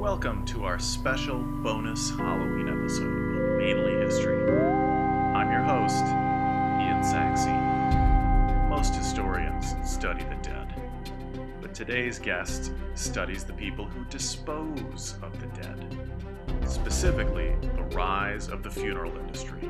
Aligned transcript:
Welcome 0.00 0.46
to 0.46 0.64
our 0.64 0.78
special 0.78 1.40
bonus 1.42 2.08
Halloween 2.08 2.70
episode 2.70 3.04
of 3.04 3.58
Mainly 3.58 4.02
History. 4.02 4.50
I'm 4.50 5.50
your 5.52 5.60
host, 5.60 6.02
Ian 6.80 7.04
Saxey. 7.04 7.52
Most 8.70 8.94
historians 8.94 9.74
study 9.84 10.24
the 10.24 10.36
dead, 10.36 10.72
but 11.60 11.74
today's 11.74 12.18
guest 12.18 12.72
studies 12.94 13.44
the 13.44 13.52
people 13.52 13.84
who 13.84 14.06
dispose 14.06 15.16
of 15.20 15.38
the 15.38 15.48
dead, 15.60 15.98
specifically 16.66 17.54
the 17.60 17.82
rise 17.94 18.48
of 18.48 18.62
the 18.62 18.70
funeral 18.70 19.14
industry. 19.18 19.68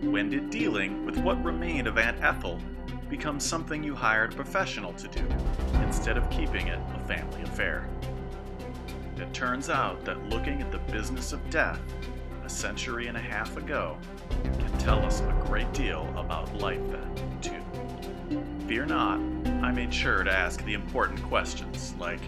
When 0.00 0.30
did 0.30 0.50
dealing 0.50 1.06
with 1.06 1.16
what 1.18 1.42
remained 1.44 1.86
of 1.86 1.96
Aunt 1.96 2.20
Ethel 2.24 2.58
become 3.08 3.38
something 3.38 3.84
you 3.84 3.94
hired 3.94 4.32
a 4.32 4.36
professional 4.36 4.92
to 4.94 5.06
do 5.06 5.24
instead 5.80 6.16
of 6.16 6.28
keeping 6.28 6.66
it 6.66 6.80
a 6.96 6.98
family 7.06 7.42
affair? 7.42 7.88
It 9.16 9.32
turns 9.32 9.70
out 9.70 10.04
that 10.04 10.22
looking 10.28 10.60
at 10.60 10.72
the 10.72 10.78
business 10.92 11.32
of 11.32 11.48
death 11.50 11.80
a 12.44 12.48
century 12.48 13.06
and 13.06 13.16
a 13.16 13.20
half 13.20 13.56
ago 13.56 13.96
can 14.42 14.78
tell 14.78 15.04
us 15.04 15.20
a 15.20 15.42
great 15.46 15.72
deal 15.72 16.12
about 16.16 16.54
life 16.56 16.80
then, 16.90 17.38
too. 17.40 18.66
Fear 18.66 18.86
not, 18.86 19.18
I 19.62 19.70
made 19.70 19.94
sure 19.94 20.24
to 20.24 20.32
ask 20.32 20.62
the 20.64 20.74
important 20.74 21.22
questions 21.24 21.94
like 21.98 22.20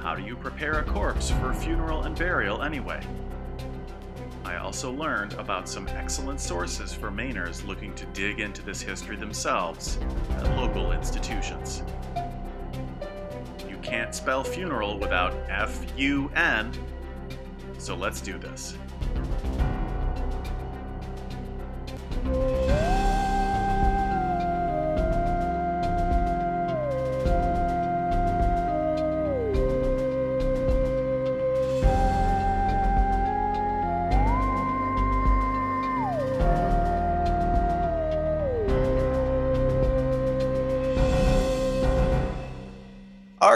how 0.00 0.16
do 0.16 0.22
you 0.22 0.36
prepare 0.36 0.80
a 0.80 0.82
corpse 0.82 1.30
for 1.30 1.54
funeral 1.54 2.02
and 2.02 2.18
burial 2.18 2.62
anyway? 2.62 3.00
I 4.44 4.56
also 4.56 4.90
learned 4.90 5.34
about 5.34 5.68
some 5.68 5.86
excellent 5.88 6.40
sources 6.40 6.92
for 6.92 7.10
Mainers 7.10 7.64
looking 7.64 7.94
to 7.94 8.04
dig 8.06 8.40
into 8.40 8.60
this 8.62 8.82
history 8.82 9.14
themselves 9.14 9.98
at 10.30 10.56
local 10.56 10.90
institutions 10.90 11.84
can't 13.92 14.14
spell 14.14 14.42
funeral 14.42 14.98
without 14.98 15.34
F 15.50 15.84
U 15.98 16.30
N. 16.34 16.72
So 17.76 17.94
let's 17.94 18.22
do 18.22 18.38
this. 18.38 18.74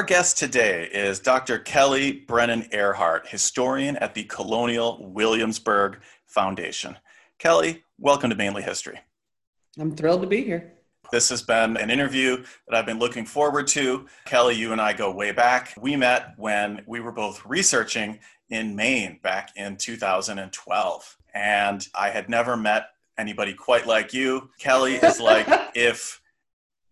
Guest 0.07 0.39
today 0.39 0.89
is 0.93 1.19
Dr. 1.19 1.59
Kelly 1.59 2.13
Brennan 2.13 2.63
Arehart, 2.73 3.27
historian 3.27 3.97
at 3.97 4.15
the 4.15 4.23
Colonial 4.23 5.05
Williamsburg 5.11 5.99
Foundation. 6.27 6.97
Kelly, 7.41 7.83
welcome 7.99 8.31
to 8.31 8.37
Mainly 8.37 8.63
History. 8.63 9.01
I'm 9.81 9.97
thrilled 9.97 10.21
to 10.21 10.29
be 10.29 10.45
here. 10.45 10.75
This 11.11 11.29
has 11.31 11.43
been 11.43 11.77
an 11.77 11.91
interview 11.91 12.45
that 12.69 12.77
I've 12.77 12.87
been 12.87 13.01
looking 13.01 13.27
forward 13.27 13.67
to. 13.69 14.07
Kelly, 14.27 14.55
you 14.55 14.71
and 14.71 14.81
I 14.81 14.93
go 14.93 15.11
way 15.11 15.33
back. 15.33 15.75
We 15.77 15.97
met 15.97 16.35
when 16.37 16.85
we 16.87 17.01
were 17.01 17.11
both 17.11 17.45
researching 17.45 18.21
in 18.51 18.77
Maine 18.77 19.19
back 19.25 19.51
in 19.57 19.77
2012. 19.77 21.17
And 21.35 21.89
I 21.97 22.11
had 22.11 22.29
never 22.29 22.57
met 22.57 22.91
anybody 23.19 23.55
quite 23.55 23.89
like 23.89 24.15
you. 24.15 24.51
Kelly 24.61 24.95
is 24.95 25.19
like 25.19 25.49
if 25.75 26.21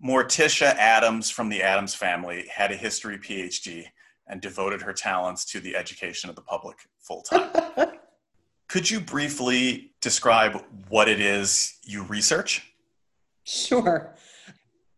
Morticia 0.04 0.74
Addams 0.76 1.30
from 1.30 1.48
the 1.48 1.62
Addams 1.62 1.94
family 1.94 2.46
had 2.54 2.70
a 2.70 2.76
history 2.76 3.16
PhD 3.16 3.86
and 4.26 4.40
devoted 4.40 4.82
her 4.82 4.92
talents 4.92 5.44
to 5.46 5.60
the 5.60 5.74
education 5.74 6.28
of 6.28 6.36
the 6.36 6.42
public 6.42 6.76
full 6.98 7.22
time. 7.22 7.50
Could 8.68 8.90
you 8.90 9.00
briefly 9.00 9.92
describe 10.00 10.62
what 10.88 11.08
it 11.08 11.20
is 11.20 11.78
you 11.84 12.02
research? 12.04 12.74
Sure. 13.44 14.14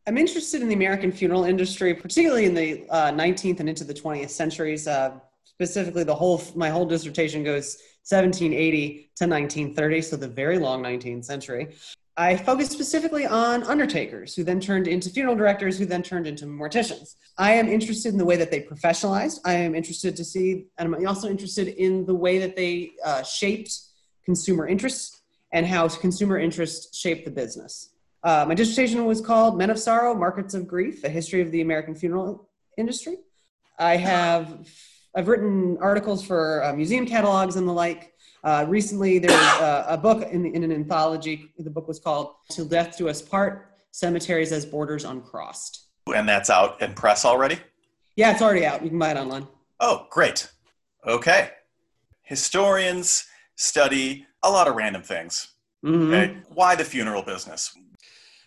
I'm 0.08 0.18
interested 0.18 0.62
in 0.62 0.68
the 0.68 0.74
American 0.74 1.12
funeral 1.12 1.44
industry, 1.44 1.94
particularly 1.94 2.46
in 2.46 2.54
the 2.54 2.86
uh, 2.90 3.10
19th 3.10 3.60
and 3.60 3.68
into 3.68 3.84
the 3.84 3.94
20th 3.94 4.30
centuries. 4.30 4.86
Uh, 4.88 5.18
specifically, 5.44 6.04
the 6.04 6.14
whole 6.14 6.42
my 6.54 6.70
whole 6.70 6.86
dissertation 6.86 7.42
goes 7.42 7.78
1780 8.08 9.10
to 9.16 9.26
1930, 9.26 10.02
so 10.02 10.16
the 10.16 10.28
very 10.28 10.58
long 10.58 10.82
19th 10.82 11.24
century. 11.24 11.74
I 12.18 12.36
focused 12.36 12.72
specifically 12.72 13.26
on 13.26 13.62
undertakers, 13.64 14.34
who 14.34 14.42
then 14.42 14.58
turned 14.58 14.88
into 14.88 15.10
funeral 15.10 15.36
directors, 15.36 15.78
who 15.78 15.84
then 15.84 16.02
turned 16.02 16.26
into 16.26 16.46
morticians. 16.46 17.16
I 17.36 17.52
am 17.52 17.68
interested 17.68 18.12
in 18.12 18.18
the 18.18 18.24
way 18.24 18.36
that 18.36 18.50
they 18.50 18.62
professionalized. 18.62 19.40
I 19.44 19.52
am 19.54 19.74
interested 19.74 20.16
to 20.16 20.24
see, 20.24 20.66
and 20.78 20.94
I'm 20.94 21.06
also 21.06 21.28
interested 21.28 21.68
in 21.68 22.06
the 22.06 22.14
way 22.14 22.38
that 22.38 22.56
they 22.56 22.92
uh, 23.04 23.22
shaped 23.22 23.78
consumer 24.24 24.66
interests 24.66 25.20
and 25.52 25.66
how 25.66 25.88
consumer 25.88 26.38
interests 26.38 26.96
shaped 26.96 27.26
the 27.26 27.30
business. 27.30 27.90
Uh, 28.22 28.46
my 28.48 28.54
dissertation 28.54 29.04
was 29.04 29.20
called 29.20 29.58
Men 29.58 29.70
of 29.70 29.78
Sorrow, 29.78 30.14
Markets 30.14 30.54
of 30.54 30.66
Grief, 30.66 31.04
A 31.04 31.08
History 31.10 31.42
of 31.42 31.50
the 31.50 31.60
American 31.60 31.94
Funeral 31.94 32.48
Industry. 32.78 33.18
I 33.78 33.96
have, 33.96 34.66
I've 35.14 35.28
written 35.28 35.76
articles 35.82 36.24
for 36.24 36.64
uh, 36.64 36.72
museum 36.72 37.06
catalogs 37.06 37.56
and 37.56 37.68
the 37.68 37.72
like. 37.72 38.14
Uh, 38.46 38.64
recently, 38.68 39.18
there 39.18 39.36
was 39.36 39.60
a, 39.60 39.86
a 39.88 39.96
book 39.96 40.22
in, 40.30 40.46
in, 40.46 40.62
an 40.62 40.70
anthology. 40.70 41.52
The 41.58 41.68
book 41.68 41.88
was 41.88 41.98
called 41.98 42.36
Till 42.48 42.64
Death 42.64 42.96
Do 42.96 43.08
Us 43.08 43.20
Part 43.20 43.72
Cemeteries 43.90 44.52
as 44.52 44.64
Borders 44.64 45.04
Uncrossed. 45.04 45.86
And 46.14 46.28
that's 46.28 46.48
out 46.48 46.80
in 46.80 46.94
press 46.94 47.24
already? 47.24 47.58
Yeah, 48.14 48.30
it's 48.30 48.42
already 48.42 48.64
out. 48.64 48.84
You 48.84 48.90
can 48.90 49.00
buy 49.00 49.10
it 49.10 49.16
online. 49.16 49.48
Oh, 49.80 50.06
great. 50.10 50.48
Okay. 51.04 51.50
Historians 52.22 53.26
study 53.56 54.24
a 54.44 54.50
lot 54.50 54.68
of 54.68 54.76
random 54.76 55.02
things. 55.02 55.48
Mm-hmm. 55.84 56.14
Okay. 56.14 56.36
Why 56.50 56.76
the 56.76 56.84
funeral 56.84 57.22
business? 57.22 57.76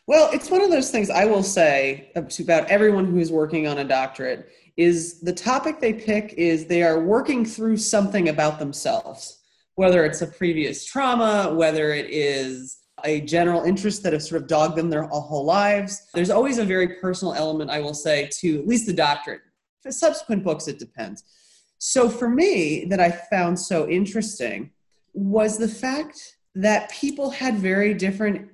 Well, 0.07 0.29
it's 0.31 0.49
one 0.49 0.61
of 0.61 0.71
those 0.71 0.91
things 0.91 1.09
I 1.09 1.25
will 1.25 1.43
say 1.43 2.09
to 2.15 2.43
about 2.43 2.69
everyone 2.69 3.03
who's 3.03 3.33
working 3.33 3.67
on 3.67 3.79
a 3.79 3.83
doctorate 3.83 4.49
is 4.77 5.19
the 5.19 5.33
topic 5.33 5.81
they 5.81 5.91
pick 5.91 6.35
is 6.37 6.67
they 6.67 6.83
are 6.83 7.01
working 7.01 7.43
through 7.43 7.75
something 7.75 8.29
about 8.29 8.59
themselves 8.59 9.38
whether 9.79 10.03
it's 10.03 10.21
a 10.21 10.27
previous 10.27 10.83
trauma, 10.83 11.53
whether 11.55 11.93
it 11.93 12.07
is 12.09 12.79
a 13.05 13.21
general 13.21 13.63
interest 13.63 14.03
that 14.03 14.11
has 14.11 14.27
sort 14.27 14.41
of 14.41 14.45
dogged 14.45 14.75
them 14.75 14.89
their 14.89 15.03
whole 15.03 15.45
lives. 15.45 16.09
There's 16.13 16.29
always 16.29 16.57
a 16.57 16.65
very 16.65 16.95
personal 16.99 17.33
element, 17.33 17.71
I 17.71 17.79
will 17.79 17.93
say, 17.93 18.27
to 18.39 18.59
at 18.59 18.67
least 18.67 18.87
the 18.87 18.93
doctorate. 18.93 19.39
For 19.81 19.89
subsequent 19.89 20.43
books, 20.43 20.67
it 20.67 20.79
depends. 20.79 21.23
So 21.77 22.09
for 22.09 22.29
me, 22.29 22.87
that 22.89 22.99
I 22.99 23.09
found 23.09 23.57
so 23.57 23.87
interesting 23.87 24.71
was 25.13 25.57
the 25.57 25.69
fact 25.69 26.35
that 26.55 26.91
people 26.91 27.29
had 27.29 27.55
very 27.55 27.93
different 27.93 28.49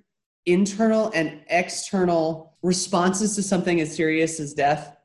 internal 0.46 1.12
and 1.16 1.42
external 1.50 2.54
responses 2.62 3.34
to 3.34 3.42
something 3.42 3.82
as 3.82 3.96
serious 3.96 4.40
as 4.40 4.54
death. 4.54 4.96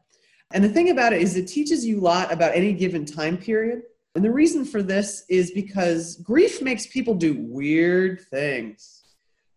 And 0.53 0.63
the 0.63 0.69
thing 0.69 0.91
about 0.91 1.15
it 1.15 1.23
is, 1.23 1.35
it 1.37 1.49
teaches 1.49 1.87
you 1.87 1.99
a 1.99 2.03
lot 2.03 2.31
about 2.31 2.55
any 2.55 2.75
given 2.75 3.07
time 3.07 3.39
period. 3.39 3.85
And 4.15 4.25
the 4.25 4.31
reason 4.31 4.65
for 4.65 4.83
this 4.83 5.25
is 5.29 5.53
because 5.53 6.17
grief 6.17 6.61
makes 6.61 6.87
people 6.87 7.15
do 7.15 7.37
weird 7.39 8.21
things. 8.31 9.03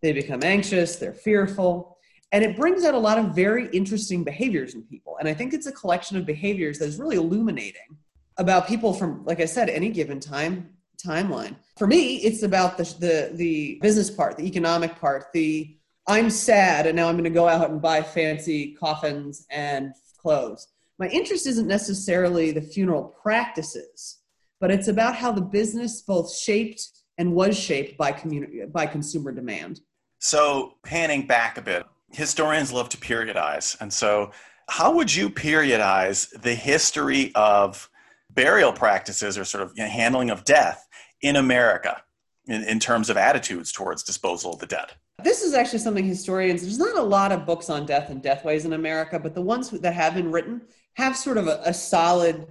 They 0.02 0.12
become 0.12 0.44
anxious, 0.44 0.97
they're 0.97 1.14
fearful, 1.14 1.97
and 2.31 2.44
it 2.44 2.56
brings 2.56 2.84
out 2.84 2.94
a 2.94 3.00
lot 3.00 3.18
of 3.18 3.34
very 3.34 3.69
interesting 3.69 4.24
behaviors 4.24 4.75
in 4.75 4.84
people. 4.84 5.18
And 5.19 5.28
I 5.28 5.34
think 5.34 5.53
it's 5.53 5.68
a 5.68 5.72
collection 5.72 6.18
of 6.18 6.25
behaviors 6.25 6.80
that 6.80 6.88
is 6.88 7.00
really 7.00 7.16
illuminating 7.16 7.97
about 8.38 8.68
people 8.68 8.94
from, 8.94 9.24
like 9.25 9.40
I 9.40 9.46
said, 9.46 9.69
any 9.69 9.90
given 9.90 10.19
time 10.19 10.69
timeline. 11.03 11.56
For 11.78 11.88
me, 11.88 12.18
it's 12.18 12.44
about 12.44 12.78
the 12.78 12.84
the, 13.00 13.31
the 13.36 13.80
business 13.81 14.09
part, 14.09 14.38
the 14.38 14.46
economic 14.46 15.00
part, 15.00 15.25
the 15.34 15.78
I'm 16.08 16.30
sad 16.30 16.86
and 16.86 16.96
now 16.96 17.08
I'm 17.08 17.16
going 17.16 17.24
to 17.24 17.30
go 17.30 17.47
out 17.47 17.69
and 17.69 17.81
buy 17.81 18.02
fancy 18.02 18.74
coffins 18.74 19.46
and 19.50 19.94
clothes. 20.18 20.68
My 21.00 21.08
interest 21.08 21.47
isn't 21.47 21.68
necessarily 21.68 22.52
the 22.52 22.62
funeral 22.62 23.16
practices 23.22 24.19
but 24.63 24.71
it's 24.71 24.88
about 24.88 25.13
how 25.13 25.30
the 25.30 25.42
business 25.42 26.04
both 26.04 26.33
shaped 26.33 26.88
and 27.18 27.33
was 27.33 27.60
shaped 27.60 27.98
by 27.98 28.13
community 28.13 28.62
by 28.71 28.86
consumer 28.86 29.33
demand. 29.33 29.81
So, 30.19 30.75
panning 30.86 31.27
back 31.27 31.57
a 31.57 31.62
bit, 31.62 31.83
historians 32.13 32.71
love 32.71 32.88
to 32.88 32.98
periodize. 32.98 33.75
And 33.81 33.92
so, 33.92 34.31
how 34.69 34.95
would 34.95 35.13
you 35.13 35.30
periodize 35.30 36.30
the 36.44 36.56
history 36.56 37.33
of 37.36 37.89
burial 38.30 38.71
practices 38.71 39.38
or 39.38 39.44
sort 39.44 39.63
of 39.63 39.74
you 39.75 39.83
know, 39.83 39.89
handling 39.89 40.30
of 40.30 40.45
death 40.45 40.88
in 41.21 41.36
America 41.36 42.01
in, 42.48 42.63
in 42.63 42.80
terms 42.80 43.09
of 43.09 43.18
attitudes 43.18 43.74
towards 43.74 44.01
disposal 44.01 44.54
of 44.54 44.59
the 44.59 44.66
dead? 44.66 44.94
This 45.21 45.42
is 45.42 45.54
actually 45.54 45.80
something 45.80 46.06
historians, 46.06 46.62
there's 46.62 46.80
not 46.80 46.98
a 46.98 47.04
lot 47.04 47.33
of 47.33 47.45
books 47.45 47.69
on 47.69 47.86
death 47.86 48.09
and 48.09 48.24
deathways 48.24 48.63
in 48.63 48.71
America, 48.71 49.19
but 49.19 49.36
the 49.36 49.42
ones 49.42 49.71
that 49.71 49.94
have 49.94 50.13
been 50.13 50.31
written 50.31 50.62
have 50.94 51.18
sort 51.18 51.36
of 51.36 51.48
a, 51.50 51.59
a 51.66 51.74
solid 51.74 52.48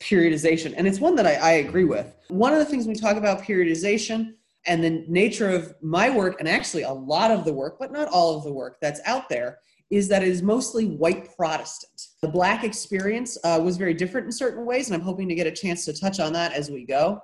periodization. 0.00 0.74
And 0.76 0.86
it's 0.86 1.00
one 1.00 1.16
that 1.16 1.26
I, 1.26 1.34
I 1.34 1.50
agree 1.52 1.84
with. 1.84 2.14
One 2.28 2.52
of 2.52 2.58
the 2.58 2.64
things 2.64 2.86
we 2.86 2.94
talk 2.94 3.16
about 3.16 3.42
periodization 3.42 4.34
and 4.66 4.82
the 4.82 5.04
nature 5.08 5.48
of 5.48 5.74
my 5.80 6.10
work, 6.10 6.40
and 6.40 6.48
actually 6.48 6.82
a 6.82 6.92
lot 6.92 7.30
of 7.30 7.44
the 7.44 7.52
work, 7.52 7.76
but 7.78 7.92
not 7.92 8.08
all 8.08 8.36
of 8.36 8.44
the 8.44 8.52
work 8.52 8.78
that's 8.80 9.00
out 9.04 9.28
there, 9.28 9.58
is 9.90 10.08
that 10.08 10.22
it 10.22 10.28
is 10.28 10.42
mostly 10.42 10.86
white 10.86 11.28
Protestant. 11.36 12.08
The 12.20 12.28
black 12.28 12.64
experience 12.64 13.38
uh, 13.44 13.60
was 13.62 13.76
very 13.76 13.94
different 13.94 14.26
in 14.26 14.32
certain 14.32 14.66
ways, 14.66 14.88
and 14.88 14.96
I'm 14.96 15.06
hoping 15.06 15.28
to 15.28 15.34
get 15.34 15.46
a 15.46 15.52
chance 15.52 15.84
to 15.84 15.92
touch 15.92 16.18
on 16.18 16.32
that 16.32 16.52
as 16.52 16.70
we 16.70 16.84
go. 16.84 17.22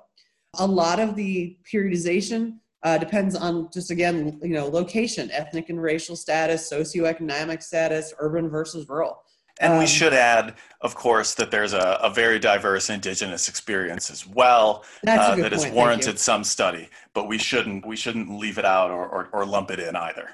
A 0.58 0.66
lot 0.66 1.00
of 1.00 1.16
the 1.16 1.56
periodization 1.70 2.58
uh, 2.84 2.98
depends 2.98 3.34
on 3.34 3.68
just 3.72 3.90
again, 3.90 4.38
you 4.42 4.54
know, 4.54 4.68
location, 4.68 5.30
ethnic 5.32 5.70
and 5.70 5.80
racial 5.80 6.14
status, 6.14 6.70
socioeconomic 6.70 7.62
status, 7.62 8.12
urban 8.18 8.48
versus 8.48 8.88
rural. 8.88 9.22
And 9.62 9.74
um, 9.74 9.78
we 9.78 9.86
should 9.86 10.12
add, 10.12 10.56
of 10.80 10.96
course, 10.96 11.34
that 11.34 11.52
there's 11.52 11.72
a, 11.72 11.98
a 12.02 12.10
very 12.10 12.40
diverse 12.40 12.90
indigenous 12.90 13.48
experience 13.48 14.10
as 14.10 14.26
well 14.26 14.84
uh, 15.06 15.36
that 15.36 15.52
has 15.52 15.66
warranted 15.68 16.18
some 16.18 16.42
study. 16.42 16.88
But 17.14 17.28
we 17.28 17.38
shouldn't 17.38 17.86
we 17.86 17.96
shouldn't 17.96 18.28
leave 18.36 18.58
it 18.58 18.64
out 18.64 18.90
or, 18.90 19.06
or, 19.06 19.28
or 19.32 19.46
lump 19.46 19.70
it 19.70 19.78
in 19.78 19.94
either. 19.94 20.30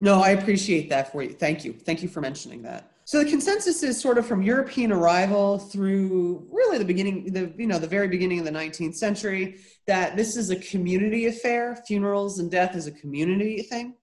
No, 0.00 0.22
I 0.22 0.30
appreciate 0.30 0.88
that 0.88 1.12
for 1.12 1.22
you. 1.22 1.30
Thank 1.30 1.62
you. 1.62 1.74
Thank 1.74 2.02
you 2.02 2.08
for 2.08 2.22
mentioning 2.22 2.62
that. 2.62 2.90
So 3.04 3.22
the 3.22 3.28
consensus 3.28 3.82
is 3.82 4.00
sort 4.00 4.16
of 4.16 4.26
from 4.26 4.40
European 4.40 4.92
arrival 4.92 5.58
through 5.58 6.46
really 6.50 6.78
the 6.78 6.84
beginning, 6.84 7.32
the 7.32 7.52
you 7.58 7.66
know 7.66 7.78
the 7.78 7.86
very 7.86 8.08
beginning 8.08 8.38
of 8.38 8.46
the 8.46 8.50
19th 8.50 8.94
century, 8.94 9.58
that 9.86 10.16
this 10.16 10.36
is 10.36 10.48
a 10.48 10.56
community 10.56 11.26
affair. 11.26 11.76
Funerals 11.86 12.38
and 12.38 12.50
death 12.50 12.74
is 12.74 12.86
a 12.86 12.92
community 12.92 13.60
thing, 13.62 13.94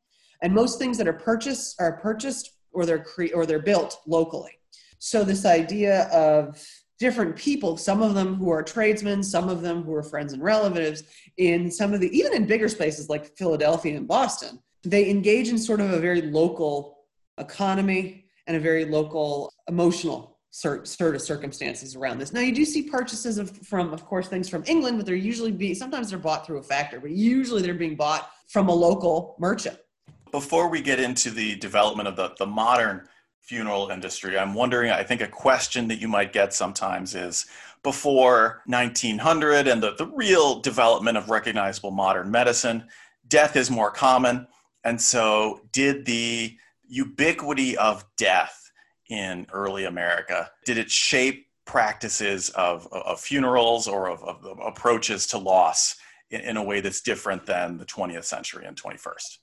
and 0.43 0.53
most 0.53 0.77
things 0.77 0.99
that 0.99 1.07
are 1.07 1.13
purchased 1.13 1.81
are 1.81 1.93
purchased 1.93 2.51
or 2.73 2.85
they're 2.85 3.03
cre- 3.03 3.33
or 3.33 3.47
they're 3.47 3.59
built 3.59 4.01
locally. 4.05 4.56
So 4.99 5.23
this 5.23 5.45
idea 5.45 6.03
of 6.09 6.61
different 6.99 7.35
people, 7.35 7.77
some 7.77 8.01
of 8.01 8.15
them 8.15 8.35
who 8.35 8.49
are 8.49 8.63
tradesmen, 8.63 9.21
some 9.23 9.49
of 9.49 9.61
them 9.61 9.83
who 9.83 9.93
are 9.93 10.03
friends 10.03 10.33
and 10.33 10.41
relatives, 10.41 11.03
in 11.37 11.69
some 11.69 11.93
of 11.93 11.99
the 11.99 12.15
even 12.17 12.33
in 12.33 12.45
bigger 12.45 12.67
spaces 12.67 13.09
like 13.09 13.37
Philadelphia 13.37 13.95
and 13.97 14.07
Boston, 14.07 14.59
they 14.83 15.09
engage 15.09 15.49
in 15.49 15.57
sort 15.57 15.81
of 15.81 15.91
a 15.91 15.99
very 15.99 16.21
local 16.21 16.99
economy 17.37 18.25
and 18.47 18.57
a 18.57 18.59
very 18.59 18.85
local 18.85 19.53
emotional 19.67 20.39
sort, 20.49 20.87
of 21.01 21.21
circumstances 21.21 21.95
around 21.95 22.17
this. 22.17 22.33
Now 22.33 22.39
you 22.39 22.55
do 22.55 22.65
see 22.65 22.83
purchases 22.83 23.37
of 23.37 23.55
from, 23.57 23.93
of 23.93 24.05
course, 24.05 24.27
things 24.27 24.49
from 24.49 24.63
England, 24.65 24.97
but 24.97 25.05
they're 25.05 25.15
usually 25.15 25.51
be 25.51 25.73
sometimes 25.75 26.09
they're 26.09 26.19
bought 26.19 26.45
through 26.45 26.57
a 26.57 26.63
factor, 26.63 26.99
but 26.99 27.11
usually 27.11 27.61
they're 27.61 27.75
being 27.75 27.95
bought 27.95 28.31
from 28.47 28.69
a 28.69 28.73
local 28.73 29.35
merchant. 29.39 29.77
Before 30.31 30.67
we 30.67 30.81
get 30.81 30.99
into 30.99 31.29
the 31.29 31.55
development 31.57 32.07
of 32.07 32.15
the, 32.15 32.33
the 32.39 32.45
modern 32.45 33.07
funeral 33.47 33.89
industry, 33.89 34.37
I'm 34.37 34.53
wondering, 34.53 34.91
I 34.91 35.03
think 35.03 35.21
a 35.21 35.27
question 35.27 35.87
that 35.87 36.01
you 36.01 36.09
might 36.09 36.33
get 36.33 36.53
sometimes 36.53 37.15
is 37.15 37.45
before 37.81 38.61
1900 38.65 39.67
and 39.67 39.81
the, 39.81 39.95
the 39.95 40.07
real 40.07 40.59
development 40.59 41.17
of 41.17 41.29
recognizable 41.29 41.91
modern 41.91 42.29
medicine, 42.29 42.83
death 43.29 43.55
is 43.55 43.71
more 43.71 43.89
common. 43.89 44.47
And 44.83 45.01
so, 45.01 45.61
did 45.71 46.05
the 46.05 46.57
ubiquity 46.89 47.77
of 47.77 48.05
death 48.17 48.69
in 49.09 49.47
early 49.53 49.85
America, 49.85 50.51
did 50.65 50.77
it 50.77 50.91
shape 50.91 51.47
practices 51.65 52.49
of, 52.49 52.87
of 52.91 53.19
funerals 53.19 53.87
or 53.87 54.09
of, 54.09 54.21
of 54.23 54.59
approaches 54.61 55.25
to 55.27 55.37
loss 55.37 55.95
in, 56.29 56.41
in 56.41 56.57
a 56.57 56.63
way 56.63 56.81
that's 56.81 56.99
different 56.99 57.45
than 57.45 57.77
the 57.77 57.85
20th 57.85 58.25
century 58.25 58.65
and 58.65 58.81
21st? 58.81 59.37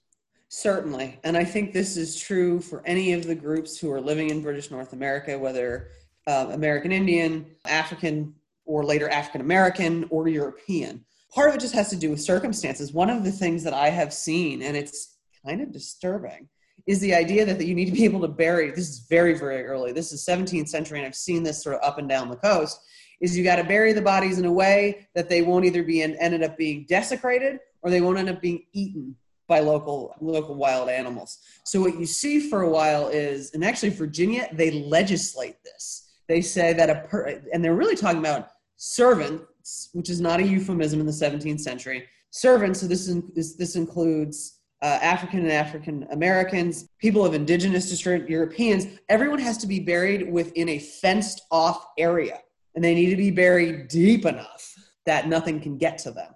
Certainly. 0.49 1.19
And 1.25 1.37
I 1.37 1.45
think 1.45 1.73
this 1.73 1.97
is 1.97 2.19
true 2.19 2.61
for 2.61 2.87
any 2.87 3.13
of 3.13 3.27
the 3.27 3.35
groups 3.35 3.79
who 3.79 3.91
are 3.91 4.01
living 4.01 4.31
in 4.31 4.43
British 4.43 4.71
North 4.71 4.93
America, 4.93 5.39
whether 5.39 5.89
uh, 6.27 6.49
American 6.53 6.93
Indian, 6.93 7.47
African, 7.67 8.35
or 8.65 8.85
later 8.85 9.09
African 9.09 9.41
American 9.41 10.07
or 10.11 10.29
European. 10.29 11.05
Part 11.35 11.49
of 11.49 11.57
it 11.57 11.61
just 11.61 11.75
has 11.75 11.91
to 11.91 11.97
do 11.97 12.11
with 12.11 12.21
circumstances. 12.21 12.93
One 12.93 13.11
of 13.11 13.25
the 13.25 13.33
things 13.33 13.65
that 13.65 13.75
I 13.75 13.91
have 13.91 14.13
seen, 14.13 14.63
and 14.63 14.77
it's 14.77 15.17
kind 15.45 15.61
of 15.61 15.73
disturbing, 15.73 16.49
is 16.87 17.01
the 17.01 17.15
idea 17.15 17.45
that, 17.45 17.59
that 17.59 17.67
you 17.67 17.75
need 17.75 17.87
to 17.87 17.93
be 17.93 18.05
able 18.05 18.21
to 18.21 18.29
bury 18.29 18.71
this 18.71 18.89
is 18.89 19.07
very 19.09 19.35
very 19.39 19.65
early 19.65 19.93
this 19.93 20.13
is 20.13 20.25
17th 20.27 20.69
century 20.69 20.99
and 20.99 21.07
i've 21.07 21.15
seen 21.15 21.43
this 21.43 21.63
sort 21.63 21.77
of 21.77 21.83
up 21.83 21.99
and 21.99 22.09
down 22.09 22.29
the 22.29 22.37
coast 22.37 22.81
is 23.21 23.37
you 23.37 23.45
got 23.45 23.57
to 23.57 23.65
bury 23.65 23.93
the 23.93 24.03
bodies 24.03 24.39
in 24.39 24.45
a 24.45 24.53
way 24.53 25.07
that 25.15 25.29
they 25.29 25.41
won't 25.41 25.65
either 25.65 25.83
be 25.83 26.03
ended 26.03 26.43
up 26.43 26.59
being 26.59 26.85
desecrated 26.89 27.59
or 27.83 27.91
they 27.91 28.01
won't 28.01 28.19
end 28.19 28.29
up 28.29 28.41
being 28.41 28.65
eaten 28.73 29.15
by 29.49 29.61
local 29.61 30.15
local 30.21 30.55
wild 30.55 30.89
animals 30.89 31.39
so 31.65 31.81
what 31.81 31.99
you 31.99 32.07
see 32.07 32.49
for 32.49 32.63
a 32.63 32.69
while 32.69 33.09
is 33.09 33.53
and 33.53 33.65
actually 33.65 33.91
virginia 33.91 34.49
they 34.53 34.71
legislate 34.71 35.57
this 35.65 36.13
they 36.29 36.41
say 36.41 36.73
that 36.73 36.91
a 36.91 37.07
per, 37.09 37.41
and 37.53 37.65
they're 37.65 37.75
really 37.75 37.97
talking 37.97 38.21
about 38.21 38.51
servants 38.77 39.91
which 39.93 40.11
is 40.11 40.21
not 40.21 40.41
a 40.41 40.43
euphemism 40.43 41.01
in 41.01 41.07
the 41.07 41.13
17th 41.13 41.61
century 41.61 42.05
servants 42.31 42.81
so 42.81 42.87
this 42.87 43.09
is 43.09 43.57
this 43.57 43.77
includes 43.77 44.61
uh, 44.85 44.99
African 45.01 45.41
and 45.41 45.51
African 45.51 46.07
Americans, 46.11 46.91
people 46.99 47.25
of 47.25 47.33
indigenous 47.33 47.89
descent, 47.89 48.29
Europeans, 48.29 48.87
everyone 49.09 49.39
has 49.39 49.57
to 49.59 49.67
be 49.67 49.81
buried 49.81 50.31
within 50.31 50.69
a 50.69 50.79
fenced 50.79 51.41
off 51.51 51.87
area. 51.97 52.41
And 52.75 52.85
they 52.85 52.95
need 52.95 53.09
to 53.09 53.17
be 53.17 53.31
buried 53.31 53.89
deep 53.89 54.27
enough 54.27 54.75
that 55.07 55.27
nothing 55.27 55.59
can 55.59 55.79
get 55.79 55.97
to 55.99 56.11
them. 56.11 56.34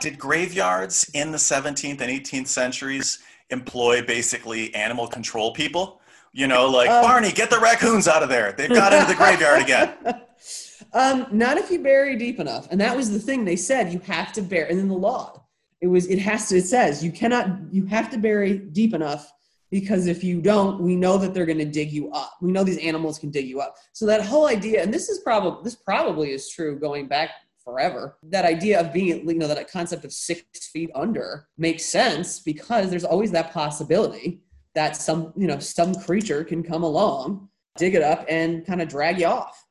Did 0.00 0.18
graveyards 0.18 1.10
in 1.14 1.30
the 1.30 1.38
17th 1.38 2.00
and 2.00 2.10
18th 2.10 2.48
centuries 2.48 3.20
employ 3.50 4.04
basically 4.04 4.74
animal 4.74 5.06
control 5.06 5.52
people? 5.52 6.00
You 6.32 6.48
know, 6.48 6.68
like, 6.68 6.90
um, 6.90 7.02
Barney, 7.02 7.30
get 7.30 7.48
the 7.48 7.60
raccoons 7.60 8.08
out 8.08 8.22
of 8.22 8.28
there. 8.28 8.52
They've 8.52 8.68
got 8.68 8.92
into 8.92 9.06
the 9.06 9.14
graveyard 9.14 9.62
again. 9.62 9.94
Um, 10.92 11.26
not 11.32 11.56
if 11.56 11.72
you 11.72 11.82
bury 11.82 12.14
deep 12.14 12.38
enough. 12.38 12.68
And 12.70 12.80
that 12.80 12.96
was 12.96 13.10
the 13.10 13.18
thing 13.18 13.44
they 13.44 13.56
said 13.56 13.92
you 13.92 13.98
have 14.00 14.32
to 14.34 14.42
bury, 14.42 14.70
and 14.70 14.78
then 14.78 14.86
the 14.86 14.94
law 14.94 15.44
it 15.84 15.88
was 15.88 16.06
it 16.06 16.18
has 16.18 16.48
to 16.48 16.56
it 16.56 16.66
says 16.66 17.04
you 17.04 17.12
cannot 17.12 17.46
you 17.70 17.84
have 17.84 18.10
to 18.10 18.16
bury 18.16 18.58
deep 18.58 18.94
enough 18.94 19.30
because 19.70 20.06
if 20.06 20.24
you 20.24 20.40
don't 20.40 20.80
we 20.80 20.96
know 20.96 21.18
that 21.18 21.34
they're 21.34 21.44
going 21.44 21.58
to 21.58 21.64
dig 21.66 21.92
you 21.92 22.10
up 22.10 22.32
we 22.40 22.50
know 22.50 22.64
these 22.64 22.78
animals 22.78 23.18
can 23.18 23.30
dig 23.30 23.46
you 23.46 23.60
up 23.60 23.76
so 23.92 24.06
that 24.06 24.24
whole 24.24 24.46
idea 24.46 24.82
and 24.82 24.92
this 24.92 25.10
is 25.10 25.18
probably 25.18 25.62
this 25.62 25.74
probably 25.74 26.30
is 26.30 26.48
true 26.48 26.78
going 26.78 27.06
back 27.06 27.30
forever 27.64 28.16
that 28.22 28.44
idea 28.44 28.80
of 28.80 28.92
being 28.92 29.28
you 29.28 29.34
know 29.34 29.48
that 29.48 29.70
concept 29.70 30.04
of 30.04 30.12
six 30.12 30.68
feet 30.68 30.90
under 30.94 31.48
makes 31.56 31.84
sense 31.84 32.40
because 32.40 32.90
there's 32.90 33.04
always 33.04 33.30
that 33.30 33.52
possibility 33.52 34.42
that 34.74 34.96
some 34.96 35.32
you 35.36 35.46
know 35.46 35.58
some 35.58 35.94
creature 35.94 36.44
can 36.44 36.62
come 36.62 36.82
along 36.82 37.48
dig 37.76 37.94
it 37.94 38.02
up 38.02 38.24
and 38.28 38.66
kind 38.66 38.82
of 38.82 38.88
drag 38.88 39.18
you 39.18 39.26
off 39.26 39.66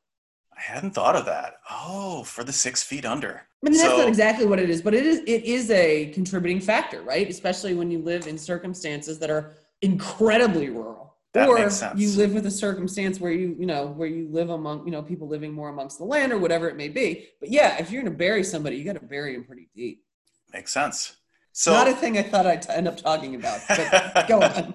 i 0.56 0.60
hadn't 0.60 0.90
thought 0.90 1.16
of 1.16 1.24
that 1.24 1.54
oh 1.70 2.22
for 2.24 2.44
the 2.44 2.52
six 2.52 2.82
feet 2.82 3.04
under 3.04 3.46
I 3.64 3.70
mean, 3.70 3.78
that's 3.78 3.94
so, 3.94 3.96
not 3.96 4.08
exactly 4.08 4.44
what 4.44 4.58
it 4.58 4.68
is, 4.68 4.82
but 4.82 4.92
it 4.92 5.06
is 5.06 5.20
it 5.20 5.44
is 5.44 5.70
a 5.70 6.10
contributing 6.10 6.60
factor, 6.60 7.00
right? 7.00 7.26
Especially 7.30 7.72
when 7.72 7.90
you 7.90 7.98
live 7.98 8.26
in 8.26 8.36
circumstances 8.36 9.18
that 9.20 9.30
are 9.30 9.54
incredibly 9.80 10.68
rural. 10.68 11.03
That 11.34 11.48
or 11.48 11.58
makes 11.58 11.74
sense. 11.74 11.98
you 12.00 12.10
live 12.12 12.32
with 12.32 12.46
a 12.46 12.50
circumstance 12.50 13.18
where 13.18 13.32
you, 13.32 13.56
you 13.58 13.66
know, 13.66 13.88
where 13.88 14.06
you 14.06 14.28
live 14.30 14.50
among, 14.50 14.86
you 14.86 14.92
know, 14.92 15.02
people 15.02 15.26
living 15.26 15.52
more 15.52 15.68
amongst 15.68 15.98
the 15.98 16.04
land 16.04 16.32
or 16.32 16.38
whatever 16.38 16.68
it 16.68 16.76
may 16.76 16.88
be. 16.88 17.26
But 17.40 17.50
yeah, 17.50 17.76
if 17.78 17.90
you're 17.90 18.02
going 18.02 18.12
to 18.12 18.16
bury 18.16 18.44
somebody, 18.44 18.76
you 18.76 18.84
got 18.84 18.92
to 18.92 19.04
bury 19.04 19.34
them 19.34 19.44
pretty 19.44 19.68
deep. 19.74 20.04
Makes 20.52 20.72
sense. 20.72 21.16
So 21.52 21.72
not 21.72 21.88
a 21.88 21.94
thing 21.94 22.16
I 22.18 22.22
thought 22.22 22.46
I'd 22.46 22.68
end 22.70 22.86
up 22.86 22.96
talking 22.96 23.34
about. 23.34 23.60
But 23.68 24.26
go 24.28 24.42
on. 24.42 24.74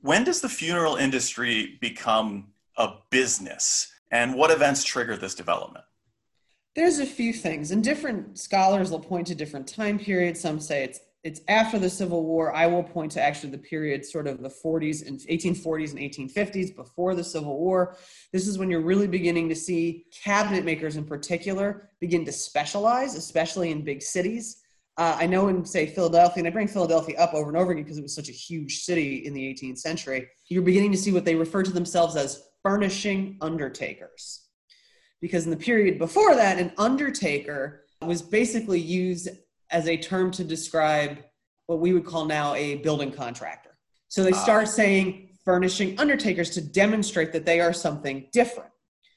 When 0.00 0.24
does 0.24 0.40
the 0.40 0.48
funeral 0.48 0.96
industry 0.96 1.76
become 1.80 2.48
a 2.76 2.94
business, 3.10 3.92
and 4.10 4.34
what 4.34 4.50
events 4.50 4.84
trigger 4.84 5.16
this 5.16 5.34
development? 5.34 5.84
There's 6.76 6.98
a 6.98 7.06
few 7.06 7.32
things, 7.32 7.72
and 7.72 7.82
different 7.82 8.38
scholars 8.38 8.90
will 8.90 9.00
point 9.00 9.26
to 9.26 9.34
different 9.34 9.66
time 9.66 9.98
periods. 9.98 10.40
Some 10.40 10.60
say 10.60 10.84
it's 10.84 11.00
it's 11.24 11.40
after 11.48 11.78
the 11.78 11.90
Civil 11.90 12.24
War. 12.24 12.54
I 12.54 12.66
will 12.66 12.82
point 12.82 13.12
to 13.12 13.22
actually 13.22 13.50
the 13.50 13.58
period 13.58 14.04
sort 14.04 14.26
of 14.26 14.40
the 14.40 14.48
40s 14.48 15.06
and 15.06 15.18
1840s 15.20 15.90
and 15.90 15.98
1850s 15.98 16.74
before 16.74 17.14
the 17.14 17.24
Civil 17.24 17.58
War. 17.58 17.96
This 18.32 18.46
is 18.46 18.58
when 18.58 18.70
you're 18.70 18.80
really 18.80 19.08
beginning 19.08 19.48
to 19.48 19.54
see 19.54 20.06
cabinet 20.22 20.64
makers 20.64 20.96
in 20.96 21.04
particular 21.04 21.90
begin 22.00 22.24
to 22.24 22.32
specialize, 22.32 23.14
especially 23.14 23.70
in 23.70 23.82
big 23.82 24.02
cities. 24.02 24.62
Uh, 24.96 25.16
I 25.18 25.26
know 25.26 25.48
in, 25.48 25.64
say, 25.64 25.86
Philadelphia, 25.86 26.40
and 26.40 26.48
I 26.48 26.50
bring 26.50 26.66
Philadelphia 26.66 27.16
up 27.18 27.34
over 27.34 27.48
and 27.48 27.56
over 27.56 27.72
again 27.72 27.84
because 27.84 27.98
it 27.98 28.02
was 28.02 28.14
such 28.14 28.28
a 28.28 28.32
huge 28.32 28.80
city 28.80 29.26
in 29.26 29.32
the 29.32 29.42
18th 29.42 29.78
century. 29.78 30.28
You're 30.48 30.62
beginning 30.62 30.92
to 30.92 30.98
see 30.98 31.12
what 31.12 31.24
they 31.24 31.36
refer 31.36 31.62
to 31.62 31.70
themselves 31.70 32.16
as 32.16 32.42
furnishing 32.62 33.38
undertakers 33.40 34.48
because 35.20 35.44
in 35.44 35.50
the 35.50 35.56
period 35.56 35.98
before 35.98 36.34
that, 36.34 36.58
an 36.58 36.72
undertaker 36.78 37.84
was 38.00 38.22
basically 38.22 38.80
used 38.80 39.28
as 39.70 39.88
a 39.88 39.96
term 39.96 40.30
to 40.32 40.44
describe 40.44 41.18
what 41.66 41.80
we 41.80 41.92
would 41.92 42.04
call 42.04 42.24
now 42.24 42.54
a 42.54 42.76
building 42.76 43.12
contractor. 43.12 43.76
So 44.08 44.22
they 44.22 44.32
start 44.32 44.64
uh, 44.64 44.70
saying 44.70 45.28
furnishing 45.44 45.98
undertakers 45.98 46.50
to 46.50 46.60
demonstrate 46.60 47.32
that 47.32 47.44
they 47.44 47.60
are 47.60 47.72
something 47.72 48.28
different. 48.32 48.70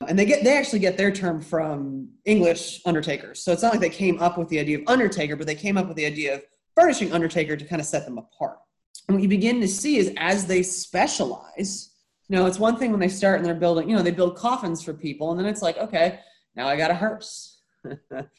And 0.08 0.18
they 0.18 0.26
get 0.26 0.44
they 0.44 0.58
actually 0.58 0.80
get 0.80 0.98
their 0.98 1.12
term 1.12 1.42
from 1.42 2.10
English 2.26 2.82
undertakers. 2.86 3.44
So 3.44 3.52
it's 3.52 3.62
not 3.62 3.72
like 3.72 3.82
they 3.82 3.90
came 3.90 4.20
up 4.20 4.38
with 4.38 4.50
the 4.50 4.60
idea 4.60 4.80
of 4.80 4.84
undertaker, 4.88 5.36
but 5.36 5.46
they 5.48 5.56
came 5.56 5.78
up 5.78 5.88
with 5.88 5.96
the 5.96 6.06
idea 6.06 6.36
of 6.36 6.44
furnishing 6.76 7.14
undertaker 7.14 7.56
to 7.56 7.66
kind 7.66 7.80
of 7.80 7.86
set 7.86 8.06
them 8.06 8.18
apart. 8.18 8.58
And 9.08 9.16
what 9.16 9.22
you 9.22 9.30
begin 9.30 9.62
to 9.62 9.68
see 9.68 9.98
is 9.98 10.12
as 10.18 10.46
they 10.46 10.64
specialize, 10.64 11.92
you 12.28 12.36
know, 12.36 12.46
it's 12.46 12.60
one 12.60 12.78
thing 12.78 12.92
when 12.92 13.00
they 13.00 13.10
start 13.10 13.38
and 13.38 13.46
they're 13.46 13.54
building, 13.54 13.90
you 13.90 13.96
know, 13.96 14.02
they 14.02 14.12
build 14.12 14.38
coffins 14.38 14.82
for 14.82 14.94
people, 14.94 15.32
and 15.32 15.40
then 15.40 15.46
it's 15.48 15.62
like, 15.62 15.78
okay, 15.78 16.20
now 16.56 16.68
I 16.68 16.78
got 16.78 16.92
a 16.92 16.96
hearse. 16.96 17.51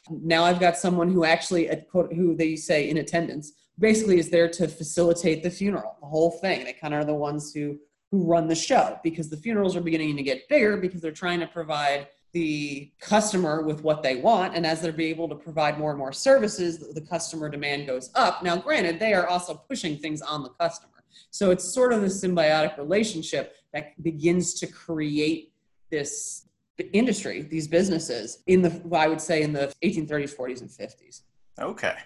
Now 0.09 0.43
I've 0.43 0.59
got 0.59 0.77
someone 0.77 1.11
who 1.11 1.25
actually, 1.25 1.69
who 1.91 2.35
they 2.35 2.55
say 2.55 2.89
in 2.89 2.97
attendance, 2.97 3.53
basically 3.79 4.19
is 4.19 4.29
there 4.29 4.49
to 4.49 4.67
facilitate 4.67 5.43
the 5.43 5.49
funeral, 5.49 5.97
the 6.01 6.07
whole 6.07 6.31
thing. 6.31 6.63
They 6.63 6.73
kind 6.73 6.93
of 6.93 7.01
are 7.01 7.05
the 7.05 7.13
ones 7.13 7.53
who 7.53 7.79
who 8.13 8.23
run 8.23 8.47
the 8.47 8.53
show 8.53 8.99
because 9.03 9.27
the 9.27 9.37
funerals 9.37 9.75
are 9.75 9.81
beginning 9.81 10.15
to 10.15 10.21
get 10.21 10.47
bigger 10.47 10.77
because 10.77 11.01
they're 11.01 11.11
trying 11.11 11.39
to 11.39 11.47
provide 11.47 12.07
the 12.31 12.91
customer 12.99 13.63
with 13.63 13.81
what 13.81 14.03
they 14.03 14.17
want. 14.17 14.55
And 14.55 14.67
as 14.67 14.81
they're 14.81 15.01
able 15.01 15.27
to 15.29 15.35
provide 15.35 15.79
more 15.79 15.89
and 15.89 15.97
more 15.97 16.13
services 16.13 16.93
the 16.93 17.01
customer 17.01 17.49
demand 17.49 17.87
goes 17.87 18.11
up. 18.13 18.43
Now 18.43 18.55
granted 18.55 18.99
they 18.99 19.15
are 19.15 19.25
also 19.25 19.55
pushing 19.55 19.97
things 19.97 20.21
on 20.21 20.43
the 20.43 20.49
customer. 20.49 20.93
So 21.31 21.49
it's 21.49 21.63
sort 21.63 21.91
of 21.91 22.03
a 22.03 22.07
symbiotic 22.07 22.77
relationship 22.77 23.55
that 23.73 24.01
begins 24.03 24.53
to 24.59 24.67
create 24.67 25.51
this 25.89 26.49
industry 26.91 27.41
these 27.41 27.67
businesses 27.67 28.39
in 28.47 28.61
the 28.61 28.81
i 28.93 29.07
would 29.07 29.21
say 29.21 29.41
in 29.41 29.53
the 29.53 29.71
1830s 29.83 30.35
40s 30.35 30.61
and 30.61 30.69
50s 30.69 31.21
okay 31.59 31.97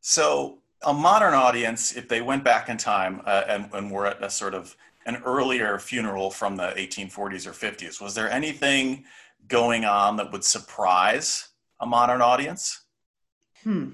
so 0.00 0.58
a 0.84 0.92
modern 0.92 1.34
audience 1.34 1.96
if 1.96 2.08
they 2.08 2.20
went 2.20 2.44
back 2.44 2.68
in 2.68 2.76
time 2.76 3.22
uh, 3.24 3.44
and, 3.48 3.70
and 3.72 3.90
were 3.90 4.06
at 4.06 4.22
a 4.22 4.28
sort 4.28 4.54
of 4.54 4.76
an 5.06 5.16
earlier 5.24 5.78
funeral 5.78 6.30
from 6.30 6.56
the 6.56 6.68
1840s 6.76 7.46
or 7.46 7.52
50s 7.52 8.00
was 8.00 8.14
there 8.14 8.30
anything 8.30 9.04
going 9.48 9.84
on 9.84 10.16
that 10.16 10.32
would 10.32 10.44
surprise 10.44 11.48
a 11.80 11.86
modern 11.86 12.20
audience? 12.20 12.82
Hmm. 13.62 13.90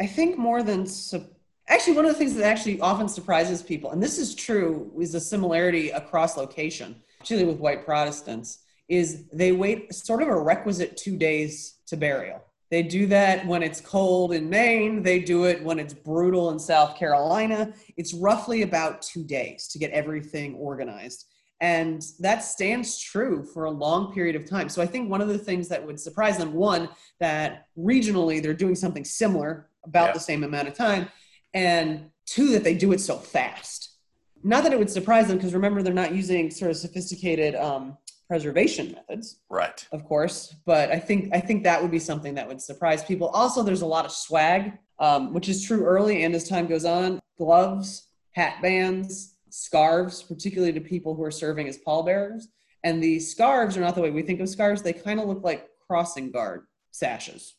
I 0.00 0.06
think 0.06 0.38
more 0.38 0.62
than 0.62 0.86
su- 0.86 1.26
actually 1.68 1.94
one 1.94 2.04
of 2.04 2.12
the 2.12 2.18
things 2.18 2.34
that 2.34 2.44
actually 2.44 2.80
often 2.80 3.08
surprises 3.08 3.62
people, 3.62 3.90
and 3.90 4.02
this 4.02 4.18
is 4.18 4.34
true, 4.34 4.92
is 4.98 5.14
a 5.14 5.20
similarity 5.20 5.90
across 5.90 6.36
location, 6.36 6.96
particularly 7.18 7.50
with 7.52 7.60
white 7.60 7.84
Protestants, 7.84 8.60
is 8.88 9.28
they 9.32 9.52
wait 9.52 9.94
sort 9.94 10.22
of 10.22 10.28
a 10.28 10.36
requisite 10.36 10.96
two 10.96 11.16
days 11.16 11.78
to 11.86 11.96
burial. 11.96 12.42
They 12.70 12.82
do 12.82 13.06
that 13.08 13.46
when 13.46 13.62
it's 13.62 13.82
cold 13.82 14.32
in 14.32 14.48
Maine. 14.48 15.02
They 15.02 15.20
do 15.20 15.44
it 15.44 15.62
when 15.62 15.78
it's 15.78 15.92
brutal 15.92 16.50
in 16.50 16.58
South 16.58 16.96
Carolina. 16.96 17.74
It's 17.98 18.14
roughly 18.14 18.62
about 18.62 19.02
two 19.02 19.24
days 19.24 19.68
to 19.68 19.78
get 19.78 19.90
everything 19.90 20.54
organized. 20.54 21.26
And 21.60 22.02
that 22.18 22.42
stands 22.42 22.98
true 22.98 23.44
for 23.44 23.66
a 23.66 23.70
long 23.70 24.12
period 24.12 24.36
of 24.36 24.48
time. 24.48 24.68
So 24.68 24.82
I 24.82 24.86
think 24.86 25.08
one 25.08 25.20
of 25.20 25.28
the 25.28 25.38
things 25.38 25.68
that 25.68 25.86
would 25.86 26.00
surprise 26.00 26.38
them, 26.38 26.54
one, 26.54 26.88
that 27.20 27.66
regionally 27.78 28.42
they're 28.42 28.54
doing 28.54 28.74
something 28.74 29.04
similar 29.04 29.68
about 29.84 30.08
yeah. 30.08 30.12
the 30.14 30.20
same 30.20 30.42
amount 30.42 30.66
of 30.66 30.74
time, 30.74 31.08
and 31.54 32.10
two, 32.24 32.52
that 32.52 32.64
they 32.64 32.74
do 32.74 32.92
it 32.92 33.00
so 33.00 33.16
fast. 33.16 33.96
Not 34.42 34.64
that 34.64 34.72
it 34.72 34.78
would 34.78 34.90
surprise 34.90 35.28
them, 35.28 35.36
because 35.36 35.54
remember, 35.54 35.82
they're 35.82 35.92
not 35.92 36.14
using 36.14 36.50
sort 36.50 36.70
of 36.70 36.76
sophisticated 36.78 37.54
um, 37.54 37.96
preservation 38.32 38.92
methods 38.92 39.40
right 39.50 39.86
of 39.92 40.04
course 40.04 40.54
but 40.64 40.90
i 40.90 40.98
think 40.98 41.28
i 41.34 41.40
think 41.40 41.62
that 41.62 41.80
would 41.82 41.90
be 41.90 41.98
something 41.98 42.34
that 42.34 42.48
would 42.48 42.60
surprise 42.60 43.04
people 43.04 43.28
also 43.28 43.62
there's 43.62 43.82
a 43.82 43.86
lot 43.86 44.04
of 44.04 44.12
swag 44.12 44.78
um, 44.98 45.32
which 45.34 45.48
is 45.48 45.66
true 45.66 45.84
early 45.84 46.24
and 46.24 46.34
as 46.34 46.48
time 46.48 46.66
goes 46.66 46.84
on 46.84 47.20
gloves 47.36 48.08
hat 48.32 48.62
bands 48.62 49.32
scarves, 49.52 50.22
particularly 50.22 50.72
to 50.72 50.80
people 50.80 51.14
who 51.14 51.22
are 51.22 51.30
serving 51.30 51.68
as 51.68 51.78
pallbearers. 51.78 52.48
And 52.84 53.02
the 53.02 53.20
scarves 53.20 53.76
are 53.76 53.80
not 53.80 53.94
the 53.94 54.00
way 54.00 54.10
we 54.10 54.22
think 54.22 54.40
of 54.40 54.48
scarves. 54.48 54.82
They 54.82 54.92
kind 54.92 55.20
of 55.20 55.28
look 55.28 55.44
like 55.44 55.68
crossing 55.86 56.30
guard 56.30 56.64
sashes 56.90 57.54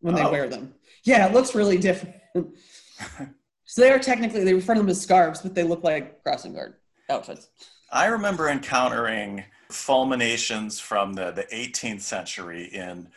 when 0.00 0.14
they 0.14 0.22
oh. 0.22 0.30
wear 0.30 0.48
them. 0.48 0.74
Yeah, 1.04 1.26
it 1.26 1.34
looks 1.34 1.54
really 1.54 1.78
different. 1.78 2.16
so 3.64 3.82
they 3.82 3.90
are 3.90 3.98
technically, 3.98 4.44
they 4.44 4.54
refer 4.54 4.74
to 4.74 4.80
them 4.80 4.88
as 4.88 5.00
scarves, 5.00 5.40
but 5.42 5.54
they 5.54 5.64
look 5.64 5.84
like 5.84 6.22
crossing 6.22 6.54
guard 6.54 6.74
outfits. 7.12 7.48
I 7.90 8.06
remember 8.06 8.48
encountering 8.48 9.44
fulminations 9.70 10.80
from 10.80 11.12
the, 11.12 11.30
the 11.30 11.44
18th 11.44 12.00
century 12.00 12.64
in, 12.72 13.08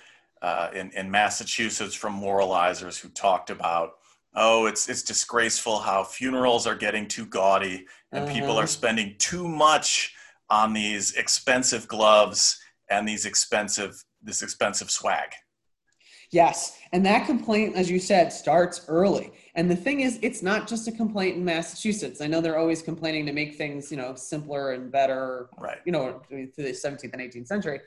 uh, 0.41 0.69
in, 0.73 0.91
in 0.91 1.09
Massachusetts 1.09 1.95
from 1.95 2.19
moralizers 2.19 2.99
who 2.99 3.09
talked 3.09 3.49
about 3.49 3.93
oh, 4.35 4.65
it's 4.65 4.89
it's 4.89 5.03
disgraceful 5.03 5.79
how 5.79 6.03
funerals 6.03 6.67
are 6.67 6.75
getting 6.75 7.07
too 7.07 7.25
gaudy 7.25 7.85
and 8.11 8.25
uh-huh. 8.25 8.33
people 8.33 8.57
are 8.57 8.67
spending 8.67 9.15
too 9.17 9.47
much 9.47 10.13
on 10.49 10.73
these 10.73 11.13
expensive 11.13 11.87
gloves 11.87 12.59
and 12.89 13.07
these 13.07 13.25
expensive 13.25 14.03
this 14.21 14.41
expensive 14.41 14.91
swag. 14.91 15.29
Yes, 16.31 16.79
and 16.91 17.05
that 17.05 17.27
complaint, 17.27 17.75
as 17.75 17.89
you 17.89 17.99
said, 17.99 18.33
starts 18.33 18.85
early. 18.87 19.31
And 19.55 19.71
the 19.71 19.75
thing 19.75 20.01
is, 20.01 20.19
it's 20.21 20.43
not 20.43 20.67
just 20.67 20.87
a 20.87 20.91
complaint 20.91 21.37
in 21.37 21.45
Massachusetts. 21.45 22.19
I 22.19 22.27
know 22.27 22.41
they're 22.41 22.57
always 22.57 22.81
complaining 22.81 23.25
to 23.25 23.31
make 23.31 23.55
things, 23.55 23.89
you 23.89 23.95
know, 23.95 24.13
simpler 24.15 24.73
and 24.73 24.91
better, 24.91 25.47
right? 25.57 25.77
You 25.85 25.93
know, 25.93 26.21
through 26.27 26.51
the 26.57 26.63
17th 26.63 27.13
and 27.13 27.21
18th 27.21 27.47
century. 27.47 27.79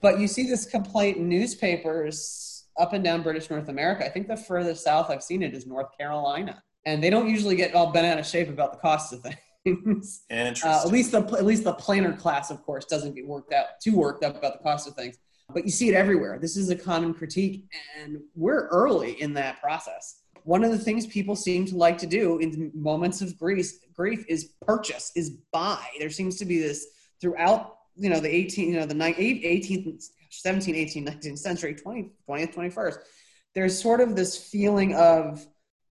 But 0.00 0.20
you 0.20 0.28
see 0.28 0.48
this 0.48 0.66
complaint 0.66 1.16
in 1.16 1.28
newspapers 1.28 2.64
up 2.78 2.92
and 2.92 3.02
down 3.02 3.22
British 3.22 3.50
North 3.50 3.68
America. 3.68 4.06
I 4.06 4.08
think 4.08 4.28
the 4.28 4.36
furthest 4.36 4.84
south 4.84 5.10
I've 5.10 5.22
seen 5.22 5.42
it 5.42 5.54
is 5.54 5.66
North 5.66 5.96
Carolina, 5.98 6.62
and 6.84 7.02
they 7.02 7.10
don't 7.10 7.28
usually 7.28 7.56
get 7.56 7.74
all 7.74 7.90
bent 7.90 8.06
out 8.06 8.18
of 8.18 8.26
shape 8.26 8.48
about 8.48 8.72
the 8.72 8.78
cost 8.78 9.12
of 9.12 9.22
things. 9.22 10.22
Interesting. 10.30 10.70
Uh, 10.70 10.82
at 10.84 10.92
least 10.92 11.10
the 11.10 11.22
at 11.36 11.44
least 11.44 11.64
the 11.64 11.72
planter 11.72 12.12
class, 12.12 12.52
of 12.52 12.62
course, 12.62 12.84
doesn't 12.84 13.16
get 13.16 13.26
worked 13.26 13.52
out 13.52 13.66
too 13.82 13.96
worked 13.96 14.22
up 14.22 14.36
about 14.36 14.52
the 14.52 14.62
cost 14.62 14.86
of 14.86 14.94
things. 14.94 15.18
But 15.52 15.64
you 15.64 15.70
see 15.70 15.88
it 15.88 15.94
everywhere. 15.94 16.38
This 16.40 16.56
is 16.56 16.70
a 16.70 16.76
common 16.76 17.14
critique, 17.14 17.68
and 18.00 18.18
we're 18.34 18.68
early 18.68 19.20
in 19.20 19.34
that 19.34 19.60
process. 19.60 20.22
One 20.46 20.62
of 20.62 20.70
the 20.70 20.78
things 20.78 21.08
people 21.08 21.34
seem 21.34 21.66
to 21.66 21.76
like 21.76 21.98
to 21.98 22.06
do 22.06 22.38
in 22.38 22.70
moments 22.72 23.20
of 23.20 23.36
grief, 23.36 23.72
grief 23.92 24.24
is 24.28 24.52
purchase, 24.64 25.10
is 25.16 25.30
buy. 25.52 25.84
There 25.98 26.08
seems 26.08 26.36
to 26.36 26.44
be 26.44 26.60
this 26.60 26.86
throughout, 27.20 27.78
you 27.96 28.08
know, 28.08 28.20
the 28.20 28.32
18, 28.32 28.68
you 28.68 28.78
know, 28.78 28.86
the 28.86 28.94
18th 28.94 30.04
17, 30.30 30.74
18, 30.76 31.04
19th 31.04 31.38
century, 31.38 31.74
20, 31.74 32.12
20th, 32.28 32.54
21st, 32.54 32.98
there's 33.56 33.82
sort 33.82 34.00
of 34.00 34.14
this 34.14 34.36
feeling 34.36 34.94
of 34.94 35.44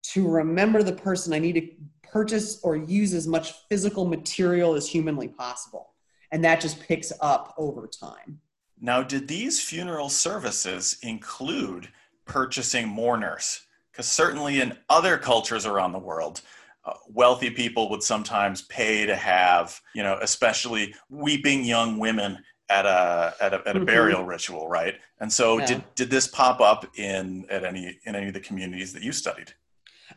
to 0.04 0.30
remember 0.30 0.84
the 0.84 0.94
person, 0.94 1.34
I 1.34 1.40
need 1.40 1.54
to 1.54 1.68
purchase 2.08 2.60
or 2.62 2.76
use 2.76 3.16
as 3.16 3.26
much 3.26 3.54
physical 3.70 4.06
material 4.06 4.76
as 4.76 4.88
humanly 4.88 5.30
possible. 5.30 5.96
And 6.32 6.44
that 6.44 6.62
just 6.62 6.80
picks 6.80 7.12
up 7.22 7.56
over 7.58 7.88
time. 7.88 8.40
Now, 8.80 9.02
did 9.02 9.28
these 9.28 9.60
funeral 9.60 10.10
services 10.10 10.98
include 11.02 11.90
purchasing 12.26 12.88
mourners? 12.88 13.62
Because 13.94 14.08
certainly 14.08 14.60
in 14.60 14.76
other 14.90 15.18
cultures 15.18 15.66
around 15.66 15.92
the 15.92 16.00
world, 16.00 16.42
uh, 16.84 16.94
wealthy 17.08 17.52
people 17.52 17.90
would 17.92 18.04
sometimes 18.04 18.64
pay 18.64 19.06
to 19.06 19.16
have, 19.16 19.80
you 19.96 20.04
know, 20.04 20.18
especially 20.22 20.94
weeping 21.10 21.64
young 21.64 22.00
women 22.00 22.40
at 22.70 22.86
a 22.86 23.36
at 23.40 23.54
a, 23.54 23.58
at 23.68 23.76
a 23.76 23.80
mm-hmm. 23.80 23.86
burial 23.86 24.24
ritual, 24.24 24.68
right? 24.68 24.96
And 25.20 25.32
so, 25.32 25.60
yeah. 25.60 25.66
did 25.66 25.84
did 25.96 26.10
this 26.10 26.28
pop 26.28 26.60
up 26.60 26.86
in 26.98 27.46
at 27.50 27.64
any 27.64 28.00
in 28.06 28.16
any 28.16 28.28
of 28.28 28.34
the 28.34 28.40
communities 28.40 28.92
that 28.94 29.04
you 29.04 29.12
studied? 29.12 29.54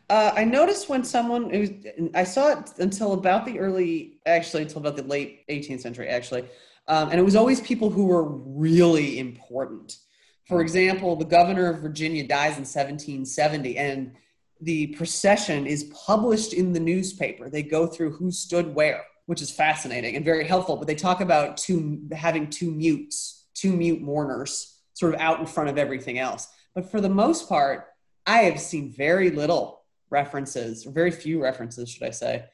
Uh, 0.09 0.33
I 0.35 0.45
noticed 0.45 0.89
when 0.89 1.05
someone 1.05 1.49
was, 1.49 1.71
I 2.15 2.25
saw 2.25 2.53
it 2.53 2.71
until 2.79 3.13
about 3.13 3.45
the 3.45 3.59
early, 3.59 4.19
actually 4.27 4.63
until 4.63 4.79
about 4.79 4.97
the 4.97 5.03
late 5.03 5.47
18th 5.49 5.81
century, 5.81 6.09
actually, 6.09 6.45
um, 6.87 7.11
and 7.11 7.19
it 7.19 7.23
was 7.23 7.35
always 7.35 7.61
people 7.61 7.91
who 7.91 8.07
were 8.07 8.25
really 8.25 9.19
important. 9.19 9.99
For 10.47 10.61
example, 10.61 11.17
the 11.17 11.25
governor 11.25 11.69
of 11.69 11.81
Virginia 11.81 12.27
dies 12.27 12.57
in 12.57 12.65
1770, 12.65 13.79
and 13.79 14.13
the 14.61 14.89
procession 14.89 15.67
is 15.67 15.93
published 16.07 16.53
in 16.53 16.73
the 16.73 16.81
newspaper. 16.81 17.51
They 17.51 17.63
go 17.63 17.87
through 17.87 18.13
who 18.13 18.31
stood 18.31 18.75
where 18.75 19.03
which 19.27 19.43
is 19.43 19.51
fascinating 19.51 20.17
and 20.17 20.25
very 20.25 20.47
helpful. 20.47 20.77
But 20.77 20.87
they 20.87 20.95
talk 20.95 21.21
about 21.21 21.57
two 21.57 22.01
having 22.13 22.49
two 22.49 22.71
mutes, 22.71 23.47
two 23.55 23.73
mute 23.73 24.01
mourners, 24.01 24.79
sort 24.95 25.15
of 25.15 25.21
out 25.21 25.41
in 25.41 25.47
front 25.47 25.69
of 25.69 25.79
everything 25.79 26.19
else. 26.19 26.49
But 26.75 26.91
for 26.91 27.01
the 27.01 27.09
most 27.09 27.49
part, 27.49 27.87
I 28.25 28.43
have 28.43 28.61
seen 28.61 28.93
very 28.93 29.31
little 29.31 29.83
references, 30.11 30.87
or 30.87 30.93
very 30.93 31.11
few 31.11 31.43
references, 31.43 31.91
should 31.91 32.05
I 32.05 32.11
say, 32.11 32.45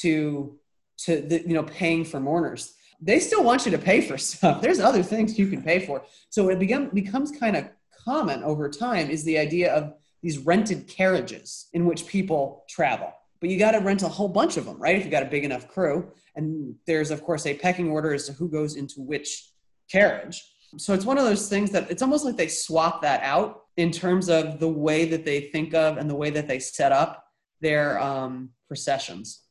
to 0.00 0.56
to 0.98 1.20
the 1.20 1.40
you 1.40 1.54
know 1.54 1.64
paying 1.64 2.04
for 2.04 2.20
mourners. 2.20 2.74
They 3.00 3.18
still 3.18 3.42
want 3.42 3.64
you 3.64 3.72
to 3.72 3.78
pay 3.78 4.00
for 4.00 4.18
stuff. 4.30 4.60
There's 4.60 4.80
other 4.80 5.02
things 5.02 5.38
you 5.38 5.48
can 5.48 5.62
pay 5.62 5.84
for. 5.86 6.02
So 6.28 6.48
it 6.48 6.58
become, 6.58 6.90
becomes 6.90 7.30
kind 7.32 7.56
of 7.56 7.68
common 8.04 8.42
over 8.42 8.68
time 8.68 9.10
is 9.10 9.24
the 9.24 9.38
idea 9.38 9.72
of 9.74 9.94
these 10.22 10.38
rented 10.38 10.86
carriages 10.86 11.68
in 11.72 11.86
which 11.86 12.06
people 12.06 12.64
travel 12.68 13.12
but 13.40 13.48
you 13.48 13.58
got 13.58 13.72
to 13.72 13.78
rent 13.78 14.02
a 14.02 14.08
whole 14.08 14.28
bunch 14.28 14.56
of 14.56 14.66
them, 14.66 14.78
right? 14.78 14.96
If 14.96 15.04
you 15.04 15.10
got 15.10 15.22
a 15.22 15.26
big 15.26 15.44
enough 15.44 15.66
crew. 15.66 16.12
And 16.36 16.74
there's, 16.86 17.10
of 17.10 17.24
course, 17.24 17.46
a 17.46 17.54
pecking 17.54 17.90
order 17.90 18.14
as 18.14 18.26
to 18.26 18.32
who 18.34 18.48
goes 18.48 18.76
into 18.76 19.00
which 19.00 19.50
carriage. 19.90 20.42
So 20.76 20.94
it's 20.94 21.04
one 21.04 21.18
of 21.18 21.24
those 21.24 21.48
things 21.48 21.70
that 21.72 21.90
it's 21.90 22.02
almost 22.02 22.24
like 22.24 22.36
they 22.36 22.48
swap 22.48 23.02
that 23.02 23.22
out 23.22 23.62
in 23.76 23.90
terms 23.90 24.28
of 24.28 24.60
the 24.60 24.68
way 24.68 25.06
that 25.06 25.24
they 25.24 25.40
think 25.40 25.74
of 25.74 25.96
and 25.96 26.08
the 26.08 26.14
way 26.14 26.30
that 26.30 26.46
they 26.46 26.58
set 26.58 26.92
up 26.92 27.24
their 27.60 27.98
um, 27.98 28.50
processions. 28.68 29.42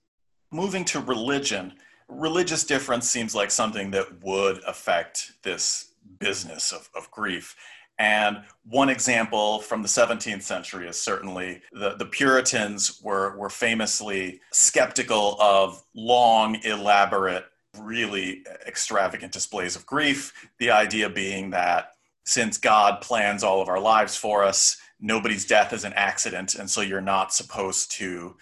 Moving 0.52 0.86
to 0.86 1.02
religion, 1.02 1.74
religious 2.10 2.64
difference 2.64 3.10
seems 3.10 3.36
like 3.36 3.52
something 3.52 3.92
that 3.92 4.24
would 4.24 4.62
affect 4.66 5.34
this 5.44 5.92
business 6.20 6.72
of, 6.72 6.90
of 6.96 7.10
grief. 7.12 7.56
And 8.00 8.44
one 8.64 8.90
example 8.90 9.60
from 9.60 9.82
the 9.82 9.88
17th 9.88 10.42
century 10.42 10.88
is 10.88 11.00
certainly 11.00 11.62
the, 11.74 11.96
the 11.96 12.06
Puritans 12.06 13.02
were, 13.04 13.38
were 13.38 13.50
famously 13.50 14.40
skeptical 14.52 15.36
of 15.40 15.84
long, 15.94 16.58
elaborate, 16.64 17.46
really 17.78 18.46
extravagant 18.66 19.34
displays 19.34 19.76
of 19.76 19.86
grief. 19.86 20.50
The 20.60 20.72
idea 20.72 21.10
being 21.10 21.50
that 21.50 21.96
since 22.24 22.58
God 22.58 23.02
plans 23.02 23.44
all 23.44 23.62
of 23.62 23.68
our 23.68 23.80
lives 23.80 24.16
for 24.16 24.44
us, 24.44 24.78
nobody's 25.02 25.46
death 25.46 25.74
is 25.74 25.84
an 25.84 25.94
accident. 25.94 26.56
And 26.56 26.70
so 26.70 26.82
you're 26.82 27.02
not 27.02 27.34
supposed 27.34 27.92
to 27.94 28.38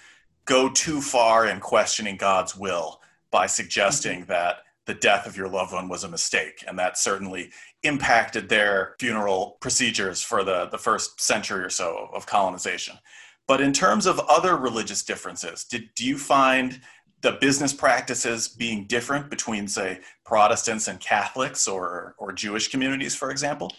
go 0.45 0.69
too 0.69 1.01
far 1.01 1.47
in 1.47 1.59
questioning 1.59 2.15
God's 2.15 2.55
will. 2.55 3.01
By 3.31 3.45
suggesting 3.47 4.21
mm-hmm. 4.21 4.31
that 4.31 4.57
the 4.85 4.93
death 4.93 5.27
of 5.27 5.35
your 5.35 5.49
loved 5.49 5.73
one 5.73 5.89
was 5.89 6.03
a 6.03 6.09
mistake. 6.09 6.63
And 6.67 6.79
that 6.79 6.97
certainly 6.97 7.51
impacted 7.83 8.49
their 8.49 8.95
funeral 8.99 9.57
procedures 9.59 10.21
for 10.21 10.43
the, 10.43 10.67
the 10.67 10.77
first 10.77 11.19
century 11.21 11.63
or 11.63 11.69
so 11.69 12.09
of 12.13 12.25
colonization. 12.25 12.95
But 13.47 13.61
in 13.61 13.73
terms 13.73 14.05
of 14.05 14.19
other 14.21 14.57
religious 14.57 15.03
differences, 15.03 15.65
did, 15.65 15.89
do 15.95 16.05
you 16.05 16.17
find 16.17 16.81
the 17.21 17.33
business 17.33 17.73
practices 17.73 18.47
being 18.47 18.85
different 18.85 19.29
between, 19.29 19.67
say, 19.67 19.99
Protestants 20.25 20.87
and 20.87 20.99
Catholics 20.99 21.67
or, 21.67 22.15
or 22.17 22.31
Jewish 22.31 22.69
communities, 22.69 23.15
for 23.15 23.31
example? 23.31 23.73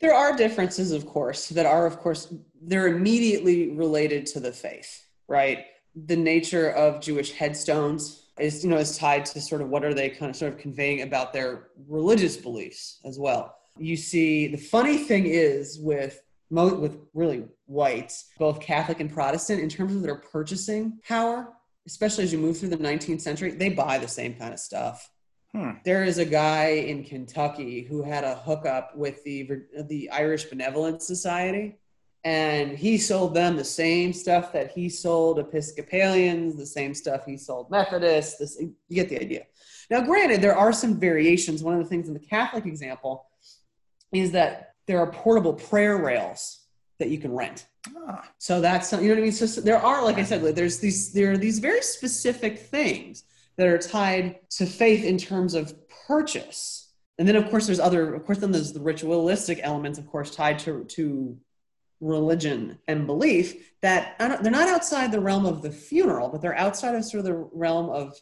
There 0.00 0.14
are 0.14 0.36
differences, 0.36 0.92
of 0.92 1.06
course, 1.06 1.48
that 1.50 1.66
are, 1.66 1.86
of 1.86 1.98
course, 1.98 2.34
they're 2.60 2.88
immediately 2.88 3.70
related 3.70 4.26
to 4.26 4.40
the 4.40 4.52
faith, 4.52 5.06
right? 5.28 5.66
The 5.94 6.16
nature 6.16 6.70
of 6.70 7.00
Jewish 7.00 7.32
headstones 7.32 8.21
is, 8.38 8.64
you 8.64 8.70
know, 8.70 8.78
is 8.78 8.96
tied 8.96 9.24
to 9.26 9.40
sort 9.40 9.60
of 9.60 9.68
what 9.68 9.84
are 9.84 9.94
they 9.94 10.08
kind 10.08 10.30
of 10.30 10.36
sort 10.36 10.52
of 10.52 10.58
conveying 10.58 11.02
about 11.02 11.32
their 11.32 11.68
religious 11.88 12.36
beliefs 12.36 13.00
as 13.04 13.18
well. 13.18 13.56
You 13.78 13.96
see, 13.96 14.48
the 14.48 14.58
funny 14.58 14.98
thing 14.98 15.26
is 15.26 15.78
with 15.78 16.20
with 16.50 16.98
really 17.14 17.44
whites, 17.66 18.28
both 18.38 18.60
Catholic 18.60 19.00
and 19.00 19.10
Protestant, 19.10 19.60
in 19.60 19.70
terms 19.70 19.96
of 19.96 20.02
their 20.02 20.16
purchasing 20.16 20.98
power, 21.06 21.48
especially 21.86 22.24
as 22.24 22.32
you 22.32 22.38
move 22.38 22.58
through 22.58 22.68
the 22.68 22.76
19th 22.76 23.22
century, 23.22 23.52
they 23.52 23.70
buy 23.70 23.96
the 23.96 24.08
same 24.08 24.34
kind 24.34 24.52
of 24.52 24.60
stuff. 24.60 25.10
Hmm. 25.52 25.72
There 25.84 26.04
is 26.04 26.18
a 26.18 26.24
guy 26.24 26.66
in 26.66 27.04
Kentucky 27.04 27.82
who 27.82 28.02
had 28.02 28.24
a 28.24 28.36
hookup 28.36 28.96
with 28.96 29.22
the 29.24 29.48
the 29.88 30.10
Irish 30.10 30.44
Benevolent 30.44 31.02
Society, 31.02 31.78
and 32.24 32.78
he 32.78 32.98
sold 32.98 33.34
them 33.34 33.56
the 33.56 33.64
same 33.64 34.12
stuff 34.12 34.52
that 34.52 34.70
he 34.70 34.88
sold 34.88 35.38
Episcopalians, 35.38 36.56
the 36.56 36.66
same 36.66 36.94
stuff 36.94 37.24
he 37.26 37.36
sold 37.36 37.70
Methodists. 37.70 38.38
This, 38.38 38.60
you 38.60 38.74
get 38.94 39.08
the 39.08 39.20
idea. 39.20 39.46
Now, 39.90 40.02
granted, 40.02 40.40
there 40.40 40.56
are 40.56 40.72
some 40.72 40.98
variations. 40.98 41.62
One 41.62 41.74
of 41.74 41.82
the 41.82 41.88
things 41.88 42.08
in 42.08 42.14
the 42.14 42.20
Catholic 42.20 42.64
example 42.64 43.26
is 44.12 44.30
that 44.32 44.74
there 44.86 45.00
are 45.00 45.10
portable 45.10 45.54
prayer 45.54 45.96
rails 45.96 46.60
that 46.98 47.08
you 47.08 47.18
can 47.18 47.32
rent. 47.32 47.66
Ah. 47.96 48.28
So 48.38 48.60
that's 48.60 48.92
you 48.92 49.00
know 49.00 49.08
what 49.08 49.18
I 49.18 49.22
mean. 49.22 49.32
So, 49.32 49.46
so 49.46 49.60
there 49.60 49.78
are, 49.78 50.04
like 50.04 50.18
I 50.18 50.22
said, 50.22 50.42
there's 50.42 50.78
these 50.78 51.12
there 51.12 51.32
are 51.32 51.36
these 51.36 51.58
very 51.58 51.82
specific 51.82 52.58
things 52.58 53.24
that 53.56 53.66
are 53.66 53.78
tied 53.78 54.38
to 54.50 54.66
faith 54.66 55.04
in 55.04 55.18
terms 55.18 55.54
of 55.54 55.74
purchase. 56.06 56.92
And 57.18 57.28
then 57.28 57.36
of 57.36 57.50
course 57.50 57.66
there's 57.66 57.80
other 57.80 58.14
of 58.14 58.24
course 58.24 58.38
then 58.38 58.52
there's 58.52 58.72
the 58.72 58.80
ritualistic 58.80 59.60
elements 59.62 59.98
of 59.98 60.06
course 60.06 60.34
tied 60.34 60.58
to 60.60 60.84
to 60.84 61.36
religion 62.02 62.78
and 62.88 63.06
belief 63.06 63.72
that 63.80 64.18
they're 64.18 64.50
not 64.50 64.68
outside 64.68 65.10
the 65.10 65.20
realm 65.20 65.46
of 65.46 65.62
the 65.62 65.70
funeral, 65.70 66.28
but 66.28 66.42
they're 66.42 66.58
outside 66.58 66.94
of 66.94 67.04
sort 67.04 67.20
of 67.20 67.24
the 67.24 67.48
realm 67.52 67.88
of 67.88 68.20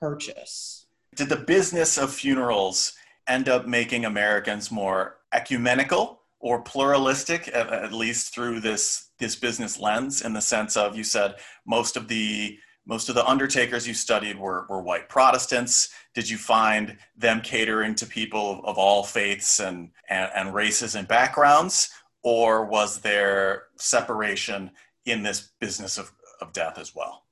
purchase. 0.00 0.86
Did 1.14 1.28
the 1.28 1.36
business 1.36 1.98
of 1.98 2.12
funerals 2.12 2.94
end 3.28 3.48
up 3.48 3.66
making 3.66 4.04
Americans 4.04 4.70
more 4.70 5.18
ecumenical 5.32 6.22
or 6.40 6.62
pluralistic, 6.62 7.48
at, 7.48 7.92
least 7.92 8.34
through 8.34 8.60
this 8.60 9.10
this 9.18 9.34
business 9.34 9.80
lens, 9.80 10.22
in 10.22 10.32
the 10.32 10.40
sense 10.40 10.76
of 10.76 10.96
you 10.96 11.02
said 11.02 11.34
most 11.66 11.96
of 11.96 12.06
the 12.08 12.58
most 12.86 13.10
of 13.10 13.14
the 13.14 13.26
undertakers 13.26 13.86
you 13.86 13.92
studied 13.92 14.38
were, 14.38 14.64
were 14.68 14.80
white 14.80 15.10
Protestants. 15.10 15.90
Did 16.14 16.28
you 16.28 16.38
find 16.38 16.96
them 17.16 17.42
catering 17.42 17.94
to 17.96 18.06
people 18.06 18.50
of, 18.50 18.64
of 18.64 18.78
all 18.78 19.02
faiths 19.02 19.60
and, 19.60 19.90
and, 20.08 20.30
and, 20.34 20.54
races 20.54 20.94
and 20.94 21.06
backgrounds? 21.06 21.90
Or 22.22 22.64
was 22.64 23.00
there 23.00 23.64
separation 23.76 24.70
in 25.04 25.22
this 25.22 25.50
business 25.60 25.98
of, 25.98 26.12
of 26.40 26.52
death 26.52 26.78
as 26.78 26.94
well? 26.94 27.24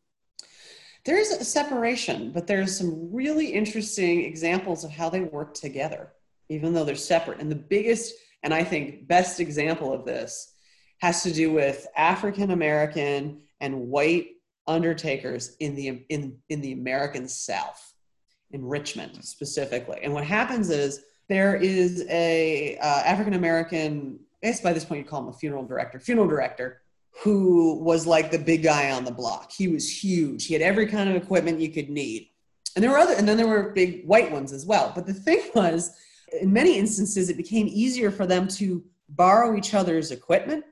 There's 1.04 1.30
a 1.30 1.44
separation, 1.44 2.32
but 2.32 2.48
there's 2.48 2.76
some 2.76 3.12
really 3.12 3.46
interesting 3.52 4.24
examples 4.24 4.82
of 4.82 4.90
how 4.90 5.08
they 5.08 5.20
work 5.20 5.54
together, 5.54 6.12
even 6.48 6.72
though 6.72 6.84
they're 6.84 6.96
separate. 6.96 7.38
And 7.38 7.50
the 7.50 7.54
biggest, 7.54 8.14
and 8.42 8.52
I 8.52 8.64
think 8.64 9.06
best 9.06 9.38
example 9.38 9.92
of 9.92 10.04
this 10.04 10.54
has 10.98 11.22
to 11.22 11.32
do 11.32 11.52
with 11.52 11.86
African 11.96 12.50
American 12.50 13.42
and 13.60 13.88
white 13.88 14.30
undertakers 14.66 15.54
in 15.60 15.76
the 15.76 16.04
in 16.08 16.38
in 16.48 16.60
the 16.60 16.72
American 16.72 17.28
South, 17.28 17.94
in 18.50 18.64
Richmond 18.64 19.24
specifically. 19.24 20.00
And 20.02 20.12
what 20.12 20.24
happens 20.24 20.70
is 20.70 21.02
there 21.28 21.54
is 21.54 22.04
a 22.08 22.78
uh, 22.78 23.02
African 23.04 23.34
American. 23.34 24.20
I 24.42 24.48
guess 24.48 24.60
by 24.60 24.72
this 24.72 24.84
point 24.84 25.04
you 25.04 25.08
call 25.08 25.22
him 25.22 25.28
a 25.28 25.32
funeral 25.32 25.64
director. 25.64 25.98
Funeral 25.98 26.28
director 26.28 26.82
who 27.22 27.82
was 27.82 28.06
like 28.06 28.30
the 28.30 28.38
big 28.38 28.62
guy 28.62 28.90
on 28.90 29.04
the 29.04 29.10
block. 29.10 29.50
He 29.50 29.68
was 29.68 30.04
huge. 30.04 30.46
He 30.46 30.52
had 30.52 30.62
every 30.62 30.86
kind 30.86 31.08
of 31.08 31.16
equipment 31.16 31.60
you 31.60 31.70
could 31.70 31.88
need. 31.88 32.28
And 32.74 32.82
there 32.82 32.90
were 32.90 32.98
other, 32.98 33.14
and 33.14 33.26
then 33.26 33.38
there 33.38 33.46
were 33.46 33.70
big 33.70 34.06
white 34.06 34.30
ones 34.30 34.52
as 34.52 34.66
well. 34.66 34.92
But 34.94 35.06
the 35.06 35.14
thing 35.14 35.40
was, 35.54 35.96
in 36.40 36.52
many 36.52 36.78
instances, 36.78 37.30
it 37.30 37.36
became 37.36 37.68
easier 37.68 38.10
for 38.10 38.26
them 38.26 38.46
to 38.48 38.84
borrow 39.08 39.56
each 39.56 39.72
other's 39.72 40.10
equipment, 40.10 40.64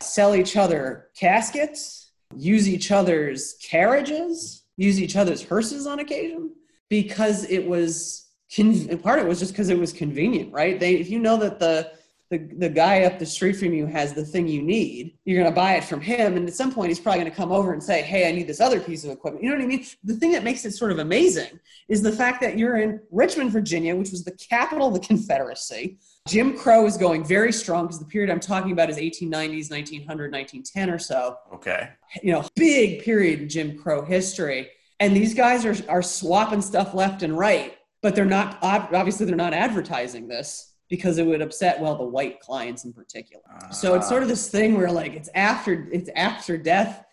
sell 0.00 0.34
each 0.34 0.56
other 0.56 1.08
caskets, 1.16 2.10
use 2.34 2.68
each 2.68 2.90
other's 2.90 3.54
carriages, 3.62 4.64
use 4.76 5.00
each 5.00 5.16
other's 5.16 5.42
hearses 5.42 5.86
on 5.86 6.00
occasion 6.00 6.50
because 6.88 7.44
it 7.44 7.66
was 7.66 8.28
con- 8.54 8.98
part 8.98 9.18
of 9.18 9.26
it 9.26 9.28
was 9.28 9.38
just 9.38 9.52
because 9.52 9.68
it 9.68 9.78
was 9.78 9.92
convenient, 9.92 10.52
right? 10.52 10.78
They 10.78 10.94
if 10.94 11.10
you 11.10 11.18
know 11.18 11.36
that 11.38 11.58
the 11.58 11.92
the, 12.28 12.38
the 12.38 12.68
guy 12.68 13.04
up 13.04 13.20
the 13.20 13.26
street 13.26 13.54
from 13.54 13.72
you 13.72 13.86
has 13.86 14.12
the 14.12 14.24
thing 14.24 14.48
you 14.48 14.60
need, 14.60 15.16
you're 15.24 15.40
going 15.40 15.50
to 15.50 15.54
buy 15.54 15.74
it 15.74 15.84
from 15.84 16.00
him. 16.00 16.36
And 16.36 16.48
at 16.48 16.54
some 16.54 16.72
point, 16.72 16.88
he's 16.88 16.98
probably 16.98 17.20
going 17.20 17.30
to 17.30 17.36
come 17.36 17.52
over 17.52 17.72
and 17.72 17.82
say, 17.82 18.02
Hey, 18.02 18.28
I 18.28 18.32
need 18.32 18.48
this 18.48 18.60
other 18.60 18.80
piece 18.80 19.04
of 19.04 19.10
equipment. 19.10 19.44
You 19.44 19.50
know 19.50 19.56
what 19.56 19.64
I 19.64 19.68
mean? 19.68 19.86
The 20.02 20.14
thing 20.14 20.32
that 20.32 20.42
makes 20.42 20.64
it 20.64 20.72
sort 20.72 20.90
of 20.90 20.98
amazing 20.98 21.60
is 21.88 22.02
the 22.02 22.10
fact 22.10 22.40
that 22.40 22.58
you're 22.58 22.78
in 22.78 23.00
Richmond, 23.12 23.52
Virginia, 23.52 23.94
which 23.94 24.10
was 24.10 24.24
the 24.24 24.32
capital 24.32 24.88
of 24.88 24.94
the 24.94 25.00
Confederacy. 25.00 25.98
Jim 26.26 26.58
Crow 26.58 26.84
is 26.86 26.96
going 26.96 27.24
very 27.24 27.52
strong 27.52 27.86
because 27.86 28.00
the 28.00 28.06
period 28.06 28.30
I'm 28.30 28.40
talking 28.40 28.72
about 28.72 28.90
is 28.90 28.96
1890s, 28.96 29.70
1900, 29.70 30.32
1910 30.32 30.90
or 30.90 30.98
so. 30.98 31.36
Okay. 31.54 31.90
You 32.22 32.32
know, 32.32 32.44
big 32.56 33.04
period 33.04 33.40
in 33.40 33.48
Jim 33.48 33.78
Crow 33.78 34.04
history. 34.04 34.68
And 34.98 35.14
these 35.14 35.34
guys 35.34 35.64
are, 35.64 35.76
are 35.88 36.02
swapping 36.02 36.62
stuff 36.62 36.92
left 36.94 37.22
and 37.22 37.38
right, 37.38 37.76
but 38.02 38.16
they're 38.16 38.24
not, 38.24 38.58
obviously, 38.62 39.26
they're 39.26 39.36
not 39.36 39.54
advertising 39.54 40.26
this 40.26 40.72
because 40.88 41.18
it 41.18 41.26
would 41.26 41.42
upset 41.42 41.80
well 41.80 41.96
the 41.96 42.04
white 42.04 42.40
clients 42.40 42.84
in 42.84 42.92
particular. 42.92 43.42
Uh, 43.50 43.70
so 43.70 43.94
it's 43.94 44.08
sort 44.08 44.22
of 44.22 44.28
this 44.28 44.48
thing 44.48 44.76
where 44.76 44.90
like 44.90 45.14
it's 45.14 45.28
after 45.34 45.88
it's 45.92 46.10
after 46.14 46.56
death, 46.56 47.04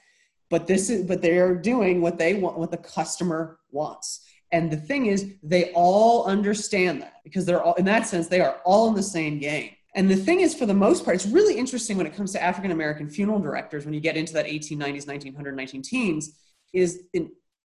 but 0.50 0.68
this 0.68 0.90
is 0.90 1.06
but 1.06 1.22
they 1.22 1.38
are 1.40 1.56
doing 1.56 2.02
what 2.02 2.18
they 2.18 2.36
want 2.36 2.58
what 2.58 2.72
the 2.72 2.78
customer 2.78 3.60
wants. 3.72 4.26
And 4.52 4.72
the 4.72 4.78
thing 4.78 5.08
is 5.08 5.34
they 5.42 5.72
all 5.74 6.26
understand 6.26 7.02
that 7.02 7.16
because 7.24 7.46
they're 7.46 7.62
all 7.62 7.74
in 7.76 7.86
that 7.86 8.08
sense 8.08 8.28
they 8.28 8.42
are 8.42 8.62
all 8.66 8.88
in 8.90 8.96
the 8.96 9.04
same 9.04 9.40
game. 9.40 9.72
And 9.96 10.10
the 10.10 10.16
thing 10.16 10.42
is, 10.42 10.56
for 10.56 10.66
the 10.66 10.74
most 10.74 11.06
part, 11.06 11.16
it's 11.16 11.28
really 11.28 11.56
interesting 11.56 11.98
when 11.98 12.08
it 12.08 12.16
comes 12.16 12.32
to 12.32 12.42
African 12.42 12.72
American 12.72 13.08
funeral 13.10 13.40
directors 13.40 13.86
when 13.86 13.94
you 13.94 14.00
get 14.00 14.18
into 14.18 14.34
that 14.34 14.48
1890s, 14.48 15.08
1900, 15.08 15.56
19 15.56 15.82
teens, 15.84 16.40
is 16.74 17.04
in 17.14 17.24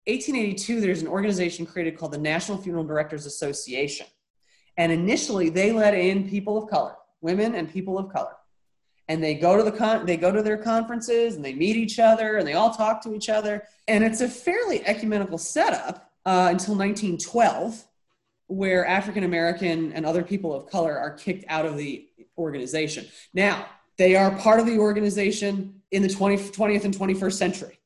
1882, 0.06 0.82
there's 0.82 1.02
an 1.02 1.08
organization 1.08 1.66
created 1.66 1.98
called 1.98 2.12
the 2.12 2.18
National 2.18 2.58
Funeral 2.58 2.84
Directors 2.84 3.26
Association 3.26 4.08
and 4.78 4.92
initially, 4.92 5.50
they 5.50 5.72
let 5.72 5.94
in 5.94 6.30
people 6.30 6.58
of 6.58 6.70
color, 6.70 6.96
women 7.22 7.56
and 7.56 7.72
people 7.72 7.98
of 7.98 8.12
color. 8.12 8.36
And 9.08 9.22
they 9.22 9.36
go 9.36 9.58
to 9.58 9.64
the 9.64 9.72
con- 9.72 10.06
they 10.06 10.18
go 10.18 10.32
to 10.32 10.42
their 10.42 10.58
conferences 10.58 11.36
and 11.36 11.44
they 11.44 11.54
meet 11.54 11.76
each 11.76 12.00
other 12.00 12.38
and 12.38 12.48
they 12.48 12.54
all 12.54 12.72
talk 12.74 13.04
to 13.04 13.14
each 13.14 13.30
other. 13.30 13.64
And 13.88 14.04
it's 14.04 14.22
a 14.22 14.30
fairly 14.30 14.86
ecumenical 14.86 15.38
setup 15.38 16.12
uh, 16.26 16.48
until 16.50 16.76
1912, 16.76 17.84
where 18.48 18.86
African 18.86 19.24
American 19.24 19.92
and 19.92 20.06
other 20.06 20.24
people 20.24 20.54
of 20.54 20.68
color 20.68 20.98
are 20.98 21.12
kicked 21.12 21.44
out 21.50 21.66
of 21.66 21.78
the 21.78 22.08
organization. 22.38 23.06
Now, 23.34 23.66
they 23.98 24.16
are 24.16 24.32
part 24.38 24.60
of 24.60 24.66
the 24.66 24.78
organization 24.78 25.82
in 25.92 26.02
the 26.02 26.10
20, 26.10 26.38
20th 26.38 26.86
and 26.86 26.98
21st 26.98 27.34
century. 27.34 27.80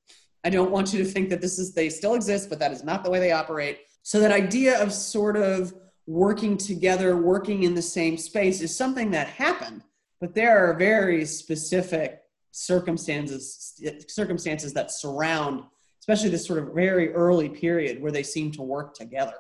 I 0.43 0.49
don't 0.49 0.69
want 0.69 0.93
you 0.93 0.99
to 1.03 1.05
think 1.05 1.29
that 1.29 1.41
this 1.41 1.57
is 1.57 1.73
they 1.73 1.89
still 1.89 2.13
exist, 2.13 2.49
but 2.49 2.59
that 2.59 2.71
is 2.71 2.83
not 2.83 3.03
the 3.03 3.09
way 3.09 3.19
they 3.19 3.31
operate. 3.31 3.79
So 4.03 4.19
that 4.19 4.31
idea 4.31 4.81
of 4.81 4.93
sort 4.93 5.37
of 5.37 5.73
working 6.07 6.57
together, 6.57 7.17
working 7.17 7.63
in 7.63 7.73
the 7.75 7.81
same 7.81 8.17
space 8.17 8.61
is 8.61 8.75
something 8.75 9.11
that 9.11 9.27
happened, 9.27 9.83
but 10.21 10.33
there 10.33 10.69
are 10.69 10.73
very 10.73 11.25
specific 11.25 12.21
circumstances 12.51 13.81
circumstances 14.07 14.71
that 14.71 14.89
surround 14.89 15.65
especially 16.07 16.29
this 16.29 16.45
sort 16.45 16.59
of 16.59 16.71
very 16.71 17.11
early 17.13 17.49
period 17.49 17.99
where 17.99 18.11
they 18.11 18.21
seem 18.21 18.51
to 18.51 18.61
work 18.61 18.93
together. 18.93 19.33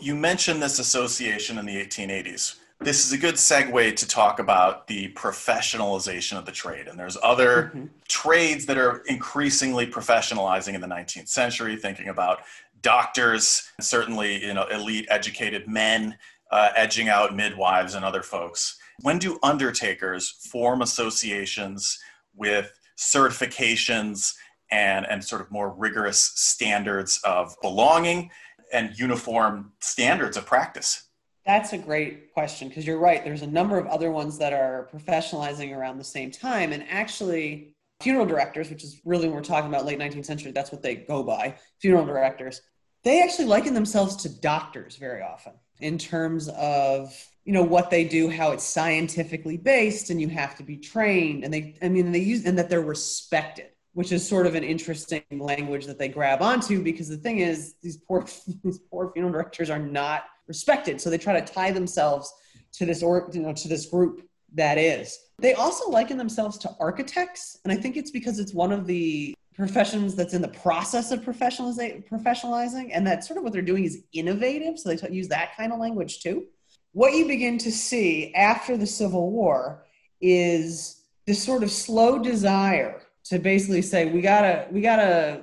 You 0.00 0.14
mentioned 0.14 0.62
this 0.62 0.78
association 0.78 1.58
in 1.58 1.66
the 1.66 1.84
1880s. 1.84 2.60
This 2.78 3.04
is 3.04 3.12
a 3.12 3.18
good 3.18 3.34
segue 3.34 3.96
to 3.96 4.06
talk 4.06 4.38
about 4.38 4.86
the 4.86 5.12
professionalization 5.14 6.38
of 6.38 6.46
the 6.46 6.52
trade. 6.52 6.86
And 6.86 6.96
there's 6.96 7.18
other 7.24 7.64
mm-hmm. 7.64 7.86
trades 8.08 8.66
that 8.66 8.78
are 8.78 9.02
increasingly 9.08 9.84
professionalizing 9.84 10.74
in 10.74 10.80
the 10.80 10.86
19th 10.86 11.28
century, 11.28 11.76
thinking 11.76 12.08
about 12.08 12.42
doctors, 12.82 13.62
certainly 13.80 14.44
you 14.44 14.54
know 14.54 14.64
elite 14.66 15.06
educated 15.10 15.68
men 15.68 16.16
uh, 16.50 16.70
edging 16.76 17.08
out 17.08 17.34
midwives 17.34 17.94
and 17.94 18.04
other 18.04 18.22
folks. 18.22 18.78
When 19.00 19.18
do 19.18 19.38
undertakers 19.42 20.28
form 20.28 20.82
associations 20.82 21.98
with 22.36 22.70
certifications 22.98 24.34
and, 24.70 25.06
and 25.08 25.24
sort 25.24 25.40
of 25.40 25.50
more 25.50 25.70
rigorous 25.70 26.32
standards 26.34 27.20
of 27.24 27.56
belonging 27.62 28.30
and 28.72 28.98
uniform 28.98 29.72
standards 29.80 30.36
of 30.36 30.46
practice? 30.46 31.08
That's 31.44 31.72
a 31.72 31.78
great 31.78 32.32
question 32.32 32.68
because 32.68 32.86
you're 32.86 32.98
right. 32.98 33.24
There's 33.24 33.42
a 33.42 33.46
number 33.46 33.76
of 33.78 33.86
other 33.86 34.12
ones 34.12 34.38
that 34.38 34.52
are 34.52 34.88
professionalizing 34.94 35.76
around 35.76 35.98
the 35.98 36.04
same 36.04 36.30
time. 36.30 36.72
And 36.72 36.84
actually, 36.88 37.74
funeral 38.00 38.26
directors, 38.26 38.70
which 38.70 38.84
is 38.84 39.00
really 39.04 39.26
when 39.26 39.34
we're 39.34 39.42
talking 39.42 39.68
about 39.68 39.84
late 39.84 39.98
19th 39.98 40.24
century, 40.24 40.52
that's 40.52 40.70
what 40.70 40.82
they 40.82 40.94
go 40.94 41.22
by 41.22 41.56
funeral 41.80 42.06
directors. 42.06 42.62
They 43.04 43.22
actually 43.22 43.46
liken 43.46 43.74
themselves 43.74 44.16
to 44.16 44.28
doctors 44.28 44.96
very 44.96 45.22
often 45.22 45.54
in 45.80 45.98
terms 45.98 46.48
of 46.48 47.12
you 47.44 47.52
know 47.52 47.62
what 47.62 47.90
they 47.90 48.04
do 48.04 48.28
how 48.28 48.52
it's 48.52 48.64
scientifically 48.64 49.56
based 49.56 50.10
and 50.10 50.20
you 50.20 50.28
have 50.28 50.56
to 50.56 50.62
be 50.62 50.76
trained 50.76 51.42
and 51.42 51.52
they 51.52 51.74
i 51.82 51.88
mean 51.88 52.12
they 52.12 52.20
use 52.20 52.46
and 52.46 52.56
that 52.56 52.70
they're 52.70 52.80
respected 52.80 53.66
which 53.94 54.12
is 54.12 54.26
sort 54.26 54.46
of 54.46 54.54
an 54.54 54.62
interesting 54.62 55.22
language 55.32 55.86
that 55.86 55.98
they 55.98 56.08
grab 56.08 56.40
onto 56.40 56.80
because 56.82 57.08
the 57.08 57.16
thing 57.16 57.40
is 57.40 57.74
these 57.82 57.96
poor 57.96 58.24
these 58.64 58.78
poor 58.90 59.10
funeral 59.12 59.32
directors 59.32 59.70
are 59.70 59.78
not 59.80 60.22
respected 60.46 61.00
so 61.00 61.10
they 61.10 61.18
try 61.18 61.38
to 61.38 61.52
tie 61.52 61.72
themselves 61.72 62.32
to 62.72 62.86
this 62.86 63.02
or 63.02 63.28
you 63.32 63.42
know 63.42 63.52
to 63.52 63.68
this 63.68 63.86
group 63.86 64.22
that 64.54 64.76
is. 64.76 65.18
They 65.38 65.54
also 65.54 65.88
liken 65.88 66.18
themselves 66.18 66.58
to 66.58 66.70
architects 66.78 67.58
and 67.64 67.72
i 67.72 67.76
think 67.76 67.96
it's 67.96 68.10
because 68.10 68.38
it's 68.38 68.54
one 68.54 68.72
of 68.72 68.86
the 68.86 69.34
professions 69.62 70.16
that's 70.16 70.34
in 70.34 70.42
the 70.42 70.48
process 70.48 71.12
of 71.12 71.20
professionalizing 71.20 72.90
and 72.92 73.06
that's 73.06 73.28
sort 73.28 73.38
of 73.38 73.44
what 73.44 73.52
they're 73.52 73.62
doing 73.62 73.84
is 73.84 74.02
innovative 74.12 74.76
so 74.76 74.88
they 74.88 74.96
t- 74.96 75.14
use 75.14 75.28
that 75.28 75.56
kind 75.56 75.72
of 75.72 75.78
language 75.78 76.18
too. 76.18 76.46
What 76.90 77.12
you 77.12 77.28
begin 77.28 77.58
to 77.58 77.70
see 77.70 78.34
after 78.34 78.76
the 78.76 78.88
Civil 78.88 79.30
War 79.30 79.84
is 80.20 81.04
this 81.28 81.40
sort 81.40 81.62
of 81.62 81.70
slow 81.70 82.18
desire 82.18 83.02
to 83.26 83.38
basically 83.38 83.82
say 83.82 84.10
we 84.10 84.20
gotta 84.20 84.66
we 84.72 84.80
gotta 84.80 85.42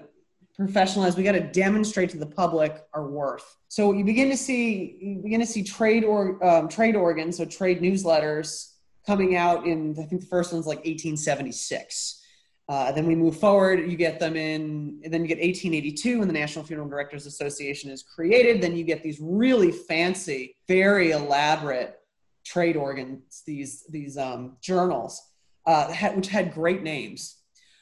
professionalize 0.60 1.16
we 1.16 1.24
gotta 1.24 1.40
demonstrate 1.40 2.10
to 2.10 2.18
the 2.18 2.26
public 2.26 2.84
our 2.94 3.08
worth. 3.08 3.56
So 3.70 3.94
you 3.94 4.04
begin 4.04 4.30
to 4.32 4.38
see 4.38 4.98
you 5.02 5.22
begin 5.24 5.40
to 5.40 5.46
see 5.46 5.64
trade 5.64 6.04
or 6.04 6.44
um, 6.46 6.68
trade 6.68 6.98
organs 6.98 7.38
so 7.38 7.46
trade 7.46 7.82
newsletters 7.82 8.74
coming 9.08 9.38
out 9.38 9.66
in 9.66 9.96
i 9.98 10.04
think 10.04 10.20
the 10.22 10.28
first 10.28 10.52
one's 10.52 10.68
like 10.68 10.80
1876 10.80 12.19
uh, 12.70 12.92
then 12.92 13.08
we 13.08 13.16
move 13.16 13.36
forward, 13.36 13.90
you 13.90 13.98
get 13.98 14.20
them 14.20 14.36
in, 14.36 15.00
and 15.04 15.12
then 15.12 15.22
you 15.22 15.28
get 15.28 15.40
1882 15.40 16.20
when 16.20 16.28
the 16.28 16.34
National 16.34 16.64
Funeral 16.64 16.88
Directors 16.88 17.26
Association 17.26 17.90
is 17.90 18.04
created. 18.04 18.62
Then 18.62 18.78
you 18.78 18.84
get 18.84 19.02
these 19.02 19.18
really 19.20 19.72
fancy, 19.72 20.56
very 20.68 21.10
elaborate 21.10 22.00
trade 22.46 22.78
organs, 22.78 23.42
these, 23.48 23.86
these 23.90 24.20
um, 24.20 24.56
journals, 24.62 25.20
uh, 25.66 25.92
which 26.14 26.28
had 26.28 26.54
great 26.54 26.84
names. 26.84 27.38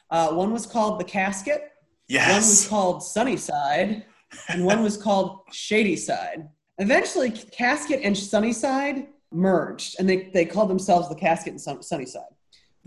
Uh, 0.10 0.30
one 0.30 0.54
was 0.54 0.65
called 0.65 1.02
The 1.02 1.06
Casket, 1.06 1.69
yes. 2.08 2.30
one 2.30 2.38
was 2.38 2.67
called 2.69 3.04
Sunnyside, 3.04 4.06
and 4.47 4.63
one 4.63 4.84
was 4.84 4.95
called 4.95 5.41
Shadyside. 5.52 6.47
Eventually, 6.78 7.32
Casket 7.32 8.00
and 8.04 8.17
Sunnyside 8.17 9.08
merged, 9.34 9.97
and 10.00 10.08
they, 10.08 10.30
they 10.34 10.45
called 10.45 10.69
themselves 10.69 11.10
The 11.10 11.15
Casket 11.15 11.52
and 11.52 11.84
Sunnyside 11.84 12.37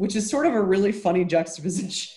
which 0.01 0.17
is 0.17 0.31
sort 0.31 0.47
of 0.47 0.55
a 0.55 0.63
really 0.63 0.93
funny 0.93 1.27
juxtaposition. 1.27 2.17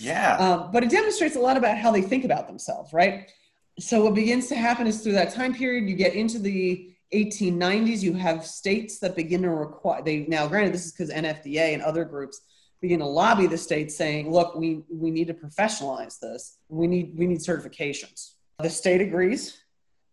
yeah. 0.00 0.36
Um, 0.40 0.70
but 0.72 0.82
it 0.82 0.90
demonstrates 0.90 1.36
a 1.36 1.38
lot 1.38 1.56
about 1.56 1.78
how 1.78 1.92
they 1.92 2.02
think 2.02 2.24
about 2.24 2.48
themselves, 2.48 2.92
right? 2.92 3.30
So 3.78 4.02
what 4.02 4.14
begins 4.16 4.48
to 4.48 4.56
happen 4.56 4.88
is 4.88 5.02
through 5.02 5.12
that 5.12 5.32
time 5.32 5.54
period, 5.54 5.88
you 5.88 5.94
get 5.94 6.14
into 6.14 6.40
the 6.40 6.90
1890s, 7.14 8.02
you 8.02 8.14
have 8.14 8.44
states 8.44 8.98
that 8.98 9.14
begin 9.14 9.42
to 9.42 9.50
require, 9.50 10.02
they 10.02 10.26
now 10.26 10.48
granted 10.48 10.74
this 10.74 10.84
is 10.84 10.92
because 10.92 11.10
NFDA 11.12 11.74
and 11.74 11.80
other 11.80 12.04
groups 12.04 12.40
begin 12.80 12.98
to 12.98 13.06
lobby 13.06 13.46
the 13.46 13.56
states 13.56 13.96
saying, 13.96 14.32
look, 14.32 14.56
we, 14.56 14.82
we 14.90 15.12
need 15.12 15.28
to 15.28 15.34
professionalize 15.34 16.18
this. 16.18 16.58
We 16.68 16.88
need, 16.88 17.16
we 17.16 17.28
need 17.28 17.38
certifications. 17.38 18.32
The 18.58 18.68
state 18.68 19.00
agrees, 19.00 19.62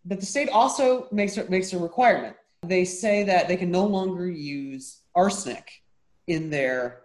but 0.05 0.19
the 0.19 0.27
state 0.27 0.49
also 0.49 1.07
makes, 1.11 1.39
makes 1.49 1.73
a 1.73 1.79
requirement. 1.79 2.35
They 2.61 2.85
say 2.85 3.23
that 3.23 3.47
they 3.47 3.57
can 3.57 3.71
no 3.71 3.83
longer 3.83 4.29
use 4.29 5.01
arsenic 5.15 5.82
in 6.27 6.49
their 6.49 7.01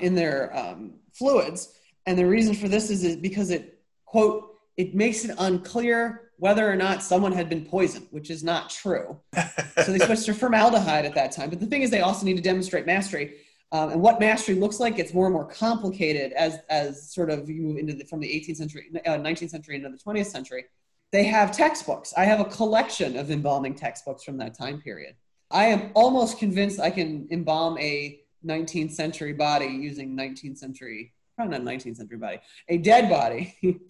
in 0.00 0.14
their 0.14 0.56
um, 0.56 0.94
fluids. 1.12 1.72
And 2.06 2.18
the 2.18 2.26
reason 2.26 2.54
for 2.54 2.68
this 2.68 2.90
is, 2.90 3.02
is 3.02 3.16
because 3.16 3.50
it 3.50 3.80
quote 4.04 4.56
it 4.76 4.94
makes 4.94 5.24
it 5.24 5.34
unclear 5.38 6.26
whether 6.38 6.70
or 6.70 6.76
not 6.76 7.02
someone 7.02 7.32
had 7.32 7.48
been 7.48 7.64
poisoned, 7.64 8.06
which 8.10 8.30
is 8.30 8.44
not 8.44 8.68
true. 8.68 9.18
so 9.84 9.92
they 9.92 9.98
switched 9.98 10.26
to 10.26 10.34
formaldehyde 10.34 11.06
at 11.06 11.14
that 11.14 11.32
time. 11.32 11.48
But 11.48 11.60
the 11.60 11.66
thing 11.66 11.82
is, 11.82 11.90
they 11.90 12.02
also 12.02 12.26
need 12.26 12.36
to 12.36 12.42
demonstrate 12.42 12.84
mastery. 12.84 13.36
Um, 13.72 13.90
and 13.90 14.00
what 14.00 14.20
mastery 14.20 14.54
looks 14.54 14.78
like 14.78 14.96
gets 14.96 15.14
more 15.14 15.26
and 15.26 15.32
more 15.32 15.46
complicated 15.46 16.32
as, 16.32 16.58
as 16.68 17.12
sort 17.12 17.30
of 17.30 17.48
you 17.48 17.62
move 17.62 17.78
into 17.78 17.94
the, 17.94 18.04
from 18.04 18.20
the 18.20 18.28
18th 18.28 18.56
century, 18.56 18.90
uh, 19.06 19.12
19th 19.12 19.50
century 19.50 19.76
into 19.76 19.88
the 19.88 19.98
20th 19.98 20.26
century. 20.26 20.66
They 21.10 21.24
have 21.24 21.52
textbooks. 21.52 22.12
I 22.16 22.24
have 22.24 22.40
a 22.40 22.44
collection 22.44 23.16
of 23.16 23.30
embalming 23.30 23.74
textbooks 23.74 24.22
from 24.22 24.36
that 24.38 24.56
time 24.56 24.80
period. 24.80 25.14
I 25.50 25.66
am 25.66 25.90
almost 25.94 26.38
convinced 26.38 26.80
I 26.80 26.90
can 26.90 27.28
embalm 27.30 27.78
a 27.78 28.20
19th 28.46 28.92
century 28.92 29.32
body 29.32 29.66
using 29.66 30.16
19th 30.16 30.58
century, 30.58 31.12
probably 31.34 31.58
not 31.58 31.66
19th 31.66 31.96
century 31.96 32.18
body, 32.18 32.38
a 32.68 32.78
dead 32.78 33.10
body. 33.10 33.56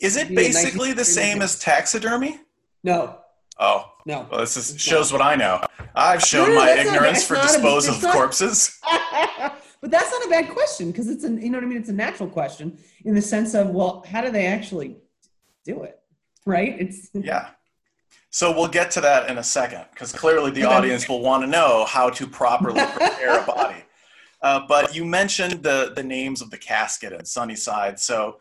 Is 0.00 0.16
it 0.16 0.34
basically 0.34 0.92
the 0.92 1.04
same 1.04 1.42
as 1.42 1.58
taxidermy? 1.58 2.40
No. 2.82 3.18
Oh. 3.58 3.92
No. 4.06 4.26
Well, 4.30 4.40
this 4.40 4.56
is, 4.56 4.80
shows 4.80 5.12
what 5.12 5.20
I 5.20 5.34
know. 5.34 5.60
I've 5.94 6.22
shown 6.22 6.48
no, 6.48 6.54
no, 6.54 6.60
my 6.60 6.70
ignorance 6.70 7.26
for 7.26 7.36
disposal 7.36 7.94
of 7.94 8.12
corpses. 8.12 8.78
but 8.82 9.90
that's 9.90 10.10
not 10.10 10.24
a 10.24 10.30
bad 10.30 10.48
question 10.48 10.90
because 10.90 11.08
it's 11.08 11.24
a, 11.24 11.28
you 11.28 11.50
know 11.50 11.58
what 11.58 11.64
I 11.64 11.66
mean? 11.66 11.78
It's 11.78 11.90
a 11.90 11.94
natural 11.94 12.28
question 12.28 12.78
in 13.04 13.14
the 13.14 13.20
sense 13.20 13.54
of, 13.54 13.68
well, 13.70 14.04
how 14.08 14.22
do 14.22 14.30
they 14.30 14.46
actually 14.46 14.96
do 15.64 15.82
it? 15.82 15.98
Right? 16.46 16.80
It's 16.80 17.10
yeah. 17.14 17.50
So 18.30 18.52
we'll 18.52 18.68
get 18.68 18.90
to 18.92 19.00
that 19.00 19.28
in 19.28 19.38
a 19.38 19.42
second 19.42 19.84
because 19.92 20.12
clearly 20.12 20.52
the 20.52 20.64
audience 20.64 21.08
will 21.08 21.20
want 21.20 21.42
to 21.42 21.48
know 21.48 21.84
how 21.84 22.10
to 22.10 22.26
properly 22.26 22.80
prepare 22.80 23.40
a 23.40 23.46
body. 23.46 23.82
Uh, 24.42 24.60
but 24.66 24.94
you 24.94 25.04
mentioned 25.04 25.62
the 25.62 25.92
the 25.94 26.02
names 26.02 26.40
of 26.40 26.50
the 26.50 26.58
casket 26.58 27.12
and 27.12 27.26
Sunnyside. 27.26 27.98
So 27.98 28.40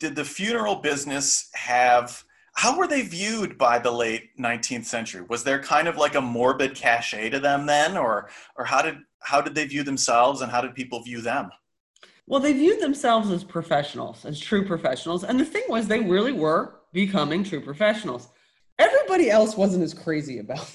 did 0.00 0.16
the 0.16 0.24
funeral 0.24 0.76
business 0.76 1.50
have? 1.54 2.24
How 2.56 2.78
were 2.78 2.86
they 2.86 3.02
viewed 3.02 3.58
by 3.58 3.80
the 3.80 3.90
late 3.90 4.30
19th 4.38 4.84
century? 4.84 5.22
Was 5.28 5.42
there 5.42 5.60
kind 5.60 5.88
of 5.88 5.96
like 5.96 6.14
a 6.14 6.20
morbid 6.20 6.76
cachet 6.76 7.30
to 7.30 7.40
them 7.40 7.66
then, 7.66 7.96
or 7.96 8.30
or 8.56 8.64
how 8.64 8.80
did 8.80 8.98
how 9.20 9.40
did 9.40 9.54
they 9.54 9.66
view 9.66 9.82
themselves 9.82 10.40
and 10.40 10.52
how 10.52 10.60
did 10.60 10.74
people 10.74 11.02
view 11.02 11.20
them? 11.20 11.50
Well, 12.26 12.40
they 12.40 12.54
viewed 12.54 12.80
themselves 12.80 13.30
as 13.30 13.44
professionals, 13.44 14.24
as 14.24 14.40
true 14.40 14.64
professionals, 14.64 15.24
and 15.24 15.38
the 15.38 15.44
thing 15.44 15.64
was, 15.68 15.86
they 15.86 16.00
really 16.00 16.32
were 16.32 16.76
becoming 16.92 17.44
true 17.44 17.60
professionals. 17.60 18.28
Everybody 18.78 19.30
else 19.30 19.56
wasn't 19.56 19.84
as 19.84 19.92
crazy 19.92 20.38
about 20.38 20.70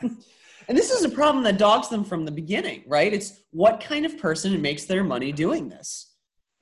them. 0.00 0.18
And 0.68 0.76
this 0.76 0.90
is 0.90 1.04
a 1.04 1.08
problem 1.08 1.44
that 1.44 1.58
dogs 1.58 1.88
them 1.88 2.04
from 2.04 2.24
the 2.24 2.32
beginning, 2.32 2.82
right? 2.86 3.12
It's 3.12 3.42
what 3.50 3.80
kind 3.80 4.04
of 4.04 4.18
person 4.18 4.60
makes 4.60 4.84
their 4.84 5.04
money 5.04 5.32
doing 5.32 5.68
this 5.68 6.12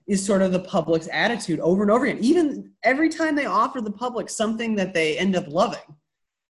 is 0.06 0.24
sort 0.24 0.42
of 0.42 0.52
the 0.52 0.60
public's 0.60 1.08
attitude 1.10 1.60
over 1.60 1.82
and 1.82 1.90
over 1.90 2.04
again. 2.04 2.22
Even 2.22 2.72
every 2.82 3.08
time 3.08 3.34
they 3.34 3.46
offer 3.46 3.80
the 3.80 3.90
public 3.90 4.28
something 4.28 4.74
that 4.74 4.92
they 4.92 5.16
end 5.16 5.34
up 5.34 5.48
loving, 5.48 5.96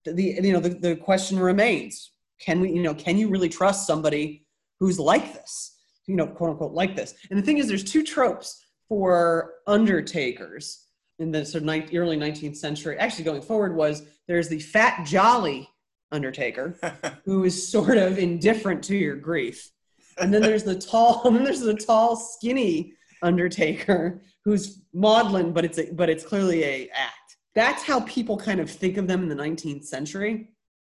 the 0.05 0.39
you 0.41 0.53
know 0.53 0.59
the, 0.59 0.69
the 0.69 0.95
question 0.95 1.39
remains: 1.39 2.11
Can 2.39 2.59
we 2.59 2.71
you 2.71 2.81
know 2.81 2.93
can 2.93 3.17
you 3.17 3.27
really 3.27 3.49
trust 3.49 3.87
somebody 3.87 4.45
who's 4.79 4.99
like 4.99 5.33
this? 5.33 5.75
You 6.07 6.15
know, 6.15 6.27
quote 6.27 6.51
unquote 6.51 6.73
like 6.73 6.95
this. 6.95 7.15
And 7.29 7.37
the 7.37 7.43
thing 7.43 7.57
is, 7.57 7.67
there's 7.67 7.83
two 7.83 8.03
tropes 8.03 8.63
for 8.87 9.55
undertakers 9.67 10.85
in 11.17 11.31
the 11.31 11.45
sort 11.45 11.63
of 11.63 11.69
early 11.69 12.17
19th 12.17 12.57
century. 12.57 12.97
Actually, 12.97 13.23
going 13.23 13.41
forward 13.41 13.75
was 13.75 14.03
there's 14.27 14.49
the 14.49 14.59
fat 14.59 15.05
jolly 15.05 15.69
undertaker 16.11 16.77
who 17.25 17.43
is 17.43 17.67
sort 17.67 17.97
of 17.97 18.17
indifferent 18.17 18.83
to 18.85 18.95
your 18.95 19.15
grief. 19.15 19.71
And 20.19 20.33
then 20.33 20.41
there's 20.41 20.63
the 20.63 20.79
tall 20.91 21.21
and 21.25 21.35
then 21.35 21.43
there's 21.43 21.61
the 21.61 21.73
tall 21.73 22.15
skinny 22.15 22.93
undertaker 23.21 24.21
who's 24.43 24.81
maudlin 24.93 25.51
but 25.51 25.65
it's 25.65 25.79
a, 25.79 25.91
but 25.93 26.09
it's 26.09 26.25
clearly 26.25 26.63
a 26.63 26.89
act. 26.89 27.37
That's 27.53 27.83
how 27.83 28.01
people 28.01 28.37
kind 28.37 28.59
of 28.59 28.69
think 28.69 28.97
of 28.97 29.07
them 29.07 29.23
in 29.23 29.29
the 29.29 29.35
19th 29.35 29.85
century. 29.85 30.49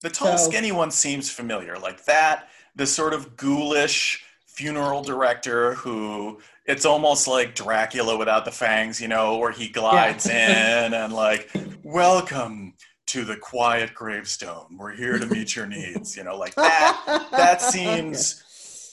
The 0.02 0.10
tall 0.10 0.38
so, 0.38 0.50
skinny 0.50 0.72
one 0.72 0.92
seems 0.92 1.30
familiar 1.30 1.78
like 1.78 2.06
that 2.06 2.48
the 2.76 2.86
sort 2.86 3.14
of 3.14 3.38
ghoulish 3.38 4.24
funeral 4.46 5.02
director 5.02 5.74
who 5.76 6.40
it's 6.66 6.86
almost 6.86 7.28
like 7.28 7.56
Dracula 7.56 8.18
without 8.18 8.44
the 8.44 8.52
fangs, 8.52 9.00
you 9.00 9.08
know, 9.08 9.38
where 9.38 9.52
he 9.52 9.68
glides 9.68 10.26
yeah. 10.26 10.86
in 10.86 10.94
and 10.94 11.14
like, 11.14 11.52
welcome 11.84 12.74
to 13.08 13.24
the 13.24 13.38
quiet 13.38 13.94
gravestone. 13.94 14.78
We're 14.78 14.96
here 14.96 15.18
to 15.20 15.26
meet 15.26 15.56
your 15.56 15.68
needs. 15.68 16.16
You 16.16 16.24
know, 16.24 16.38
like 16.38 16.56
that. 16.56 17.28
That 17.32 17.62
seems 17.62 18.42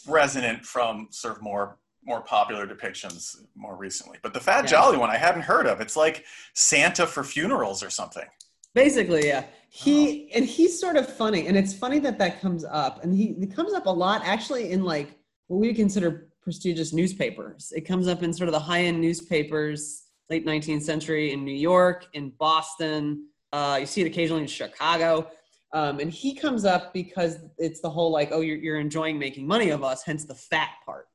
resonant 0.07 0.65
from 0.65 1.09
sort 1.11 1.37
of 1.37 1.43
more 1.43 1.79
more 2.05 2.23
popular 2.23 2.67
depictions 2.67 3.37
more 3.55 3.77
recently. 3.77 4.19
But 4.23 4.35
the 4.35 4.41
Fat 4.41 4.65
yeah. 4.65 4.71
Jolly 4.71 4.99
one 4.99 5.11
I 5.11 5.17
hadn't 5.17 5.43
heard 5.43 5.67
of. 5.67 5.81
It's 5.81 5.97
like 5.97 6.25
Santa 6.55 7.07
for 7.07 7.23
funerals 7.23 7.83
or 7.83 7.91
something. 7.91 8.27
Basically, 8.75 9.29
yeah. 9.29 9.45
He 9.69 10.29
oh. 10.33 10.37
and 10.37 10.45
he's 10.45 10.79
sort 10.79 10.97
of 10.97 11.09
funny, 11.09 11.47
and 11.47 11.57
it's 11.57 11.73
funny 11.73 11.99
that 12.01 12.19
that 12.19 12.41
comes 12.41 12.65
up, 12.65 13.03
and 13.03 13.15
he 13.15 13.37
it 13.41 13.55
comes 13.55 13.73
up 13.73 13.87
a 13.87 13.91
lot 13.91 14.23
actually 14.25 14.71
in 14.71 14.85
like 14.85 15.19
what 15.47 15.59
we 15.59 15.73
consider 15.73 16.29
prestigious 16.43 16.93
newspapers. 16.93 17.73
It 17.75 17.83
comes 17.83 18.09
up 18.09 18.23
in 18.23 18.33
sort 18.33 18.49
of 18.49 18.53
the 18.53 18.61
high 18.61 18.85
end 18.85 19.01
newspapers, 19.01 20.05
late 20.29 20.45
19th 20.45 20.83
century 20.83 21.33
in 21.33 21.45
New 21.45 21.55
York, 21.55 22.07
in 22.15 22.31
Boston. 22.39 23.29
Uh, 23.53 23.79
you 23.81 23.87
see 23.87 24.01
it 24.01 24.07
occasionally 24.07 24.43
in 24.43 24.49
Chicago. 24.49 25.29
Um, 25.75 26.01
and 26.01 26.11
he 26.11 26.35
comes 26.35 26.65
up 26.65 26.93
because 26.93 27.39
it's 27.59 27.81
the 27.81 27.89
whole 27.89 28.11
like, 28.11 28.29
oh, 28.33 28.41
you're, 28.41 28.59
you're 28.59 28.81
enjoying 28.81 29.19
making 29.19 29.47
money 29.47 29.71
of 29.71 29.83
us, 29.83 30.03
hence 30.03 30.25
the 30.25 30.35
fat 30.35 30.71
part. 30.85 31.09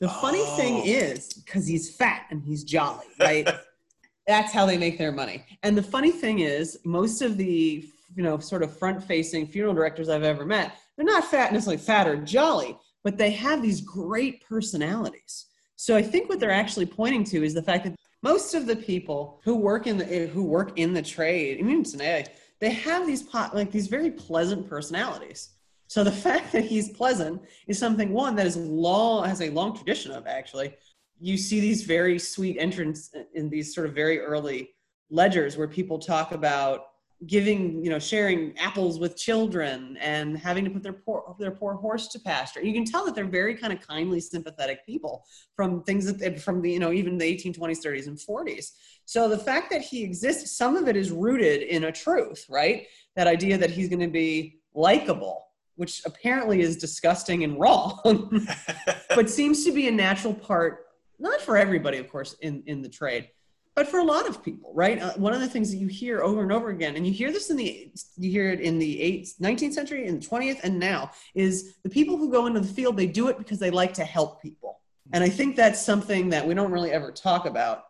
The 0.00 0.08
funny 0.08 0.42
oh. 0.42 0.56
thing 0.56 0.84
is, 0.84 1.32
because 1.32 1.66
he's 1.66 1.94
fat 1.94 2.26
and 2.30 2.42
he's 2.42 2.64
jolly, 2.64 3.06
right? 3.20 3.48
That's 4.26 4.52
how 4.52 4.66
they 4.66 4.78
make 4.78 4.98
their 4.98 5.12
money. 5.12 5.44
And 5.62 5.76
the 5.76 5.82
funny 5.82 6.10
thing 6.10 6.40
is, 6.40 6.78
most 6.84 7.22
of 7.22 7.36
the 7.36 7.88
you 8.16 8.22
know 8.22 8.38
sort 8.38 8.62
of 8.62 8.76
front-facing 8.76 9.46
funeral 9.48 9.74
directors 9.74 10.08
I've 10.08 10.22
ever 10.22 10.44
met, 10.44 10.76
they're 10.96 11.06
not 11.06 11.24
fat 11.24 11.52
necessarily 11.52 11.82
fat 11.82 12.06
or 12.06 12.16
jolly, 12.16 12.76
but 13.02 13.18
they 13.18 13.30
have 13.32 13.62
these 13.62 13.80
great 13.80 14.42
personalities. 14.46 15.46
So 15.76 15.96
I 15.96 16.02
think 16.02 16.28
what 16.28 16.40
they're 16.40 16.50
actually 16.50 16.86
pointing 16.86 17.24
to 17.24 17.44
is 17.44 17.54
the 17.54 17.62
fact 17.62 17.84
that 17.84 17.94
most 18.24 18.54
of 18.54 18.66
the 18.66 18.74
people 18.74 19.38
who 19.44 19.54
work 19.54 19.86
in 19.86 19.98
the 19.98 20.12
eh, 20.12 20.26
who 20.26 20.42
work 20.42 20.72
in 20.76 20.94
the 20.94 21.02
trade, 21.02 21.58
even 21.60 21.84
today, 21.84 22.24
they 22.58 22.70
have 22.70 23.06
these 23.06 23.22
pot, 23.22 23.54
like 23.54 23.70
these 23.70 23.86
very 23.86 24.10
pleasant 24.10 24.66
personalities. 24.66 25.50
So 25.88 26.02
the 26.02 26.18
fact 26.26 26.50
that 26.52 26.64
he's 26.64 26.88
pleasant 26.88 27.42
is 27.66 27.78
something 27.78 28.10
one 28.12 28.34
that 28.36 28.46
is 28.46 28.56
long 28.56 29.26
has 29.26 29.42
a 29.42 29.50
long 29.50 29.76
tradition 29.76 30.10
of 30.10 30.26
actually. 30.26 30.74
You 31.20 31.36
see 31.36 31.60
these 31.60 31.84
very 31.84 32.18
sweet 32.18 32.56
entrants 32.58 33.10
eh, 33.14 33.24
in 33.34 33.50
these 33.50 33.74
sort 33.74 33.86
of 33.86 33.94
very 33.94 34.18
early 34.20 34.70
ledgers 35.10 35.58
where 35.58 35.68
people 35.68 35.98
talk 35.98 36.32
about 36.32 36.86
giving 37.26 37.82
you 37.84 37.90
know 37.90 37.98
sharing 37.98 38.56
apples 38.58 38.98
with 38.98 39.16
children 39.16 39.96
and 40.00 40.36
having 40.38 40.64
to 40.64 40.70
put 40.70 40.82
their 40.82 40.92
poor 40.92 41.36
their 41.38 41.50
poor 41.50 41.74
horse 41.74 42.08
to 42.08 42.18
pasture. 42.18 42.62
You 42.62 42.72
can 42.72 42.84
tell 42.84 43.04
that 43.04 43.14
they're 43.14 43.24
very 43.24 43.54
kind 43.54 43.72
of 43.72 43.86
kindly 43.86 44.20
sympathetic 44.20 44.84
people 44.84 45.24
from 45.54 45.82
things 45.82 46.12
that 46.12 46.40
from 46.40 46.62
the 46.62 46.72
you 46.72 46.78
know 46.78 46.92
even 46.92 47.18
the 47.18 47.24
1820s 47.24 47.84
30s 47.84 48.06
and 48.06 48.18
40s 48.18 48.72
so 49.06 49.28
the 49.28 49.38
fact 49.38 49.70
that 49.70 49.82
he 49.82 50.02
exists 50.02 50.56
some 50.56 50.76
of 50.76 50.88
it 50.88 50.96
is 50.96 51.10
rooted 51.10 51.62
in 51.62 51.84
a 51.84 51.92
truth 51.92 52.46
right? 52.48 52.86
That 53.16 53.26
idea 53.26 53.56
that 53.58 53.70
he's 53.70 53.88
going 53.88 54.00
to 54.00 54.08
be 54.08 54.60
likable 54.74 55.42
which 55.76 56.02
apparently 56.04 56.60
is 56.60 56.76
disgusting 56.76 57.44
and 57.44 57.58
wrong 57.58 58.46
but 59.14 59.30
seems 59.30 59.64
to 59.64 59.72
be 59.72 59.88
a 59.88 59.92
natural 59.92 60.34
part 60.34 60.86
not 61.18 61.40
for 61.40 61.56
everybody 61.56 61.98
of 61.98 62.08
course 62.08 62.34
in 62.40 62.62
in 62.66 62.82
the 62.82 62.88
trade 62.88 63.28
but 63.74 63.88
for 63.88 63.98
a 63.98 64.04
lot 64.04 64.28
of 64.28 64.42
people 64.42 64.64
right? 64.74 65.00
Uh, 65.00 65.12
one 65.14 65.32
of 65.32 65.40
the 65.40 65.48
things 65.48 65.70
that 65.70 65.76
you 65.76 65.86
hear 65.86 66.22
over 66.22 66.42
and 66.42 66.52
over 66.52 66.70
again 66.70 66.96
and 66.96 67.06
you 67.06 67.12
hear 67.12 67.32
this 67.32 67.50
in 67.50 67.56
the 67.56 67.90
you 68.16 68.30
hear 68.30 68.50
it 68.50 68.60
in 68.60 68.78
the 68.78 68.96
8th 68.98 69.40
19th 69.40 69.72
century 69.72 70.06
in 70.06 70.18
the 70.18 70.26
20th 70.26 70.60
and 70.64 70.78
now 70.78 71.10
is 71.34 71.76
the 71.82 71.88
people 71.88 72.16
who 72.16 72.30
go 72.30 72.46
into 72.46 72.60
the 72.60 72.66
field 72.66 72.96
they 72.96 73.06
do 73.06 73.28
it 73.28 73.38
because 73.38 73.58
they 73.58 73.70
like 73.70 73.94
to 73.94 74.04
help 74.04 74.42
people. 74.42 74.80
And 75.12 75.22
i 75.22 75.28
think 75.28 75.54
that's 75.56 75.80
something 75.80 76.30
that 76.30 76.46
we 76.46 76.54
don't 76.54 76.72
really 76.72 76.90
ever 76.90 77.12
talk 77.12 77.46
about 77.46 77.84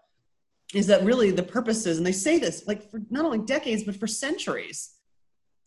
is 0.74 0.86
that 0.88 1.04
really 1.04 1.30
the 1.30 1.42
purpose 1.42 1.86
is 1.86 1.96
and 1.98 2.06
they 2.06 2.12
say 2.12 2.38
this 2.38 2.66
like 2.66 2.90
for 2.90 3.00
not 3.10 3.24
only 3.24 3.38
decades 3.38 3.84
but 3.84 3.96
for 3.96 4.06
centuries 4.06 4.96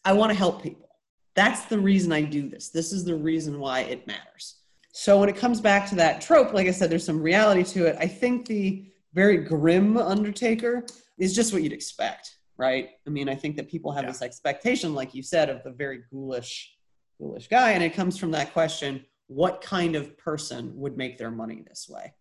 i 0.05 0.13
want 0.13 0.31
to 0.31 0.37
help 0.37 0.61
people. 0.61 0.89
That's 1.35 1.65
the 1.65 1.79
reason 1.79 2.11
i 2.11 2.21
do 2.21 2.49
this. 2.49 2.69
This 2.69 2.91
is 2.91 3.05
the 3.05 3.15
reason 3.15 3.59
why 3.59 3.81
it 3.81 4.07
matters. 4.07 4.55
So 4.91 5.19
when 5.19 5.29
it 5.29 5.35
comes 5.35 5.61
back 5.61 5.87
to 5.89 5.95
that 5.95 6.21
trope 6.21 6.53
like 6.53 6.67
i 6.67 6.71
said 6.71 6.89
there's 6.89 7.05
some 7.05 7.21
reality 7.21 7.63
to 7.63 7.85
it. 7.85 7.95
I 7.99 8.07
think 8.07 8.45
the 8.45 8.87
very 9.17 9.37
grim 9.37 9.97
Undertaker 9.97 10.85
is 11.17 11.35
just 11.35 11.51
what 11.51 11.63
you'd 11.63 11.73
expect, 11.73 12.35
right? 12.55 12.91
I 13.07 13.09
mean, 13.09 13.27
I 13.27 13.33
think 13.33 13.55
that 13.55 13.67
people 13.67 13.91
have 13.91 14.03
yeah. 14.03 14.11
this 14.11 14.21
expectation, 14.21 14.93
like 14.93 15.15
you 15.15 15.23
said, 15.23 15.49
of 15.49 15.63
the 15.63 15.71
very 15.71 16.03
ghoulish, 16.11 16.77
ghoulish 17.19 17.47
guy, 17.47 17.71
and 17.71 17.83
it 17.83 17.95
comes 17.95 18.15
from 18.19 18.29
that 18.31 18.53
question: 18.53 19.03
what 19.25 19.59
kind 19.59 19.95
of 19.95 20.15
person 20.19 20.71
would 20.75 20.97
make 20.97 21.17
their 21.17 21.31
money 21.31 21.63
this 21.67 21.89
way? 21.89 22.13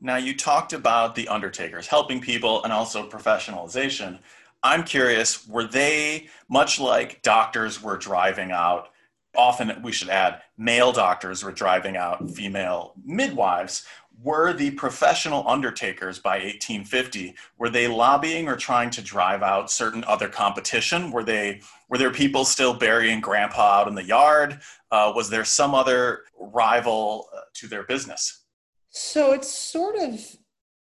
Now, 0.00 0.16
you 0.16 0.36
talked 0.36 0.72
about 0.72 1.16
the 1.16 1.26
Undertakers 1.26 1.88
helping 1.88 2.20
people 2.20 2.62
and 2.62 2.72
also 2.72 3.08
professionalization. 3.08 4.20
I'm 4.62 4.84
curious, 4.84 5.48
were 5.48 5.66
they 5.66 6.28
much 6.48 6.78
like 6.78 7.22
doctors 7.22 7.82
were 7.82 7.96
driving 7.96 8.52
out? 8.52 8.90
Often, 9.34 9.82
we 9.82 9.90
should 9.90 10.10
add, 10.10 10.42
male 10.56 10.92
doctors 10.92 11.42
were 11.42 11.52
driving 11.52 11.96
out 11.96 12.30
female 12.30 12.94
midwives 13.04 13.84
were 14.22 14.52
the 14.52 14.70
professional 14.72 15.46
undertakers 15.46 16.18
by 16.18 16.36
1850 16.36 17.34
were 17.58 17.68
they 17.68 17.86
lobbying 17.86 18.48
or 18.48 18.56
trying 18.56 18.90
to 18.90 19.02
drive 19.02 19.42
out 19.42 19.70
certain 19.70 20.04
other 20.04 20.28
competition? 20.28 21.10
Were 21.10 21.24
they 21.24 21.60
were 21.88 21.98
there 21.98 22.10
people 22.10 22.44
still 22.44 22.74
burying 22.74 23.20
grandpa 23.20 23.80
out 23.80 23.88
in 23.88 23.94
the 23.94 24.04
yard? 24.04 24.60
Uh, 24.90 25.12
was 25.14 25.28
there 25.28 25.44
some 25.44 25.74
other 25.74 26.22
rival 26.38 27.28
uh, 27.34 27.40
to 27.54 27.66
their 27.66 27.84
business? 27.84 28.44
So 28.88 29.32
it's 29.32 29.48
sort 29.48 29.96
of 29.96 30.20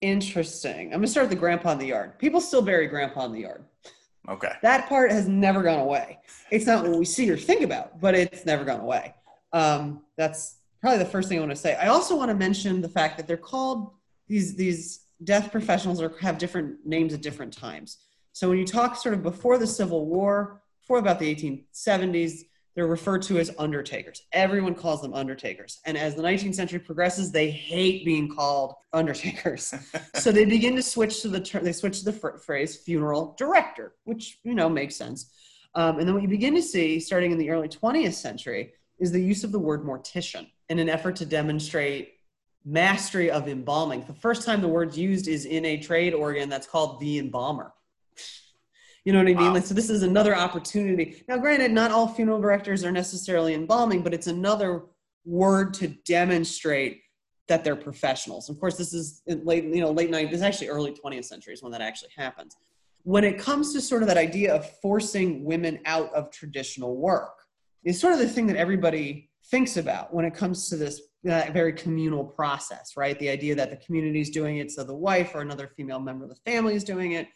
interesting. 0.00 0.86
I'm 0.86 0.98
going 0.98 1.02
to 1.02 1.08
start 1.08 1.24
with 1.24 1.30
the 1.30 1.40
grandpa 1.40 1.72
in 1.72 1.78
the 1.78 1.86
yard. 1.86 2.18
People 2.18 2.40
still 2.40 2.62
bury 2.62 2.88
grandpa 2.88 3.26
in 3.26 3.32
the 3.32 3.40
yard. 3.40 3.64
Okay. 4.28 4.52
That 4.62 4.88
part 4.88 5.10
has 5.12 5.28
never 5.28 5.62
gone 5.62 5.80
away. 5.80 6.18
It's 6.50 6.66
not 6.66 6.86
what 6.86 6.98
we 6.98 7.04
see 7.04 7.30
or 7.30 7.36
think 7.36 7.62
about 7.62 8.00
but 8.00 8.14
it's 8.14 8.44
never 8.44 8.64
gone 8.64 8.80
away. 8.80 9.14
Um, 9.52 10.02
that's 10.16 10.56
probably 10.80 10.98
the 10.98 11.10
first 11.10 11.28
thing 11.28 11.38
I 11.38 11.40
want 11.40 11.52
to 11.52 11.56
say. 11.56 11.76
I 11.76 11.88
also 11.88 12.16
want 12.16 12.30
to 12.30 12.34
mention 12.34 12.80
the 12.80 12.88
fact 12.88 13.16
that 13.16 13.26
they're 13.26 13.36
called 13.36 13.92
these 14.28 14.56
these 14.56 15.06
death 15.24 15.50
professionals 15.52 16.00
or 16.00 16.16
have 16.20 16.38
different 16.38 16.86
names 16.86 17.12
at 17.12 17.20
different 17.20 17.52
times. 17.52 17.98
So 18.32 18.48
when 18.48 18.58
you 18.58 18.66
talk 18.66 18.96
sort 18.96 19.14
of 19.14 19.22
before 19.22 19.58
the 19.58 19.66
Civil 19.66 20.06
War, 20.06 20.62
before 20.80 20.98
about 20.98 21.18
the 21.18 21.34
1870s, 21.34 22.44
they're 22.74 22.86
referred 22.86 23.22
to 23.22 23.38
as 23.38 23.50
undertakers. 23.58 24.22
Everyone 24.32 24.74
calls 24.74 25.02
them 25.02 25.12
undertakers. 25.12 25.80
And 25.84 25.98
as 25.98 26.14
the 26.14 26.22
19th 26.22 26.54
century 26.54 26.78
progresses, 26.78 27.32
they 27.32 27.50
hate 27.50 28.04
being 28.04 28.34
called 28.34 28.74
undertakers. 28.92 29.74
so 30.14 30.30
they 30.30 30.44
begin 30.44 30.76
to 30.76 30.82
switch 30.82 31.20
to 31.22 31.28
the 31.28 31.40
term, 31.40 31.64
they 31.64 31.72
switch 31.72 31.98
to 31.98 32.04
the 32.10 32.40
phrase 32.44 32.76
funeral 32.76 33.34
director, 33.36 33.94
which, 34.04 34.38
you 34.44 34.54
know, 34.54 34.68
makes 34.68 34.96
sense. 34.96 35.32
Um, 35.74 35.98
and 35.98 36.06
then 36.06 36.14
what 36.14 36.22
you 36.22 36.28
begin 36.28 36.54
to 36.54 36.62
see 36.62 37.00
starting 37.00 37.32
in 37.32 37.38
the 37.38 37.50
early 37.50 37.68
20th 37.68 38.14
century 38.14 38.72
is 38.98 39.12
the 39.12 39.22
use 39.22 39.44
of 39.44 39.52
the 39.52 39.58
word 39.58 39.84
mortician 39.84 40.46
in 40.70 40.78
an 40.78 40.88
effort 40.88 41.16
to 41.16 41.26
demonstrate 41.26 42.14
mastery 42.64 43.30
of 43.30 43.48
embalming. 43.48 44.04
The 44.06 44.14
first 44.14 44.46
time 44.46 44.60
the 44.60 44.68
word's 44.68 44.96
used 44.96 45.26
is 45.26 45.44
in 45.44 45.64
a 45.64 45.76
trade 45.76 46.14
organ 46.14 46.48
that's 46.48 46.66
called 46.66 47.00
the 47.00 47.18
embalmer. 47.18 47.74
You 49.02 49.14
know 49.14 49.20
what 49.20 49.28
I 49.28 49.34
mean? 49.34 49.46
Wow. 49.46 49.54
Like, 49.54 49.64
so 49.64 49.72
this 49.72 49.88
is 49.88 50.02
another 50.02 50.36
opportunity. 50.36 51.24
Now, 51.26 51.38
granted, 51.38 51.72
not 51.72 51.90
all 51.90 52.06
funeral 52.06 52.38
directors 52.38 52.84
are 52.84 52.92
necessarily 52.92 53.54
embalming, 53.54 54.02
but 54.02 54.12
it's 54.12 54.26
another 54.26 54.82
word 55.24 55.72
to 55.74 55.88
demonstrate 56.04 57.00
that 57.48 57.64
they're 57.64 57.76
professionals. 57.76 58.50
Of 58.50 58.60
course, 58.60 58.76
this 58.76 58.92
is 58.92 59.22
late, 59.26 59.64
you 59.64 59.80
know, 59.80 59.90
late 59.90 60.10
90s, 60.10 60.26
this 60.26 60.40
is 60.40 60.42
actually 60.42 60.68
early 60.68 60.92
20th 60.92 61.24
century 61.24 61.54
is 61.54 61.62
when 61.62 61.72
that 61.72 61.80
actually 61.80 62.10
happens. 62.14 62.58
When 63.04 63.24
it 63.24 63.38
comes 63.38 63.72
to 63.72 63.80
sort 63.80 64.02
of 64.02 64.08
that 64.08 64.18
idea 64.18 64.54
of 64.54 64.70
forcing 64.82 65.44
women 65.46 65.78
out 65.86 66.12
of 66.12 66.30
traditional 66.30 66.98
work, 66.98 67.32
is 67.84 67.98
sort 67.98 68.12
of 68.12 68.18
the 68.18 68.28
thing 68.28 68.46
that 68.48 68.56
everybody 68.56 69.29
thinks 69.50 69.76
about 69.76 70.14
when 70.14 70.24
it 70.24 70.34
comes 70.34 70.68
to 70.68 70.76
this 70.76 71.00
uh, 71.28 71.44
very 71.52 71.72
communal 71.72 72.24
process, 72.24 72.96
right? 72.96 73.18
The 73.18 73.28
idea 73.28 73.54
that 73.56 73.70
the 73.70 73.76
community 73.76 74.20
is 74.20 74.30
doing 74.30 74.58
it, 74.58 74.70
so 74.70 74.84
the 74.84 74.94
wife 74.94 75.34
or 75.34 75.40
another 75.40 75.68
female 75.76 76.00
member 76.00 76.24
of 76.24 76.30
the 76.30 76.50
family 76.50 76.74
is 76.74 76.84
doing 76.84 77.12
it. 77.12 77.28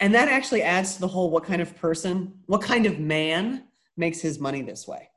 And 0.00 0.14
that 0.14 0.28
actually 0.28 0.62
adds 0.62 0.94
to 0.94 1.00
the 1.00 1.08
whole 1.08 1.30
what 1.30 1.44
kind 1.44 1.60
of 1.60 1.76
person, 1.76 2.32
what 2.46 2.62
kind 2.62 2.86
of 2.86 3.00
man 3.00 3.64
makes 3.96 4.20
his 4.20 4.38
money 4.38 4.62
this 4.62 4.86
way. 4.86 5.10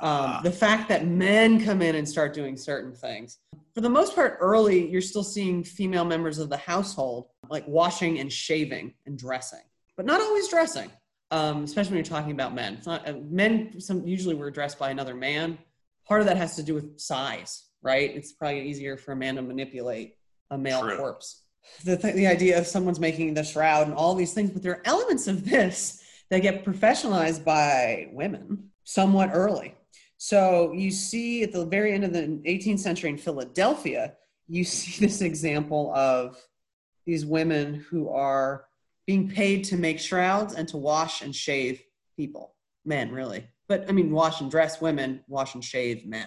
Um, 0.00 0.40
the 0.42 0.50
fact 0.50 0.88
that 0.88 1.06
men 1.06 1.64
come 1.64 1.80
in 1.80 1.94
and 1.94 2.08
start 2.08 2.34
doing 2.34 2.56
certain 2.56 2.92
things. 2.92 3.38
For 3.74 3.80
the 3.80 3.88
most 3.88 4.16
part, 4.16 4.38
early, 4.40 4.90
you're 4.90 5.00
still 5.00 5.22
seeing 5.22 5.62
female 5.62 6.04
members 6.04 6.38
of 6.38 6.48
the 6.48 6.56
household 6.56 7.28
like 7.48 7.66
washing 7.68 8.18
and 8.18 8.32
shaving 8.32 8.94
and 9.06 9.16
dressing, 9.16 9.60
but 9.96 10.04
not 10.04 10.20
always 10.20 10.48
dressing, 10.48 10.90
um, 11.30 11.62
especially 11.62 11.90
when 11.90 11.98
you're 11.98 12.04
talking 12.04 12.32
about 12.32 12.54
men. 12.54 12.74
It's 12.74 12.86
not, 12.86 13.08
uh, 13.08 13.14
men 13.30 13.80
some, 13.80 14.04
usually 14.04 14.34
were 14.34 14.50
dressed 14.50 14.80
by 14.80 14.90
another 14.90 15.14
man 15.14 15.58
part 16.06 16.20
of 16.20 16.26
that 16.26 16.36
has 16.36 16.56
to 16.56 16.62
do 16.62 16.74
with 16.74 16.98
size, 16.98 17.64
right? 17.82 18.14
It's 18.14 18.32
probably 18.32 18.68
easier 18.68 18.96
for 18.96 19.12
a 19.12 19.16
man 19.16 19.36
to 19.36 19.42
manipulate 19.42 20.16
a 20.50 20.58
male 20.58 20.82
True. 20.82 20.96
corpse. 20.96 21.42
The, 21.84 21.96
th- 21.96 22.14
the 22.14 22.26
idea 22.26 22.58
of 22.58 22.66
someone's 22.66 23.00
making 23.00 23.34
the 23.34 23.42
shroud 23.42 23.86
and 23.86 23.96
all 23.96 24.14
these 24.14 24.34
things, 24.34 24.50
but 24.50 24.62
there 24.62 24.72
are 24.72 24.82
elements 24.84 25.26
of 25.26 25.48
this 25.48 26.02
that 26.30 26.40
get 26.40 26.64
professionalized 26.64 27.44
by 27.44 28.08
women 28.12 28.70
somewhat 28.84 29.30
early. 29.32 29.74
So 30.18 30.72
you 30.72 30.90
see 30.90 31.42
at 31.42 31.52
the 31.52 31.64
very 31.64 31.92
end 31.92 32.04
of 32.04 32.12
the 32.12 32.20
18th 32.46 32.80
century 32.80 33.10
in 33.10 33.18
Philadelphia, 33.18 34.14
you 34.46 34.64
see 34.64 35.00
this 35.04 35.22
example 35.22 35.92
of 35.94 36.36
these 37.06 37.24
women 37.24 37.84
who 37.90 38.08
are 38.10 38.66
being 39.06 39.28
paid 39.28 39.64
to 39.64 39.76
make 39.76 40.00
shrouds 40.00 40.54
and 40.54 40.66
to 40.68 40.76
wash 40.78 41.22
and 41.22 41.34
shave 41.34 41.82
people, 42.16 42.54
men, 42.84 43.10
really 43.10 43.46
but 43.68 43.88
I 43.88 43.92
mean, 43.92 44.10
wash 44.10 44.40
and 44.40 44.50
dress 44.50 44.80
women, 44.80 45.20
wash 45.28 45.54
and 45.54 45.64
shave 45.64 46.06
men. 46.06 46.26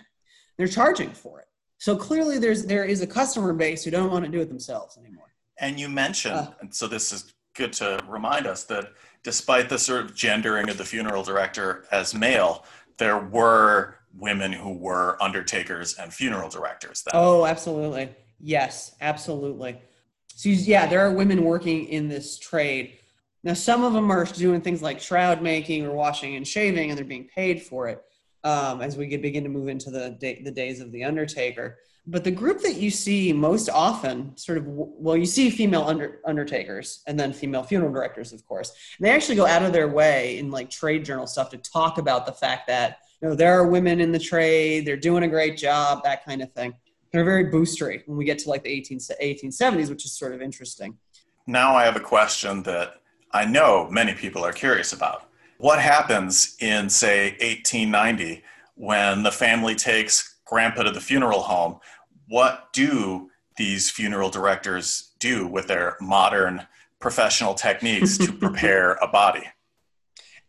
They're 0.58 0.67
charging 0.67 1.12
for 1.12 1.39
it. 1.39 1.47
So 1.78 1.95
clearly, 1.95 2.39
there's 2.39 2.65
there 2.65 2.86
is 2.86 3.02
a 3.02 3.08
customer 3.08 3.54
base 3.54 3.84
who 3.84 3.91
don't 3.91 4.12
want 4.12 4.26
to 4.26 4.32
do 4.32 4.39
it 4.39 4.50
themselves 4.50 4.97
anymore. 4.97 5.34
And 5.60 5.80
you 5.80 5.89
mentioned, 5.89 6.36
uh, 6.36 6.52
and 6.62 6.73
so 6.73 6.88
this 6.88 7.12
is 7.12 7.34
good 7.54 7.73
to 7.73 8.00
remind 8.08 8.45
us 8.45 8.63
that 8.65 8.93
despite 9.23 9.69
the 9.69 9.78
sort 9.78 10.06
of 10.06 10.15
gendering 10.15 10.69
of 10.69 10.78
the 10.78 10.86
funeral 10.86 11.23
director 11.23 11.86
as 11.91 12.13
male, 12.13 12.65
there 12.97 13.19
were 13.19 13.95
women 14.17 14.52
who 14.52 14.73
were 14.73 15.21
undertakers 15.21 15.95
and 15.95 16.13
funeral 16.13 16.50
directors 16.50 17.04
then. 17.04 17.19
Oh, 17.21 17.45
absolutely. 17.45 18.10
Yes, 18.39 18.95
absolutely. 19.02 19.82
So 20.28 20.50
yeah, 20.50 20.86
there 20.88 21.02
are 21.02 21.12
women 21.12 21.43
working 21.43 21.86
in 21.86 22.08
this 22.08 22.38
trade. 22.38 23.00
Now, 23.43 23.54
some 23.54 23.84
of 23.84 23.93
them 23.93 24.12
are 24.12 24.26
doing 24.26 24.62
things 24.62 24.82
like 24.82 25.00
shroud 25.00 25.41
making 25.41 25.86
or 25.86 25.91
washing 25.91 26.36
and 26.36 26.47
shaving, 26.47 26.89
and 26.89 26.97
they're 26.97 27.06
being 27.06 27.30
paid 27.34 27.62
for 27.62 27.88
it 27.88 28.04
um, 28.43 28.82
as 28.82 28.97
we 28.97 29.15
begin 29.17 29.43
to 29.43 29.50
move 29.50 29.67
into 29.67 29.89
the 29.89 30.12
day, 30.12 30.41
the 30.43 30.52
days 30.52 30.80
of 30.80 30.91
the 30.91 31.04
undertaker. 31.04 31.78
But 32.10 32.23
the 32.23 32.32
group 32.32 32.62
that 32.62 32.78
you 32.78 32.89
see 32.89 33.34
most 33.34 33.69
often, 33.69 34.36
sort 34.38 34.58
of, 34.58 34.63
well, 34.65 35.17
you 35.17 35.26
see 35.26 35.50
female 35.50 35.84
under, 35.84 36.21
undertakers 36.26 37.04
and 37.06 37.19
then 37.19 37.34
female 37.34 37.63
funeral 37.63 37.91
directors, 37.91 38.32
of 38.32 38.45
course. 38.47 38.71
And 38.97 39.06
they 39.06 39.12
actually 39.12 39.36
go 39.36 39.45
out 39.45 39.62
of 39.62 39.73
their 39.73 39.89
way 39.89 40.38
in 40.38 40.50
like 40.50 40.69
trade 40.69 41.04
journal 41.04 41.28
stuff 41.28 41.50
to 41.50 41.58
talk 41.58 41.97
about 41.97 42.26
the 42.26 42.32
fact 42.32 42.67
that 42.67 43.00
you 43.21 43.28
know 43.28 43.36
there 43.36 43.60
are 43.60 43.67
women 43.67 44.00
in 44.00 44.13
the 44.13 44.19
trade, 44.19 44.86
they're 44.86 44.95
doing 44.95 45.23
a 45.23 45.28
great 45.28 45.58
job, 45.58 46.02
that 46.06 46.23
kind 46.23 46.41
of 46.41 46.52
thing. 46.54 46.73
They're 47.12 47.26
very 47.26 47.52
boostery 47.52 48.04
when 48.08 48.17
we 48.17 48.23
get 48.23 48.39
to 48.39 48.50
like 48.50 48.63
the 48.63 48.69
18, 48.69 49.00
1870s, 49.00 49.89
which 49.89 50.06
is 50.06 50.13
sort 50.13 50.34
of 50.34 50.41
interesting. 50.41 50.97
Now 51.45 51.76
I 51.76 51.84
have 51.84 51.97
a 51.97 52.02
question 52.02 52.63
that 52.63 53.02
I 53.31 53.45
know 53.45 53.87
many 53.89 54.13
people 54.13 54.43
are 54.43 54.53
curious 54.53 54.93
about. 54.93 55.29
What 55.57 55.79
happens 55.79 56.55
in, 56.59 56.89
say, 56.89 57.31
1890 57.41 58.43
when 58.75 59.23
the 59.23 59.31
family 59.31 59.75
takes 59.75 60.37
grandpa 60.45 60.83
to 60.83 60.91
the 60.91 61.01
funeral 61.01 61.41
home? 61.41 61.79
What 62.27 62.69
do 62.73 63.29
these 63.57 63.89
funeral 63.89 64.29
directors 64.29 65.13
do 65.19 65.47
with 65.47 65.67
their 65.67 65.97
modern 65.99 66.67
professional 66.99 67.53
techniques 67.53 68.17
to 68.19 68.31
prepare 68.39 68.93
a 69.01 69.07
body? 69.07 69.43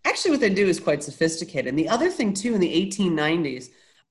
Actually, 0.04 0.32
what 0.32 0.40
they 0.40 0.50
do 0.50 0.66
is 0.66 0.78
quite 0.78 1.02
sophisticated. 1.02 1.66
And 1.66 1.78
the 1.78 1.88
other 1.88 2.10
thing, 2.10 2.32
too, 2.32 2.54
in 2.54 2.60
the 2.60 2.86
1890s, 2.86 3.68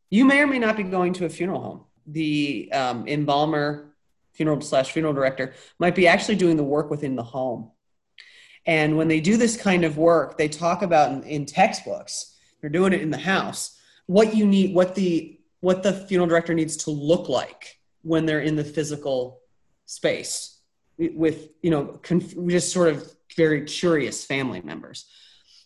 you 0.10 0.26
may 0.26 0.42
or 0.42 0.48
may 0.48 0.60
not 0.60 0.78
be 0.78 0.84
going 0.84 1.14
to 1.14 1.26
a 1.26 1.30
funeral 1.30 1.62
home. 1.62 1.84
The 2.08 2.72
um, 2.72 3.08
embalmer, 3.08 3.94
funeral 4.34 4.62
slash 4.62 4.92
funeral 4.92 5.14
director, 5.14 5.54
might 5.80 5.96
be 5.96 6.08
actually 6.08 6.36
doing 6.36 6.58
the 6.58 6.64
work 6.64 6.90
within 6.90 7.16
the 7.16 7.24
home. 7.24 7.72
And 8.68 8.98
when 8.98 9.08
they 9.08 9.22
do 9.22 9.38
this 9.38 9.56
kind 9.56 9.86
of 9.86 9.98
work, 9.98 10.38
they 10.38 10.50
talk 10.50 10.82
about 10.82 11.12
in, 11.12 11.24
in 11.24 11.46
textbooks, 11.46 12.36
they're 12.60 12.70
doing 12.70 12.92
it 12.92 13.02
in 13.02 13.10
the 13.10 13.18
house, 13.18 13.80
what 14.08 14.36
you 14.36 14.46
need, 14.46 14.76
what 14.76 14.94
the 14.94 15.34
what 15.62 15.82
the 15.82 15.94
funeral 15.94 16.28
director 16.28 16.54
needs 16.54 16.78
to 16.78 16.92
look 16.92 17.30
like 17.30 17.80
when 18.04 18.26
they're 18.26 18.42
in 18.42 18.56
the 18.56 18.64
physical 18.64 19.40
space 19.86 20.60
with 20.98 21.50
you 21.62 21.72
know 21.72 21.86
conf- 22.04 22.36
just 22.48 22.72
sort 22.74 22.90
of 22.90 23.10
very 23.36 23.64
curious 23.64 24.26
family 24.26 24.62
members. 24.62 25.08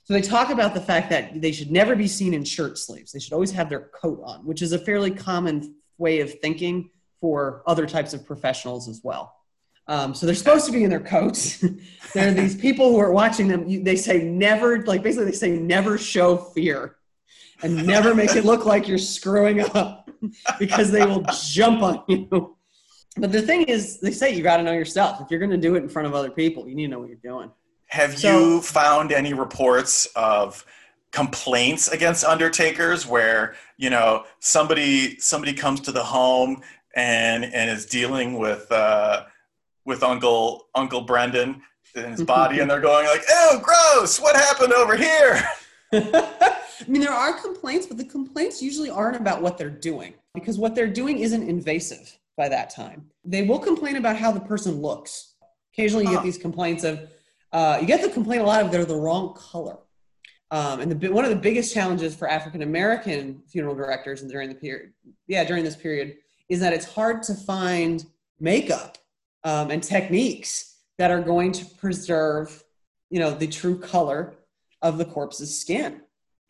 So 0.03 0.13
they 0.13 0.21
talk 0.21 0.49
about 0.49 0.73
the 0.73 0.81
fact 0.81 1.09
that 1.09 1.41
they 1.41 1.51
should 1.51 1.71
never 1.71 1.95
be 1.95 2.07
seen 2.07 2.33
in 2.33 2.43
shirt 2.43 2.77
sleeves. 2.77 3.11
They 3.11 3.19
should 3.19 3.33
always 3.33 3.51
have 3.51 3.69
their 3.69 3.89
coat 4.01 4.21
on 4.23 4.45
which 4.45 4.61
is 4.61 4.73
a 4.73 4.79
fairly 4.79 5.11
common 5.11 5.75
way 5.97 6.19
of 6.19 6.39
thinking 6.39 6.91
for 7.19 7.63
other 7.65 7.85
types 7.85 8.13
of 8.13 8.25
professionals 8.25 8.87
as 8.87 9.01
well 9.03 9.40
um, 9.87 10.13
so 10.13 10.25
they're 10.25 10.35
supposed 10.35 10.65
to 10.67 10.71
be 10.71 10.83
in 10.83 10.89
their 10.89 10.99
coats. 10.99 11.57
there 12.13 12.29
are 12.29 12.33
these 12.33 12.55
people 12.55 12.89
who 12.89 12.97
are 12.99 13.11
watching 13.11 13.47
them. 13.47 13.67
You, 13.67 13.83
they 13.83 13.95
say 13.95 14.23
never, 14.23 14.83
like 14.85 15.03
basically 15.03 15.25
they 15.25 15.31
say 15.31 15.51
never 15.51 15.97
show 15.97 16.37
fear 16.37 16.97
and 17.63 17.85
never 17.85 18.15
make 18.15 18.35
it 18.35 18.45
look 18.45 18.65
like 18.65 18.87
you're 18.87 18.97
screwing 18.97 19.61
up 19.75 20.09
because 20.59 20.91
they 20.91 21.05
will 21.05 21.25
jump 21.43 21.81
on 21.81 22.03
you. 22.07 22.55
But 23.17 23.31
the 23.31 23.41
thing 23.41 23.63
is, 23.63 23.99
they 23.99 24.11
say 24.11 24.33
you 24.33 24.41
got 24.41 24.57
to 24.57 24.63
know 24.63 24.71
yourself. 24.71 25.19
If 25.21 25.29
you're 25.29 25.39
going 25.39 25.51
to 25.51 25.57
do 25.57 25.75
it 25.75 25.83
in 25.83 25.89
front 25.89 26.07
of 26.07 26.15
other 26.15 26.31
people, 26.31 26.67
you 26.67 26.75
need 26.75 26.85
to 26.85 26.91
know 26.91 26.99
what 26.99 27.09
you're 27.09 27.17
doing. 27.17 27.51
Have 27.87 28.17
so, 28.17 28.55
you 28.55 28.61
found 28.61 29.11
any 29.11 29.33
reports 29.33 30.07
of 30.15 30.65
complaints 31.11 31.89
against 31.89 32.23
undertakers 32.23 33.05
where 33.05 33.55
you 33.75 33.89
know 33.89 34.23
somebody 34.39 35.19
somebody 35.19 35.51
comes 35.51 35.81
to 35.81 35.91
the 35.91 36.03
home 36.03 36.61
and 36.95 37.43
and 37.43 37.69
is 37.69 37.85
dealing 37.85 38.39
with 38.39 38.71
uh, 38.71 39.23
with 39.91 40.03
Uncle 40.03 40.69
Uncle 40.73 41.01
Brendan 41.01 41.61
in 41.95 42.11
his 42.11 42.23
body, 42.35 42.61
and 42.61 42.71
they're 42.71 42.79
going 42.79 43.05
like, 43.05 43.23
"Oh, 43.29 43.61
gross! 43.61 44.19
What 44.19 44.35
happened 44.35 44.71
over 44.71 44.95
here?" 44.95 45.43
I 45.93 46.87
mean, 46.87 47.01
there 47.01 47.11
are 47.11 47.33
complaints, 47.33 47.85
but 47.85 47.97
the 47.97 48.05
complaints 48.05 48.61
usually 48.61 48.89
aren't 48.89 49.17
about 49.17 49.41
what 49.41 49.57
they're 49.57 49.69
doing 49.69 50.13
because 50.33 50.57
what 50.57 50.73
they're 50.73 50.87
doing 50.87 51.19
isn't 51.19 51.47
invasive 51.47 52.17
by 52.37 52.47
that 52.47 52.69
time. 52.69 53.05
They 53.25 53.43
will 53.43 53.59
complain 53.59 53.97
about 53.97 54.15
how 54.15 54.31
the 54.31 54.39
person 54.39 54.81
looks. 54.81 55.35
Occasionally, 55.73 56.05
you 56.05 56.11
get 56.11 56.23
these 56.23 56.37
complaints 56.37 56.85
of, 56.85 57.09
uh, 57.51 57.77
you 57.81 57.85
get 57.85 58.01
the 58.01 58.09
complaint 58.09 58.41
a 58.41 58.45
lot 58.45 58.63
of 58.63 58.71
they're 58.71 58.85
the 58.85 58.95
wrong 58.95 59.35
color. 59.35 59.77
Um, 60.49 60.79
and 60.79 60.91
the, 60.91 61.09
one 61.09 61.23
of 61.23 61.29
the 61.29 61.35
biggest 61.35 61.73
challenges 61.73 62.15
for 62.15 62.29
African 62.29 62.61
American 62.61 63.43
funeral 63.47 63.75
directors 63.75 64.21
and 64.21 64.31
during 64.31 64.47
the 64.49 64.55
period, 64.55 64.93
yeah, 65.27 65.43
during 65.43 65.63
this 65.63 65.75
period, 65.75 66.15
is 66.49 66.61
that 66.61 66.73
it's 66.73 66.85
hard 66.85 67.21
to 67.23 67.35
find 67.35 68.05
makeup 68.39 68.97
um, 69.43 69.71
and 69.71 69.81
techniques 69.81 70.77
that 70.97 71.11
are 71.11 71.21
going 71.21 71.51
to 71.51 71.65
preserve, 71.65 72.63
you 73.09 73.19
know, 73.19 73.31
the 73.31 73.47
true 73.47 73.77
color 73.79 74.35
of 74.81 74.97
the 74.97 75.05
corpse's 75.05 75.59
skin. 75.59 76.01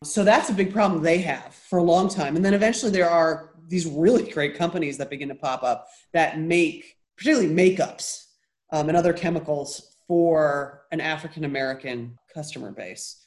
So 0.04 0.23
that's 0.23 0.49
a 0.49 0.54
big 0.54 0.73
problem 0.73 1.04
they 1.04 1.19
have 1.19 1.54
for 1.54 1.80
a 1.80 1.84
long 1.84 2.10
time. 2.10 2.36
And 2.36 2.43
then 2.43 2.54
eventually 2.54 2.91
there 2.91 3.10
are 3.10 3.51
these 3.67 3.86
really 3.86 4.30
great 4.30 4.56
companies 4.56 4.97
that 4.97 5.10
begin 5.10 5.30
to 5.30 5.36
pop 5.36 5.63
up 5.63 5.88
that 6.13 6.39
make, 6.39 6.97
particularly 7.17 7.54
makeups 7.54 8.25
um, 8.71 8.89
and 8.89 8.97
other 8.97 9.13
chemicals 9.13 9.95
for 10.08 10.82
an 10.91 10.99
African 10.99 11.45
American 11.45 12.17
customer 12.34 12.71
base. 12.71 13.23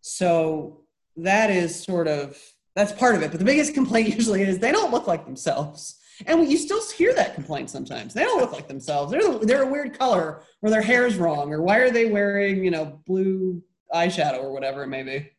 So 0.00 0.80
that 1.16 1.50
is 1.50 1.80
sort 1.80 2.08
of 2.08 2.38
that's 2.74 2.92
part 2.92 3.14
of 3.14 3.22
it. 3.22 3.30
But 3.30 3.38
the 3.38 3.44
biggest 3.44 3.74
complaint 3.74 4.08
usually 4.16 4.42
is 4.42 4.58
they 4.58 4.72
don't 4.72 4.92
look 4.92 5.06
like 5.06 5.24
themselves. 5.24 5.96
And 6.26 6.50
you 6.50 6.56
still 6.56 6.80
hear 6.92 7.14
that 7.14 7.34
complaint 7.34 7.70
sometimes. 7.70 8.14
They 8.14 8.22
don't 8.22 8.40
look 8.40 8.52
like 8.52 8.68
themselves. 8.68 9.10
They're, 9.10 9.38
they're 9.38 9.62
a 9.62 9.70
weird 9.70 9.98
color 9.98 10.42
or 10.62 10.70
their 10.70 10.82
hair's 10.82 11.16
wrong 11.16 11.52
or 11.52 11.62
why 11.62 11.78
are 11.78 11.90
they 11.90 12.06
wearing, 12.06 12.64
you 12.64 12.70
know, 12.70 13.00
blue 13.06 13.62
eyeshadow 13.92 14.42
or 14.42 14.52
whatever 14.52 14.82
it 14.84 14.88
may 14.88 15.02
be. 15.02 15.30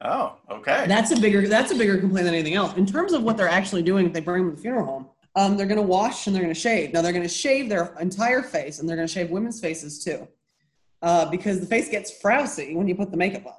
Oh, 0.00 0.36
okay. 0.50 0.84
That's 0.86 1.10
a 1.10 1.20
bigger 1.20 1.48
that's 1.48 1.72
a 1.72 1.74
bigger 1.74 1.98
complaint 1.98 2.24
than 2.24 2.34
anything 2.34 2.54
else. 2.54 2.76
In 2.76 2.86
terms 2.86 3.12
of 3.12 3.22
what 3.22 3.36
they're 3.36 3.48
actually 3.48 3.82
doing 3.82 4.06
if 4.06 4.12
they 4.12 4.20
bring 4.20 4.42
them 4.42 4.52
to 4.52 4.56
the 4.56 4.62
funeral 4.62 4.86
home, 4.86 5.08
um, 5.34 5.56
they're 5.56 5.66
going 5.66 5.80
to 5.80 5.82
wash 5.82 6.26
and 6.26 6.34
they're 6.34 6.42
going 6.42 6.54
to 6.54 6.60
shave. 6.60 6.92
Now 6.92 7.02
they're 7.02 7.12
going 7.12 7.24
to 7.24 7.28
shave 7.28 7.68
their 7.68 7.94
entire 8.00 8.42
face 8.42 8.78
and 8.78 8.88
they're 8.88 8.96
going 8.96 9.08
to 9.08 9.12
shave 9.12 9.30
women's 9.30 9.60
faces 9.60 10.02
too, 10.02 10.28
uh, 11.02 11.28
because 11.30 11.60
the 11.60 11.66
face 11.66 11.88
gets 11.88 12.12
frowsy 12.20 12.76
when 12.76 12.86
you 12.86 12.94
put 12.94 13.10
the 13.10 13.16
makeup 13.16 13.46
on. 13.46 13.54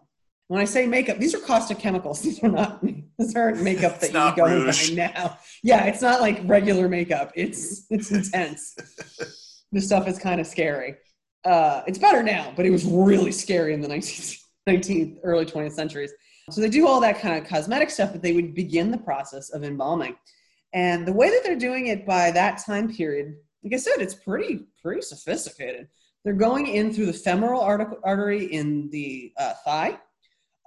When 0.48 0.62
I 0.62 0.66
say 0.66 0.88
makeup, 0.88 1.20
these 1.20 1.36
are 1.36 1.40
caustic 1.40 1.78
chemicals. 1.78 2.22
These 2.24 2.44
are 2.44 2.50
not 2.50 2.84
these 3.20 3.36
aren't 3.36 3.62
makeup 3.62 4.00
that 4.00 4.08
you 4.08 4.36
go 4.36 4.66
buy 4.66 4.96
now. 4.96 5.38
Yeah, 5.62 5.86
it's 5.86 6.02
not 6.02 6.22
like 6.22 6.42
regular 6.46 6.88
makeup. 6.88 7.32
It's 7.36 7.86
it's 7.90 8.12
intense. 8.12 8.76
this 9.72 9.86
stuff 9.86 10.08
is 10.08 10.18
kind 10.18 10.42
of 10.42 10.48
scary. 10.48 10.96
Uh, 11.46 11.84
it's 11.86 12.00
better 12.00 12.24
now, 12.24 12.52
but 12.56 12.66
it 12.66 12.70
was 12.70 12.86
really 12.86 13.32
scary 13.32 13.74
in 13.74 13.82
the 13.82 13.88
19th, 13.88 14.42
19th 14.68 15.20
early 15.24 15.46
20th 15.46 15.74
centuries. 15.74 16.14
So 16.50 16.62
they 16.62 16.70
do 16.70 16.88
all 16.88 17.00
that 17.02 17.20
kind 17.20 17.38
of 17.38 17.48
cosmetic 17.48 17.90
stuff, 17.90 18.12
but 18.12 18.22
they 18.22 18.34
would 18.34 18.56
begin 18.56 18.90
the 18.90 18.98
process 18.98 19.52
of 19.52 19.64
embalming. 19.64 20.16
And 20.74 21.08
the 21.08 21.14
way 21.14 21.30
that 21.30 21.42
they're 21.44 21.56
doing 21.56 21.88
it 21.88 22.06
by 22.06 22.32
that 22.32 22.62
time 22.66 22.94
period, 22.94 23.36
like 23.64 23.74
I 23.74 23.78
said, 23.78 23.96
it's 24.00 24.16
pretty 24.16 24.68
pretty 24.82 25.02
sophisticated. 25.02 25.88
They're 26.24 26.34
going 26.34 26.68
in 26.68 26.94
through 26.94 27.08
the 27.08 27.14
femoral 27.14 27.62
artery 27.62 28.46
in 28.46 28.90
the 28.90 29.32
uh, 29.38 29.54
thigh, 29.66 29.98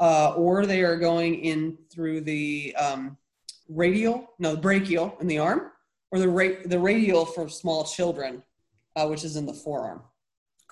uh, 0.00 0.34
or 0.34 0.66
they 0.66 0.82
are 0.82 0.96
going 0.96 1.36
in 1.36 1.78
through 1.92 2.22
the 2.22 2.74
um, 2.76 3.16
radial, 3.68 4.28
no, 4.38 4.56
brachial 4.56 5.16
in 5.20 5.26
the 5.26 5.38
arm, 5.38 5.70
or 6.10 6.18
the 6.18 6.28
ra- 6.28 6.62
the 6.66 6.78
radial 6.78 7.24
for 7.24 7.48
small 7.48 7.84
children, 7.84 8.42
uh, 8.96 9.06
which 9.06 9.24
is 9.24 9.36
in 9.36 9.46
the 9.46 9.54
forearm. 9.54 10.02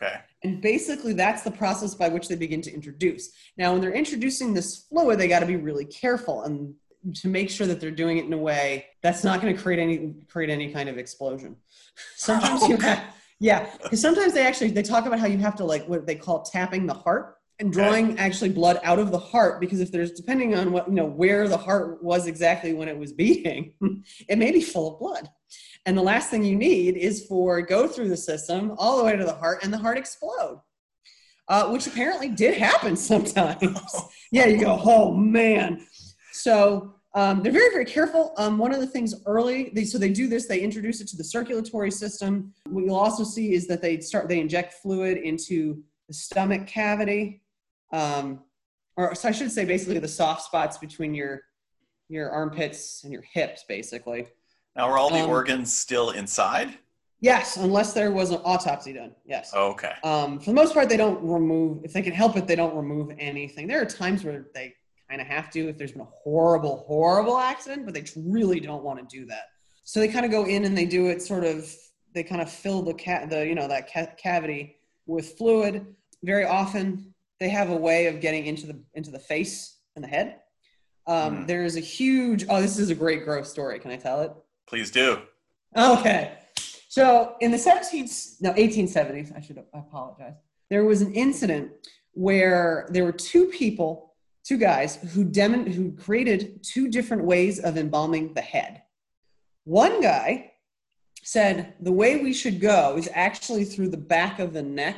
Okay. 0.00 0.16
And 0.42 0.62
basically, 0.62 1.12
that's 1.12 1.42
the 1.42 1.50
process 1.50 1.94
by 1.94 2.08
which 2.08 2.28
they 2.28 2.36
begin 2.36 2.62
to 2.62 2.72
introduce. 2.72 3.30
Now, 3.58 3.72
when 3.72 3.82
they're 3.82 3.92
introducing 3.92 4.54
this 4.54 4.86
fluid, 4.88 5.18
they 5.18 5.28
got 5.28 5.40
to 5.40 5.46
be 5.46 5.56
really 5.56 5.84
careful 5.84 6.42
and 6.42 6.74
to 7.14 7.28
make 7.28 7.50
sure 7.50 7.66
that 7.66 7.80
they're 7.80 7.90
doing 7.90 8.18
it 8.18 8.24
in 8.24 8.32
a 8.32 8.38
way 8.38 8.86
that's 9.02 9.24
not 9.24 9.40
going 9.40 9.54
to 9.54 9.62
create 9.62 9.78
any 9.78 10.14
create 10.28 10.50
any 10.50 10.72
kind 10.72 10.88
of 10.88 10.98
explosion. 10.98 11.56
Sometimes 12.16 12.68
you 12.68 12.76
have, 12.78 13.14
yeah, 13.38 13.70
because 13.82 14.00
sometimes 14.00 14.34
they 14.34 14.46
actually 14.46 14.70
they 14.70 14.82
talk 14.82 15.06
about 15.06 15.18
how 15.18 15.26
you 15.26 15.38
have 15.38 15.56
to 15.56 15.64
like 15.64 15.88
what 15.88 16.06
they 16.06 16.14
call 16.14 16.42
tapping 16.42 16.86
the 16.86 16.94
heart 16.94 17.36
and 17.60 17.72
drawing 17.72 18.18
actually 18.18 18.48
blood 18.48 18.80
out 18.82 18.98
of 18.98 19.12
the 19.12 19.18
heart 19.18 19.60
because 19.60 19.80
if 19.80 19.92
there's 19.92 20.12
depending 20.12 20.54
on 20.54 20.72
what 20.72 20.88
you 20.88 20.94
know 20.94 21.06
where 21.06 21.46
the 21.46 21.56
heart 21.56 22.02
was 22.02 22.26
exactly 22.26 22.72
when 22.72 22.88
it 22.88 22.98
was 22.98 23.12
beating, 23.12 23.74
it 24.28 24.38
may 24.38 24.50
be 24.50 24.62
full 24.62 24.94
of 24.94 24.98
blood. 24.98 25.28
And 25.86 25.96
the 25.96 26.02
last 26.02 26.30
thing 26.30 26.44
you 26.44 26.56
need 26.56 26.96
is 26.96 27.26
for 27.26 27.60
go 27.62 27.86
through 27.86 28.08
the 28.08 28.16
system 28.16 28.74
all 28.78 28.98
the 28.98 29.04
way 29.04 29.16
to 29.16 29.24
the 29.24 29.34
heart 29.34 29.62
and 29.62 29.72
the 29.72 29.78
heart 29.78 29.98
explode, 29.98 30.60
uh, 31.48 31.68
which 31.68 31.86
apparently 31.86 32.28
did 32.28 32.58
happen 32.58 32.96
sometimes. 33.12 33.78
yeah, 34.32 34.46
you 34.46 34.58
go, 34.58 34.80
oh 34.82 35.14
man. 35.14 35.86
So 36.32 36.94
um, 37.14 37.42
they're 37.42 37.52
very, 37.52 37.70
very 37.70 37.84
careful. 37.84 38.32
Um, 38.36 38.56
one 38.56 38.72
of 38.72 38.80
the 38.80 38.86
things 38.86 39.14
early, 39.26 39.70
they, 39.74 39.84
so 39.84 39.98
they 39.98 40.12
do 40.12 40.28
this, 40.28 40.46
they 40.46 40.60
introduce 40.60 41.00
it 41.00 41.08
to 41.08 41.16
the 41.16 41.24
circulatory 41.24 41.90
system. 41.90 42.54
What 42.68 42.84
you'll 42.84 42.94
also 42.94 43.24
see 43.24 43.52
is 43.52 43.66
that 43.66 43.82
they 43.82 44.00
start, 44.00 44.28
they 44.28 44.40
inject 44.40 44.74
fluid 44.74 45.18
into 45.18 45.82
the 46.06 46.14
stomach 46.14 46.66
cavity. 46.66 47.42
Um, 47.92 48.40
or 48.96 49.14
so 49.14 49.28
I 49.28 49.32
should 49.32 49.50
say 49.50 49.64
basically 49.64 49.98
the 49.98 50.08
soft 50.08 50.42
spots 50.42 50.78
between 50.78 51.14
your 51.14 51.42
your 52.08 52.30
armpits 52.30 53.04
and 53.04 53.12
your 53.12 53.22
hips, 53.22 53.64
basically. 53.68 54.26
Now, 54.74 54.88
are 54.88 54.98
all 54.98 55.10
the 55.10 55.20
Um, 55.20 55.30
organs 55.30 55.72
still 55.72 56.10
inside? 56.10 56.76
Yes, 57.20 57.56
unless 57.56 57.92
there 57.92 58.10
was 58.10 58.30
an 58.30 58.40
autopsy 58.44 58.92
done. 58.92 59.14
Yes. 59.24 59.52
Okay. 59.54 59.92
Um, 60.02 60.40
for 60.40 60.46
the 60.46 60.54
most 60.54 60.74
part, 60.74 60.88
they 60.88 60.96
don't 60.96 61.22
remove, 61.22 61.84
if 61.84 61.92
they 61.92 62.02
can 62.02 62.12
help 62.12 62.36
it, 62.36 62.46
they 62.46 62.56
don't 62.56 62.74
remove 62.74 63.12
anything. 63.18 63.68
There 63.68 63.80
are 63.80 63.84
times 63.84 64.24
where 64.24 64.46
they 64.54 64.74
kind 65.08 65.20
of 65.20 65.26
have 65.26 65.50
to 65.50 65.68
if 65.68 65.76
there's 65.76 65.92
been 65.92 66.00
a 66.00 66.04
horrible, 66.04 66.78
horrible 66.86 67.38
accident, 67.38 67.84
but 67.84 67.94
they 67.94 68.04
really 68.16 68.58
don't 68.58 68.82
want 68.82 68.98
to 68.98 69.18
do 69.18 69.26
that. 69.26 69.44
So 69.84 70.00
they 70.00 70.08
kind 70.08 70.24
of 70.24 70.30
go 70.32 70.46
in 70.46 70.64
and 70.64 70.76
they 70.76 70.86
do 70.86 71.08
it 71.08 71.20
sort 71.22 71.44
of, 71.44 71.72
they 72.14 72.24
kind 72.24 72.40
of 72.40 72.50
fill 72.50 72.82
the, 72.82 72.94
cat, 72.94 73.28
the 73.30 73.46
you 73.46 73.54
know, 73.54 73.68
that 73.68 73.92
ca- 73.92 74.14
cavity 74.16 74.76
with 75.06 75.36
fluid. 75.36 75.86
Very 76.24 76.44
often 76.46 77.09
they 77.40 77.48
have 77.48 77.70
a 77.70 77.76
way 77.76 78.06
of 78.06 78.20
getting 78.20 78.46
into 78.46 78.66
the, 78.66 78.78
into 78.94 79.10
the 79.10 79.18
face 79.18 79.78
and 79.96 80.04
the 80.04 80.08
head. 80.08 80.36
Um, 81.06 81.38
Hmm. 81.38 81.46
There 81.46 81.64
is 81.64 81.76
a 81.76 81.80
huge, 81.80 82.44
oh, 82.48 82.60
this 82.60 82.78
is 82.78 82.90
a 82.90 82.94
great 82.94 83.24
growth 83.24 83.46
story. 83.46 83.78
Can 83.80 83.90
I 83.90 83.96
tell 83.96 84.20
it? 84.20 84.32
Please 84.68 84.90
do. 84.90 85.22
Okay. 85.76 86.32
So 86.88 87.36
in 87.40 87.50
the 87.50 87.56
17th, 87.56 88.40
no, 88.40 88.52
1870s, 88.52 89.36
I 89.36 89.40
should 89.40 89.62
apologize. 89.72 90.34
There 90.68 90.84
was 90.84 91.02
an 91.02 91.12
incident 91.14 91.72
where 92.12 92.88
there 92.90 93.04
were 93.04 93.12
two 93.12 93.46
people, 93.46 94.14
two 94.44 94.58
guys 94.58 94.96
who 95.14 95.24
demon, 95.24 95.66
who 95.66 95.92
created 95.92 96.62
two 96.62 96.88
different 96.88 97.24
ways 97.24 97.58
of 97.58 97.76
embalming 97.76 98.34
the 98.34 98.40
head. 98.40 98.82
One 99.64 100.00
guy 100.00 100.52
said 101.22 101.74
the 101.80 101.92
way 101.92 102.16
we 102.16 102.32
should 102.32 102.60
go 102.60 102.96
is 102.96 103.08
actually 103.14 103.64
through 103.64 103.88
the 103.90 103.96
back 103.96 104.38
of 104.38 104.52
the 104.52 104.62
neck, 104.62 104.96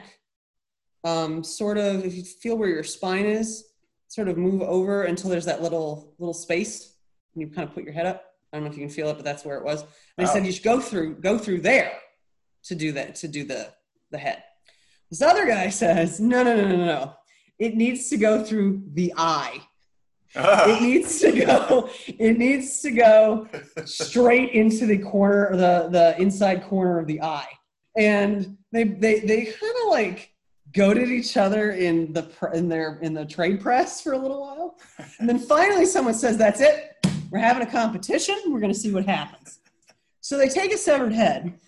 um, 1.05 1.43
sort 1.45 1.79
of 1.79 2.05
if 2.05 2.15
you 2.15 2.23
feel 2.23 2.57
where 2.57 2.69
your 2.69 2.85
spine 2.85 3.27
is, 3.27 3.65
sort 4.09 4.29
of 4.29 4.37
move 4.37 4.63
over 4.63 5.05
until 5.05 5.31
there's 5.31 5.47
that 5.47 5.63
little 5.63 6.15
little 6.19 6.35
space, 6.35 6.95
and 7.35 7.43
you 7.43 7.49
kind 7.55 7.69
of 7.69 7.75
put 7.75 7.85
your 7.85 7.93
head 7.93 8.07
up. 8.07 8.25
I 8.53 8.57
don't 8.59 8.65
know 8.65 8.71
if 8.71 8.77
you 8.77 8.83
can 8.87 8.95
feel 8.95 9.09
it, 9.09 9.15
but 9.15 9.25
that's 9.25 9.45
where 9.45 9.57
it 9.57 9.65
was. 9.65 9.85
They 10.19 10.25
Oh. 10.25 10.27
said 10.33 10.45
you 10.47 10.53
should 10.53 10.63
go 10.65 10.81
through 10.81 11.17
go 11.17 11.39
through 11.39 11.61
there 11.63 11.93
to 12.65 12.75
do 12.75 12.93
that 12.93 13.15
to 13.17 13.29
do 13.29 13.45
the 13.45 13.73
the 14.11 14.19
head. 14.19 14.43
This 15.11 15.23
other 15.23 15.47
guy 15.47 15.69
says 15.71 16.21
no 16.21 16.43
no 16.43 16.55
no 16.57 16.69
no 16.69 16.77
no. 16.85 17.15
It 17.59 17.77
needs 17.77 18.09
to 18.11 18.17
go 18.17 18.43
through 18.45 18.83
the 18.93 19.13
eye. 19.17 19.61
It 20.35 20.81
needs 20.83 21.21
to 21.21 21.33
go. 21.45 21.91
It 22.07 22.39
needs 22.39 22.81
to 22.81 22.91
go 22.91 23.49
straight 23.85 24.51
into 24.53 24.87
the 24.87 24.99
corner, 24.99 25.55
the 25.57 25.89
the 25.91 26.21
inside 26.21 26.65
corner 26.65 26.99
of 26.99 27.07
the 27.07 27.21
eye. 27.23 27.49
And 27.97 28.57
they 28.73 28.85
they 28.85 29.21
they 29.21 29.45
kind 29.45 29.75
of 29.83 29.89
like 29.91 30.32
goaded 30.73 31.11
each 31.11 31.37
other 31.37 31.73
in 31.73 32.13
the 32.13 32.29
in 32.55 32.69
their 32.69 32.99
in 33.03 33.15
the 33.15 33.25
trade 33.25 33.61
press 33.61 34.01
for 34.01 34.13
a 34.13 34.19
little 34.19 34.41
while, 34.41 34.79
and 35.19 35.29
then 35.29 35.39
finally 35.39 35.87
someone 35.87 36.15
says, 36.15 36.37
"That's 36.37 36.61
it. 36.61 36.97
We're 37.31 37.39
having 37.39 37.67
a 37.67 37.71
competition. 37.71 38.37
We're 38.49 38.61
going 38.61 38.73
to 38.73 38.79
see 38.79 38.93
what 38.93 39.07
happens." 39.07 39.61
So 40.21 40.39
they 40.39 40.49
take 40.49 40.73
a 40.73 40.79
severed 40.79 41.13
head, 41.13 41.59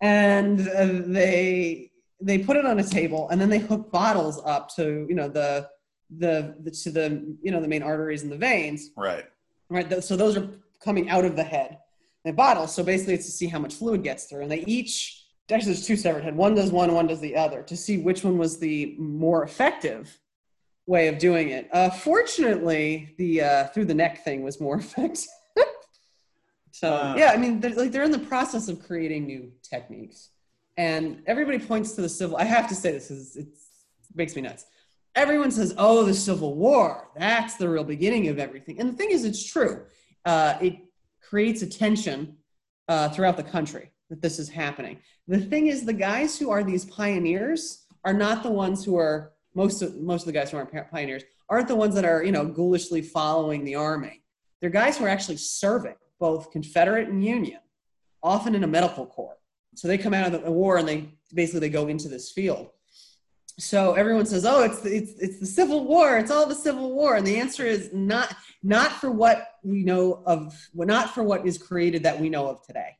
and 0.00 0.60
uh, 0.68 1.02
they 1.06 1.90
they 2.20 2.38
put 2.38 2.56
it 2.56 2.64
on 2.64 2.78
a 2.78 2.84
table, 2.84 3.28
and 3.30 3.40
then 3.40 3.48
they 3.48 3.58
hook 3.58 3.90
bottles 3.90 4.40
up 4.44 4.74
to 4.76 5.06
you 5.08 5.14
know 5.14 5.28
the 5.28 5.68
the, 6.18 6.54
the 6.62 6.70
to 6.70 6.90
the 6.90 7.36
you 7.42 7.50
know 7.50 7.60
the 7.60 7.68
main 7.68 7.82
arteries 7.82 8.22
and 8.22 8.30
the 8.30 8.36
veins 8.36 8.90
right. 8.96 9.24
right 9.68 10.02
so 10.02 10.16
those 10.16 10.36
are 10.36 10.48
coming 10.80 11.10
out 11.10 11.24
of 11.24 11.36
the 11.36 11.42
head 11.42 11.78
the 12.24 12.32
bottles 12.32 12.74
so 12.74 12.82
basically 12.82 13.14
it's 13.14 13.26
to 13.26 13.32
see 13.32 13.46
how 13.46 13.58
much 13.58 13.74
fluid 13.74 14.02
gets 14.02 14.24
through 14.24 14.42
and 14.42 14.50
they 14.50 14.64
each 14.66 15.25
actually 15.50 15.72
there's 15.72 15.86
two 15.86 15.96
separate 15.96 16.24
head 16.24 16.36
one 16.36 16.54
does 16.54 16.70
one 16.70 16.92
one 16.92 17.06
does 17.06 17.20
the 17.20 17.36
other 17.36 17.62
to 17.62 17.76
see 17.76 17.98
which 17.98 18.24
one 18.24 18.38
was 18.38 18.58
the 18.58 18.94
more 18.98 19.42
effective 19.42 20.18
way 20.86 21.08
of 21.08 21.18
doing 21.18 21.50
it 21.50 21.68
uh, 21.72 21.90
fortunately 21.90 23.14
the 23.18 23.42
uh, 23.42 23.66
through 23.68 23.84
the 23.84 23.94
neck 23.94 24.24
thing 24.24 24.42
was 24.42 24.60
more 24.60 24.76
effective 24.84 25.26
so 26.70 26.94
Uh. 26.94 27.14
yeah 27.16 27.32
i 27.32 27.36
mean 27.36 27.60
they're, 27.60 27.74
like 27.74 27.92
they're 27.92 28.04
in 28.04 28.10
the 28.10 28.18
process 28.18 28.68
of 28.68 28.84
creating 28.84 29.26
new 29.26 29.50
techniques 29.62 30.30
and 30.76 31.22
everybody 31.26 31.58
points 31.58 31.92
to 31.92 32.02
the 32.02 32.08
civil 32.08 32.36
i 32.36 32.44
have 32.44 32.68
to 32.68 32.74
say 32.74 32.92
this 32.92 33.10
is 33.10 33.36
it's, 33.36 33.60
it 34.10 34.16
makes 34.16 34.36
me 34.36 34.42
nuts 34.42 34.66
everyone 35.16 35.50
says, 35.50 35.74
"Oh, 35.78 36.04
the 36.04 36.14
Civil 36.14 36.54
War. 36.54 37.08
That's 37.16 37.56
the 37.56 37.68
real 37.68 37.84
beginning 37.84 38.28
of 38.28 38.38
everything." 38.38 38.78
And 38.78 38.92
the 38.92 38.96
thing 38.96 39.10
is, 39.10 39.24
it's 39.24 39.42
true. 39.44 39.86
Uh, 40.24 40.58
it 40.60 40.76
creates 41.22 41.62
a 41.62 41.66
tension 41.66 42.36
uh, 42.86 43.08
throughout 43.08 43.36
the 43.36 43.42
country 43.42 43.90
that 44.10 44.22
this 44.22 44.38
is 44.38 44.48
happening. 44.48 44.98
The 45.28 45.38
thing 45.40 45.66
is, 45.66 45.84
the 45.84 45.92
guys 45.92 46.38
who 46.38 46.50
are 46.50 46.62
these 46.62 46.84
pioneers 46.84 47.86
are 48.04 48.12
not 48.12 48.42
the 48.42 48.50
ones 48.50 48.84
who 48.84 48.96
are 48.96 49.32
most 49.54 49.82
of 49.82 49.96
most 49.96 50.22
of 50.22 50.26
the 50.26 50.32
guys 50.32 50.50
who 50.50 50.56
aren't 50.56 50.90
pioneers 50.90 51.22
aren't 51.48 51.68
the 51.68 51.76
ones 51.76 51.94
that 51.94 52.04
are 52.04 52.22
you 52.22 52.32
know 52.32 52.46
ghoulishly 52.46 53.02
following 53.02 53.64
the 53.64 53.74
army. 53.74 54.22
They're 54.60 54.70
guys 54.70 54.98
who 54.98 55.04
are 55.04 55.08
actually 55.08 55.36
serving 55.36 55.96
both 56.18 56.50
Confederate 56.50 57.08
and 57.08 57.24
Union, 57.24 57.60
often 58.22 58.54
in 58.54 58.64
a 58.64 58.68
medical 58.68 59.06
corps. 59.06 59.38
So 59.74 59.88
they 59.88 59.98
come 59.98 60.14
out 60.14 60.32
of 60.32 60.42
the 60.42 60.50
war 60.50 60.78
and 60.78 60.88
they 60.88 61.08
basically 61.34 61.60
they 61.60 61.68
go 61.68 61.88
into 61.88 62.08
this 62.08 62.30
field 62.30 62.70
so 63.58 63.94
everyone 63.94 64.26
says 64.26 64.44
oh 64.44 64.62
it's 64.62 64.80
the, 64.80 64.94
it's 64.94 65.12
it's 65.18 65.40
the 65.40 65.46
civil 65.46 65.86
war 65.86 66.18
it's 66.18 66.30
all 66.30 66.46
the 66.46 66.54
civil 66.54 66.92
war 66.92 67.16
and 67.16 67.26
the 67.26 67.36
answer 67.36 67.64
is 67.64 67.90
not 67.92 68.34
not 68.62 68.92
for 68.92 69.10
what 69.10 69.54
we 69.62 69.82
know 69.82 70.22
of 70.26 70.54
not 70.74 71.14
for 71.14 71.22
what 71.22 71.46
is 71.46 71.56
created 71.56 72.02
that 72.02 72.20
we 72.20 72.28
know 72.28 72.48
of 72.48 72.64
today 72.66 72.96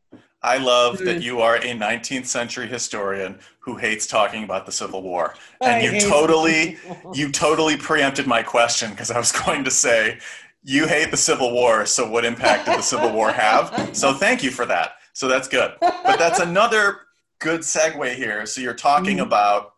I 0.47 0.59
love 0.59 0.99
that 0.99 1.19
Mm. 1.19 1.23
you 1.23 1.41
are 1.41 1.57
a 1.57 1.75
19th 1.75 2.27
century 2.27 2.69
historian 2.69 3.41
who 3.59 3.77
hates 3.77 4.07
talking 4.07 4.45
about 4.45 4.65
the 4.65 4.71
Civil 4.71 5.03
War. 5.03 5.35
I 5.61 5.71
And 5.71 5.95
you 5.95 6.01
totally 6.09 6.79
you 7.13 7.33
totally 7.33 7.77
preempted 7.77 8.27
my 8.29 8.43
question 8.45 8.91
because 8.91 9.11
I 9.11 9.19
was 9.19 9.33
going 9.33 9.65
to 9.65 9.71
say 9.73 10.19
you 10.63 10.87
hate 10.87 11.11
the 11.11 11.17
Civil 11.17 11.53
War, 11.53 11.85
so 11.85 12.09
what 12.09 12.25
impact 12.25 12.67
did 12.67 12.79
the 12.79 12.83
Civil 12.83 13.11
War 13.13 13.31
have? 13.33 13.91
So 13.93 14.15
thank 14.15 14.43
you 14.45 14.51
for 14.53 14.67
that. 14.67 14.93
So 15.15 15.27
that's 15.29 15.49
good. 15.49 15.73
But 15.81 16.19
that's 16.19 16.39
another 16.39 17.01
good 17.41 17.61
segue 17.63 18.15
here. 18.15 18.47
So 18.47 18.61
you're 18.61 18.75
talking 18.75 19.19
Mhm. 19.19 19.23
about 19.27 19.75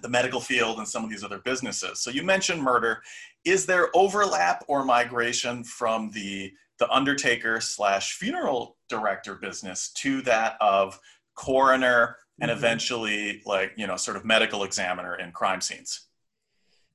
the 0.00 0.08
medical 0.08 0.40
field 0.40 0.78
and 0.78 0.88
some 0.88 1.04
of 1.04 1.10
these 1.10 1.22
other 1.22 1.38
businesses. 1.38 2.00
So 2.00 2.10
you 2.10 2.22
mentioned 2.24 2.60
murder. 2.62 3.02
Is 3.44 3.66
there 3.66 3.88
overlap 3.94 4.64
or 4.66 4.84
migration 4.84 5.62
from 5.64 6.10
the 6.12 6.52
the 6.82 6.90
undertaker 6.92 7.60
slash 7.60 8.14
funeral 8.14 8.76
director 8.88 9.36
business 9.36 9.90
to 9.90 10.20
that 10.22 10.56
of 10.60 10.98
coroner 11.36 12.16
and 12.40 12.50
Mhm. 12.50 12.56
eventually 12.56 13.40
like 13.46 13.72
you 13.76 13.86
know 13.86 13.94
sort 13.96 14.16
of 14.16 14.24
medical 14.24 14.64
examiner 14.64 15.14
in 15.14 15.30
crime 15.30 15.60
scenes? 15.60 16.08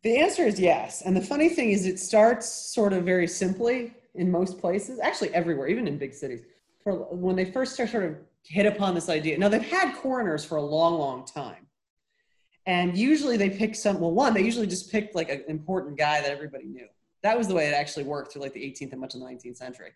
the 0.03 0.17
answer 0.17 0.43
is 0.45 0.59
yes 0.59 1.01
and 1.03 1.15
the 1.15 1.21
funny 1.21 1.47
thing 1.47 1.71
is 1.71 1.85
it 1.85 1.99
starts 1.99 2.45
sort 2.47 2.91
of 2.91 3.03
very 3.05 3.27
simply 3.27 3.93
in 4.15 4.29
most 4.29 4.59
places 4.59 4.99
actually 4.99 5.33
everywhere 5.33 5.67
even 5.69 5.87
in 5.87 5.97
big 5.97 6.13
cities 6.13 6.41
for 6.83 6.91
when 7.25 7.37
they 7.37 7.45
first 7.45 7.73
start 7.73 7.89
sort 7.89 8.03
of 8.03 8.17
hit 8.43 8.65
upon 8.65 8.93
this 8.93 9.07
idea 9.07 9.37
now 9.37 9.47
they've 9.47 9.71
had 9.79 9.95
coroners 9.95 10.43
for 10.43 10.57
a 10.57 10.61
long 10.75 10.95
long 10.99 11.25
time 11.25 11.65
and 12.65 12.97
usually 12.97 13.37
they 13.37 13.49
pick 13.49 13.73
some 13.73 13.99
well 14.01 14.11
one 14.11 14.33
they 14.33 14.43
usually 14.43 14.67
just 14.67 14.91
picked 14.91 15.15
like 15.15 15.29
an 15.29 15.43
important 15.47 15.97
guy 15.97 16.19
that 16.21 16.29
everybody 16.29 16.65
knew 16.65 16.87
that 17.23 17.37
was 17.37 17.47
the 17.47 17.55
way 17.55 17.67
it 17.67 17.73
actually 17.73 18.03
worked 18.03 18.31
through 18.31 18.41
like 18.41 18.53
the 18.53 18.61
18th 18.61 18.91
and 18.91 19.01
much 19.01 19.13
of 19.13 19.21
the 19.21 19.25
19th 19.25 19.57
century. 19.57 19.91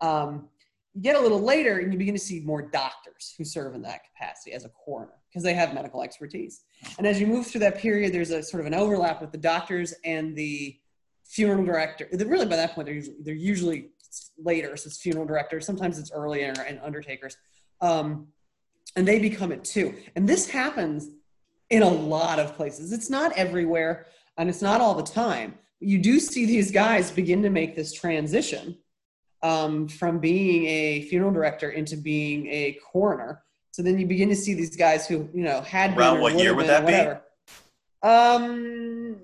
Um, 0.00 0.48
you 0.94 1.02
get 1.02 1.16
a 1.16 1.20
little 1.20 1.40
later 1.40 1.78
and 1.78 1.92
you 1.92 1.98
begin 1.98 2.14
to 2.14 2.20
see 2.20 2.40
more 2.40 2.62
doctors 2.62 3.34
who 3.36 3.44
serve 3.44 3.74
in 3.74 3.82
that 3.82 4.00
capacity 4.04 4.52
as 4.52 4.64
a 4.64 4.70
coroner 4.70 5.12
because 5.28 5.42
they 5.42 5.52
have 5.52 5.74
medical 5.74 6.02
expertise. 6.02 6.62
And 6.96 7.06
as 7.06 7.20
you 7.20 7.26
move 7.26 7.46
through 7.46 7.60
that 7.60 7.78
period 7.78 8.12
there's 8.12 8.30
a 8.30 8.42
sort 8.42 8.62
of 8.62 8.66
an 8.66 8.74
overlap 8.74 9.20
with 9.20 9.30
the 9.30 9.38
doctors 9.38 9.92
and 10.04 10.34
the 10.34 10.78
funeral 11.24 11.64
director. 11.64 12.08
Really 12.12 12.46
by 12.46 12.56
that 12.56 12.74
point 12.74 12.86
they're 12.86 12.94
usually, 12.94 13.16
they're 13.22 13.34
usually 13.34 13.90
later 14.38 14.74
so 14.76 14.88
it's 14.88 14.98
funeral 14.98 15.26
directors. 15.26 15.66
Sometimes 15.66 15.98
it's 15.98 16.10
earlier 16.12 16.54
and 16.66 16.80
undertakers. 16.82 17.36
Um, 17.82 18.28
and 18.96 19.06
they 19.06 19.18
become 19.18 19.52
it 19.52 19.64
too. 19.64 19.94
And 20.14 20.26
this 20.26 20.48
happens 20.48 21.10
in 21.68 21.82
a 21.82 21.88
lot 21.88 22.38
of 22.38 22.56
places. 22.56 22.92
It's 22.92 23.10
not 23.10 23.32
everywhere 23.32 24.06
and 24.38 24.48
it's 24.48 24.62
not 24.62 24.80
all 24.80 24.94
the 24.94 25.02
time. 25.02 25.54
You 25.80 25.98
do 25.98 26.18
see 26.18 26.46
these 26.46 26.70
guys 26.70 27.10
begin 27.10 27.42
to 27.42 27.50
make 27.50 27.76
this 27.76 27.92
transition 27.92 28.78
um, 29.42 29.88
from 29.88 30.18
being 30.18 30.66
a 30.66 31.02
funeral 31.02 31.32
director 31.32 31.70
into 31.70 31.96
being 31.96 32.46
a 32.48 32.78
coroner. 32.92 33.42
So 33.72 33.82
then 33.82 33.98
you 33.98 34.06
begin 34.06 34.28
to 34.30 34.36
see 34.36 34.54
these 34.54 34.76
guys 34.76 35.06
who, 35.06 35.28
you 35.34 35.44
know, 35.44 35.60
had 35.60 35.90
been 35.90 35.98
Around 35.98 36.20
what 36.20 36.38
year 36.38 36.54
would 36.54 36.66
that 36.66 36.86
be? 36.86 38.08
Um, 38.08 39.16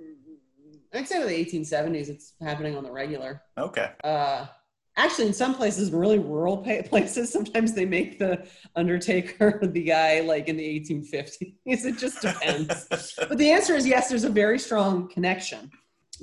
I'd 0.92 1.08
say 1.08 1.22
the 1.22 1.58
1870s, 1.58 2.08
it's 2.08 2.34
happening 2.40 2.76
on 2.76 2.84
the 2.84 2.90
regular. 2.90 3.42
Okay. 3.56 3.90
Uh, 4.04 4.46
actually, 4.96 5.28
in 5.28 5.32
some 5.32 5.54
places, 5.54 5.90
really 5.90 6.18
rural 6.18 6.58
places, 6.84 7.32
sometimes 7.32 7.72
they 7.72 7.86
make 7.86 8.18
the 8.18 8.46
undertaker 8.76 9.58
the 9.62 9.82
guy 9.82 10.20
like 10.20 10.48
in 10.48 10.56
the 10.56 10.80
1850s. 10.80 11.54
It 11.64 11.98
just 11.98 12.20
depends. 12.20 13.14
but 13.18 13.38
the 13.38 13.50
answer 13.50 13.74
is 13.74 13.86
yes, 13.86 14.10
there's 14.10 14.24
a 14.24 14.30
very 14.30 14.58
strong 14.58 15.08
connection 15.08 15.70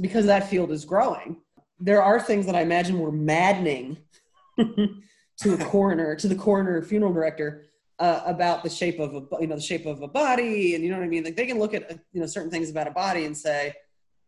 because 0.01 0.25
that 0.25 0.49
field 0.49 0.71
is 0.71 0.85
growing. 0.85 1.37
There 1.79 2.01
are 2.01 2.19
things 2.19 2.45
that 2.45 2.55
I 2.55 2.61
imagine 2.61 2.99
were 2.99 3.11
maddening 3.11 3.97
to 4.57 5.53
a 5.53 5.57
coroner, 5.57 6.15
to 6.15 6.27
the 6.27 6.35
coroner 6.35 6.81
funeral 6.81 7.13
director. 7.13 7.65
Uh, 7.99 8.23
about 8.25 8.63
the 8.63 8.69
shape 8.69 8.97
of 8.97 9.13
a 9.13 9.21
you 9.41 9.47
know 9.47 9.55
the 9.55 9.61
shape 9.61 9.85
of 9.85 10.01
a 10.01 10.07
body 10.07 10.73
and 10.73 10.85
you 10.85 10.89
know 10.89 10.97
what 10.97 11.03
I 11.03 11.09
mean 11.09 11.25
like 11.25 11.35
they 11.35 11.45
can 11.45 11.59
look 11.59 11.73
at 11.73 11.91
uh, 11.91 11.95
you 12.13 12.21
know 12.21 12.27
certain 12.27 12.49
things 12.49 12.69
about 12.69 12.87
a 12.87 12.91
body 12.91 13.25
and 13.25 13.37
say 13.37 13.73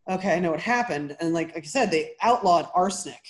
okay 0.06 0.34
I 0.34 0.40
know 0.40 0.50
what 0.50 0.60
happened 0.60 1.16
and 1.20 1.32
like, 1.32 1.54
like 1.54 1.64
I 1.64 1.66
said 1.66 1.90
they 1.90 2.12
outlawed 2.20 2.68
arsenic 2.74 3.24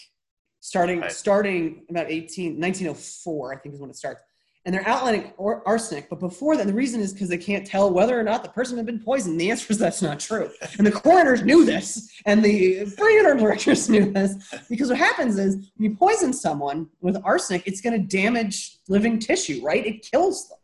starting 0.58 0.98
Right. 1.02 1.12
starting 1.12 1.84
about 1.90 2.10
18 2.10 2.58
1904 2.58 3.54
i 3.54 3.56
think 3.58 3.76
is 3.76 3.80
when 3.80 3.88
it 3.90 3.94
starts 3.94 4.20
and 4.64 4.74
they're 4.74 4.86
outlining 4.86 5.32
or, 5.36 5.66
arsenic 5.66 6.08
but 6.08 6.20
before 6.20 6.56
that 6.56 6.66
the 6.66 6.72
reason 6.72 7.00
is 7.00 7.12
because 7.12 7.28
they 7.28 7.38
can't 7.38 7.66
tell 7.66 7.92
whether 7.92 8.18
or 8.18 8.22
not 8.22 8.42
the 8.42 8.48
person 8.48 8.76
had 8.76 8.86
been 8.86 9.00
poisoned 9.00 9.40
the 9.40 9.50
answer 9.50 9.66
is 9.70 9.78
that's 9.78 10.02
not 10.02 10.20
true 10.20 10.50
and 10.78 10.86
the 10.86 10.92
coroners 10.92 11.42
knew 11.42 11.64
this 11.64 12.10
and 12.26 12.44
the 12.44 12.84
funeral 12.84 13.38
directors 13.38 13.88
knew 13.88 14.10
this 14.12 14.36
because 14.68 14.88
what 14.88 14.98
happens 14.98 15.38
is 15.38 15.56
when 15.76 15.90
you 15.90 15.96
poison 15.96 16.32
someone 16.32 16.88
with 17.00 17.16
arsenic 17.24 17.66
it's 17.66 17.80
going 17.80 17.98
to 18.00 18.06
damage 18.16 18.78
living 18.88 19.18
tissue 19.18 19.60
right 19.64 19.86
it 19.86 20.06
kills 20.10 20.48
them 20.48 20.58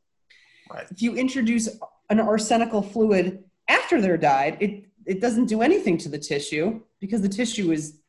Right. 0.70 0.86
if 0.90 1.00
you 1.00 1.16
introduce 1.16 1.68
an 2.10 2.20
arsenical 2.20 2.82
fluid 2.82 3.42
after 3.68 4.00
they're 4.00 4.16
died, 4.18 4.58
it, 4.60 4.84
it 5.06 5.20
doesn't 5.20 5.46
do 5.46 5.62
anything 5.62 5.96
to 5.98 6.08
the 6.08 6.18
tissue 6.18 6.80
because 7.00 7.22
the 7.22 7.28
tissue 7.28 7.72
is 7.72 8.00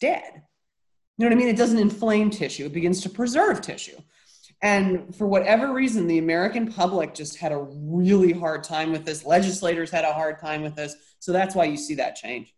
dead. 0.00 0.42
You 1.16 1.24
know 1.24 1.26
what 1.26 1.32
I 1.32 1.36
mean? 1.36 1.48
It 1.48 1.56
doesn't 1.56 1.78
inflame 1.78 2.30
tissue, 2.30 2.66
it 2.66 2.72
begins 2.72 3.00
to 3.02 3.10
preserve 3.10 3.60
tissue. 3.60 3.96
And 4.60 5.14
for 5.14 5.26
whatever 5.26 5.72
reason, 5.72 6.06
the 6.08 6.18
American 6.18 6.72
public 6.72 7.14
just 7.14 7.36
had 7.36 7.52
a 7.52 7.58
really 7.58 8.32
hard 8.32 8.64
time 8.64 8.90
with 8.90 9.04
this. 9.04 9.24
Legislators 9.24 9.90
had 9.90 10.04
a 10.04 10.12
hard 10.12 10.40
time 10.40 10.62
with 10.62 10.74
this. 10.74 10.96
So 11.20 11.32
that's 11.32 11.54
why 11.54 11.64
you 11.66 11.76
see 11.76 11.94
that 11.96 12.16
change. 12.16 12.54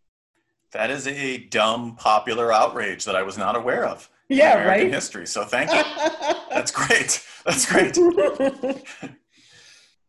That 0.71 0.89
is 0.89 1.05
a 1.07 1.37
dumb 1.37 1.95
popular 1.97 2.51
outrage 2.51 3.05
that 3.05 3.15
I 3.15 3.21
was 3.23 3.37
not 3.37 3.55
aware 3.55 3.85
of. 3.85 4.09
in 4.29 4.37
Yeah, 4.37 4.53
American 4.53 4.85
right? 4.85 4.93
History. 4.93 5.27
So 5.27 5.43
thank 5.43 5.69
you. 5.71 5.83
That's 6.49 6.71
great. 6.71 7.23
That's 7.45 7.65
great. 7.71 7.97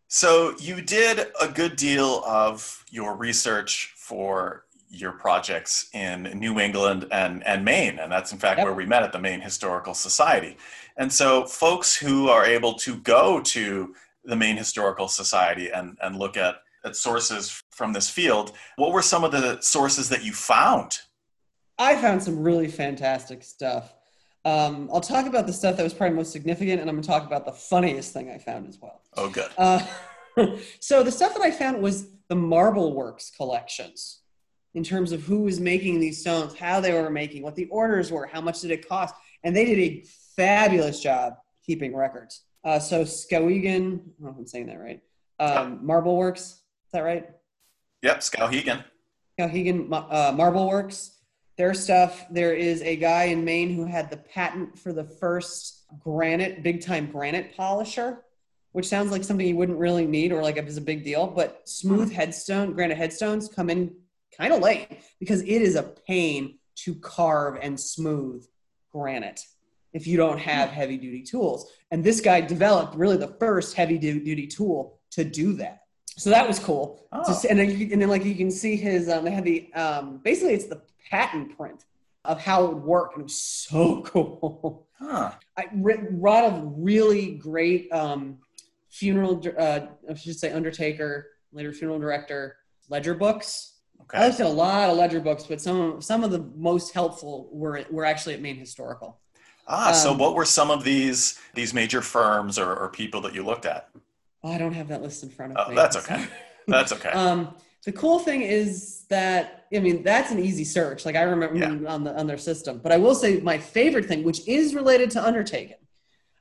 So 0.08 0.54
you 0.58 0.82
did 0.82 1.28
a 1.40 1.48
good 1.48 1.76
deal 1.76 2.22
of 2.26 2.84
your 2.90 3.16
research 3.16 3.94
for 3.96 4.64
your 4.90 5.12
projects 5.12 5.88
in 5.94 6.24
New 6.38 6.60
England 6.60 7.06
and, 7.10 7.42
and 7.46 7.64
Maine, 7.64 7.98
and 7.98 8.12
that's 8.12 8.30
in 8.30 8.36
fact 8.38 8.58
Yep. 8.58 8.66
where 8.66 8.74
we 8.74 8.84
met 8.84 9.02
at 9.02 9.12
the 9.12 9.18
Maine 9.18 9.40
Historical 9.40 9.94
Society. 9.94 10.58
And 10.96 11.12
so 11.12 11.46
folks 11.46 11.96
who 11.96 12.28
are 12.28 12.44
able 12.44 12.74
to 12.74 12.96
go 12.96 13.40
to 13.40 13.94
the 14.24 14.36
Maine 14.36 14.56
Historical 14.56 15.08
Society 15.08 15.70
and, 15.70 15.96
and 16.02 16.16
look 16.16 16.36
at, 16.36 16.56
at 16.84 16.96
sources 16.96 17.62
from 17.70 17.92
this 17.92 18.08
field, 18.08 18.52
what 18.76 18.92
were 18.92 19.02
some 19.02 19.24
of 19.24 19.32
the 19.32 19.60
sources 19.60 20.08
that 20.08 20.24
you 20.24 20.32
found? 20.32 21.00
I 21.78 21.96
found 21.96 22.22
some 22.22 22.38
really 22.38 22.68
fantastic 22.68 23.42
stuff. 23.42 23.94
Um, 24.44 24.90
I'll 24.92 25.00
talk 25.00 25.26
about 25.26 25.46
the 25.46 25.52
stuff 25.52 25.76
that 25.76 25.82
was 25.82 25.94
probably 25.94 26.16
most 26.16 26.32
significant, 26.32 26.80
and 26.80 26.90
I'm 26.90 26.96
going 26.96 27.02
to 27.02 27.08
talk 27.08 27.26
about 27.26 27.44
the 27.44 27.52
funniest 27.52 28.12
thing 28.12 28.30
I 28.30 28.38
found 28.38 28.68
as 28.68 28.78
well. 28.80 29.02
Oh, 29.16 29.28
good. 29.28 29.50
Uh, 29.56 29.84
so 30.80 31.02
the 31.02 31.12
stuff 31.12 31.34
that 31.34 31.42
I 31.42 31.50
found 31.50 31.80
was 31.80 32.08
the 32.28 32.34
Marble 32.34 32.92
Works 32.92 33.30
collections, 33.30 34.20
in 34.74 34.82
terms 34.82 35.12
of 35.12 35.22
who 35.22 35.42
was 35.42 35.60
making 35.60 36.00
these 36.00 36.20
stones, 36.20 36.54
how 36.54 36.80
they 36.80 36.92
were 36.92 37.10
making, 37.10 37.42
what 37.42 37.54
the 37.54 37.66
orders 37.66 38.10
were, 38.10 38.26
how 38.26 38.40
much 38.40 38.60
did 38.60 38.70
it 38.70 38.88
cost, 38.88 39.14
and 39.44 39.54
they 39.54 39.64
did 39.64 39.78
a 39.78 40.04
fabulous 40.36 41.00
job 41.00 41.34
keeping 41.64 41.94
records. 41.94 42.42
Uh, 42.64 42.78
so 42.78 43.02
Skowhegan, 43.02 43.66
I 43.66 43.88
don't 43.88 44.20
know 44.20 44.30
if 44.30 44.36
I'm 44.36 44.46
saying 44.46 44.66
that 44.66 44.80
right. 44.80 45.00
Um, 45.38 45.84
Marble 45.84 46.16
Works, 46.16 46.42
is 46.42 46.92
that 46.92 47.00
right? 47.00 47.28
Yep, 48.02 48.20
Skowhegan. 48.20 48.84
Skowhegan 49.38 49.88
uh, 50.10 50.32
Marble 50.32 50.68
Works, 50.68 51.18
their 51.56 51.74
stuff. 51.74 52.24
There 52.30 52.54
is 52.54 52.82
a 52.82 52.96
guy 52.96 53.24
in 53.24 53.44
Maine 53.44 53.74
who 53.74 53.84
had 53.84 54.10
the 54.10 54.16
patent 54.16 54.78
for 54.78 54.92
the 54.92 55.04
first 55.04 55.84
granite, 55.98 56.62
big 56.62 56.84
time 56.84 57.10
granite 57.10 57.56
polisher, 57.56 58.22
which 58.72 58.86
sounds 58.86 59.10
like 59.10 59.24
something 59.24 59.46
you 59.46 59.56
wouldn't 59.56 59.78
really 59.78 60.06
need 60.06 60.32
or 60.32 60.42
like 60.42 60.56
it 60.56 60.64
was 60.64 60.76
a 60.76 60.82
big 60.82 61.04
deal. 61.04 61.26
But 61.26 61.68
smooth 61.68 62.12
headstone, 62.12 62.72
granite 62.72 62.96
headstones 62.96 63.48
come 63.48 63.70
in 63.70 63.94
kind 64.36 64.52
of 64.52 64.60
late 64.60 64.88
because 65.18 65.42
it 65.42 65.48
is 65.48 65.74
a 65.74 65.82
pain 65.82 66.58
to 66.74 66.94
carve 66.96 67.58
and 67.60 67.78
smooth 67.78 68.46
granite 68.92 69.40
if 69.92 70.06
you 70.06 70.16
don't 70.16 70.38
have 70.38 70.70
heavy 70.70 70.96
duty 70.96 71.22
tools. 71.22 71.70
And 71.90 72.02
this 72.02 72.20
guy 72.20 72.40
developed 72.40 72.94
really 72.94 73.16
the 73.16 73.34
first 73.38 73.74
heavy 73.74 73.98
duty 73.98 74.46
tool 74.46 74.98
to 75.10 75.24
do 75.24 75.52
that. 75.54 75.82
So 76.16 76.30
that 76.30 76.46
was 76.46 76.58
cool. 76.58 77.06
Oh. 77.12 77.42
And, 77.48 77.58
then 77.58 77.70
you, 77.70 77.88
and 77.92 78.00
then 78.00 78.08
like 78.08 78.24
you 78.24 78.34
can 78.34 78.50
see 78.50 78.76
his, 78.76 79.08
um, 79.08 79.24
they 79.24 79.30
had 79.30 79.44
the, 79.44 79.72
um, 79.74 80.18
basically 80.18 80.54
it's 80.54 80.66
the 80.66 80.82
patent 81.10 81.56
print 81.56 81.84
of 82.24 82.40
how 82.40 82.64
it 82.64 82.74
would 82.74 82.82
work. 82.82 83.12
And 83.14 83.22
it 83.22 83.24
was 83.24 83.40
so 83.40 84.02
cool. 84.06 84.86
Huh. 84.98 85.32
I 85.56 85.66
read 85.74 86.06
a 86.10 86.16
lot 86.16 86.44
of 86.44 86.72
really 86.76 87.32
great 87.32 87.90
um, 87.92 88.38
funeral, 88.88 89.42
uh, 89.58 89.80
I 90.08 90.14
should 90.14 90.38
say 90.38 90.52
undertaker, 90.52 91.28
later 91.52 91.72
funeral 91.72 91.98
director, 91.98 92.56
ledger 92.88 93.14
books. 93.14 93.72
Okay. 94.02 94.18
I 94.18 94.26
looked 94.26 94.40
at 94.40 94.46
a 94.46 94.48
lot 94.48 94.90
of 94.90 94.96
ledger 94.96 95.20
books, 95.20 95.44
but 95.44 95.60
some 95.60 96.00
some 96.00 96.24
of 96.24 96.30
the 96.30 96.40
most 96.56 96.92
helpful 96.92 97.48
were 97.52 97.84
were 97.90 98.04
actually 98.04 98.34
at 98.34 98.40
Maine 98.40 98.56
Historical. 98.56 99.20
Ah, 99.68 99.92
so 99.92 100.10
um, 100.12 100.18
what 100.18 100.34
were 100.34 100.44
some 100.44 100.70
of 100.70 100.84
these 100.84 101.38
these 101.54 101.72
major 101.72 102.02
firms 102.02 102.58
or, 102.58 102.74
or 102.74 102.88
people 102.88 103.20
that 103.22 103.34
you 103.34 103.44
looked 103.44 103.66
at? 103.66 103.88
I 104.44 104.58
don't 104.58 104.72
have 104.72 104.88
that 104.88 105.02
list 105.02 105.22
in 105.22 105.28
front 105.30 105.56
of 105.56 105.66
Oh, 105.66 105.70
me. 105.70 105.76
that's 105.76 105.96
okay. 105.96 106.26
That's 106.68 106.92
okay. 106.92 107.08
Um, 107.10 107.56
the 107.84 107.90
cool 107.90 108.20
thing 108.20 108.42
is 108.42 109.04
that 109.08 109.66
I 109.74 109.80
mean 109.80 110.04
that's 110.04 110.30
an 110.30 110.38
easy 110.38 110.62
search. 110.62 111.04
Like 111.04 111.16
I 111.16 111.22
remember 111.22 111.58
Yeah. 111.58 111.92
on 111.92 112.04
the 112.04 112.16
on 112.16 112.26
their 112.28 112.38
system. 112.38 112.78
But 112.78 112.92
I 112.92 112.98
will 112.98 113.16
say 113.16 113.40
my 113.40 113.58
favorite 113.58 114.06
thing, 114.06 114.22
which 114.22 114.46
is 114.46 114.72
related 114.74 115.10
to 115.12 115.24
Undertaken, 115.24 115.76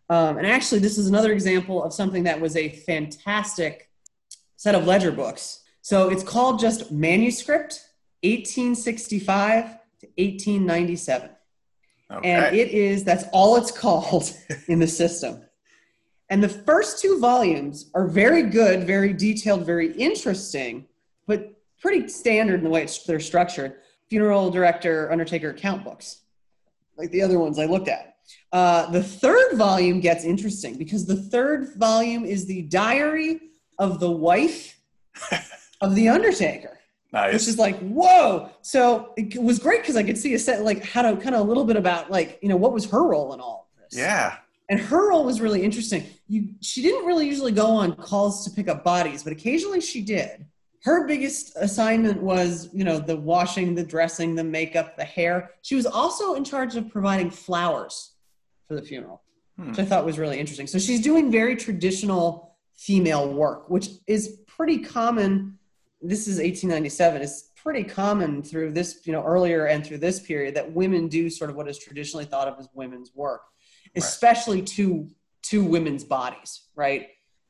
um, 0.10 0.38
and 0.38 0.46
actually 0.46 0.80
this 0.80 1.00
is 1.00 1.08
another 1.08 1.32
example 1.32 1.84
of 1.84 1.92
something 1.92 2.24
that 2.26 2.40
was 2.40 2.56
a 2.56 2.70
fantastic 2.70 3.90
set 4.58 4.76
of 4.76 4.86
ledger 4.86 5.12
books. 5.12 5.62
So 5.82 6.10
it's 6.10 6.22
called 6.24 6.60
just 6.60 6.92
Manuscript 6.92 7.84
1865 8.24 9.64
to 10.02 10.08
1897 10.18 11.30
okay. 12.12 12.30
and 12.30 12.56
it 12.56 12.70
is 12.70 13.04
that's 13.04 13.26
all 13.32 13.56
it's 13.56 13.72
called 13.72 14.34
in 14.68 14.80
the 14.80 14.88
system. 14.88 15.42
And 16.30 16.42
the 16.42 16.50
first 16.50 17.02
two 17.02 17.20
volumes 17.20 17.92
are 17.94 18.08
very 18.08 18.44
good 18.44 18.86
very 18.86 19.14
detailed 19.14 19.66
very 19.66 19.92
interesting 19.94 20.88
but 21.28 21.54
pretty 21.80 22.08
standard 22.08 22.60
in 22.60 22.64
the 22.64 22.70
way 22.70 22.84
it's, 22.84 23.04
they're 23.04 23.20
structured. 23.20 23.76
Funeral 24.10 24.52
director 24.52 25.12
undertaker 25.12 25.50
account 25.50 25.84
books 25.84 26.22
like 26.98 27.12
the 27.12 27.22
other 27.22 27.40
ones 27.40 27.58
i 27.60 27.66
looked 27.66 27.88
at. 27.88 28.16
Uh, 28.54 28.90
the 28.92 29.04
third 29.04 29.54
volume 29.54 30.00
gets 30.00 30.24
interesting 30.24 30.78
because 30.78 31.06
the 31.06 31.16
third 31.16 31.76
volume 31.76 32.24
is 32.24 32.46
the 32.46 32.62
diary 32.64 33.40
of 33.80 34.00
the 34.00 34.12
wife 34.12 34.80
of 35.82 35.96
the 35.96 36.08
undertaker 36.08 36.80
nice. 37.12 37.34
which 37.34 37.48
is 37.48 37.58
like 37.58 37.78
whoa 37.80 38.50
so 38.62 39.14
it 39.18 39.42
was 39.42 39.60
great 39.60 39.82
because 39.82 39.96
i 39.96 40.04
could 40.04 40.18
see 40.18 40.34
a 40.34 40.40
set 40.40 40.64
like 40.64 40.84
how 40.84 41.02
to 41.02 41.16
kind 41.18 41.36
of 41.36 41.42
a 41.42 41.44
little 41.44 41.66
bit 41.66 41.76
about 41.76 42.10
like 42.12 42.40
you 42.42 42.50
know 42.50 42.58
what 42.58 42.74
was 42.74 42.90
her 42.90 43.04
role 43.08 43.34
in 43.34 43.40
all 43.40 43.70
of 43.74 43.84
this 43.84 43.98
yeah. 44.00 44.38
and 44.70 44.80
her 44.80 45.10
role 45.10 45.24
was 45.24 45.42
really 45.42 45.64
interesting 45.64 46.06
you 46.28 46.50
she 46.62 46.82
didn't 46.82 47.06
really 47.06 47.28
usually 47.28 47.52
go 47.52 47.68
on 47.68 47.96
calls 47.96 48.46
to 48.46 48.52
pick 48.52 48.68
up 48.68 48.84
bodies 48.84 49.24
but 49.24 49.34
occasionally 49.34 49.82
she 49.82 50.02
did 50.02 50.46
her 50.84 51.06
biggest 51.06 51.56
assignment 51.58 52.22
was 52.22 52.70
you 52.74 52.84
know 52.84 53.00
the 53.00 53.16
washing 53.16 53.76
the 53.76 53.84
dressing 53.84 54.36
the 54.36 54.44
makeup 54.44 54.98
the 54.98 55.04
hair 55.04 55.52
she 55.62 55.76
was 55.76 55.86
also 55.86 56.36
in 56.36 56.44
charge 56.44 56.76
of 56.76 56.90
providing 56.90 57.30
flowers 57.30 58.14
for 58.68 58.76
the 58.76 58.82
funeral 58.82 59.22
Hmm. 59.58 59.70
which 59.70 59.80
i 59.80 59.86
thought 59.86 60.06
was 60.06 60.18
really 60.18 60.40
interesting 60.40 60.66
so 60.66 60.80
she's 60.80 61.02
doing 61.02 61.32
very 61.32 61.56
traditional 61.56 62.56
female 62.74 63.32
work 63.34 63.70
which 63.70 63.90
is 64.08 64.40
pretty 64.48 64.80
common 64.80 65.58
this 66.02 66.22
is 66.28 66.38
1897 66.38 67.22
it's 67.22 67.52
pretty 67.56 67.84
common 67.84 68.42
through 68.42 68.72
this 68.72 69.02
you 69.06 69.14
know 69.14 69.24
earlier 69.24 69.66
and 69.66 69.86
through 69.86 69.98
this 69.98 70.20
period 70.20 70.56
that 70.56 70.72
women 70.72 71.08
do 71.08 71.30
sort 71.30 71.50
of 71.50 71.56
what 71.56 71.68
is 71.68 71.78
traditionally 71.78 72.26
thought 72.26 72.48
of 72.48 72.58
as 72.60 72.68
women's 72.74 73.12
work 73.14 73.42
especially 73.96 74.62
to 74.62 75.08
to 75.44 75.64
women's 75.64 76.04
bodies 76.04 76.68
right? 76.76 77.10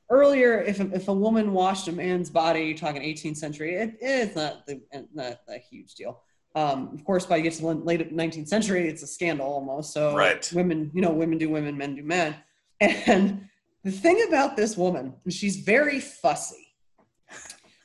Earlier 0.09 0.61
if 0.61 0.81
a, 0.81 0.91
if 0.93 1.07
a 1.07 1.13
woman 1.13 1.53
washed 1.53 1.87
a 1.87 1.91
man's 1.93 2.29
body 2.29 2.63
you're 2.63 2.77
talking 2.77 3.01
18th 3.01 3.37
century 3.37 3.75
it, 3.75 3.95
it's 4.01 4.35
not 4.35 4.65
the 4.67 4.81
not 5.13 5.39
a 5.47 5.57
huge 5.57 5.95
deal. 5.95 6.21
Um, 6.53 6.89
of 6.93 7.05
course 7.05 7.25
by 7.25 7.37
you 7.37 7.43
get 7.43 7.53
to 7.53 7.61
the 7.61 7.67
late 7.67 8.13
19th 8.13 8.49
century 8.49 8.89
it's 8.89 9.03
a 9.03 9.07
scandal 9.07 9.47
almost 9.47 9.93
so 9.93 10.13
Right. 10.15 10.51
women 10.53 10.91
you 10.93 11.01
know 11.01 11.11
women 11.11 11.37
do 11.37 11.49
women 11.49 11.77
men 11.77 11.95
do 11.95 12.03
men. 12.03 12.35
And 12.81 13.47
the 13.85 13.91
thing 13.91 14.25
about 14.27 14.57
this 14.57 14.75
woman 14.75 15.13
she's 15.29 15.57
very 15.57 16.01
fussy 16.01 16.70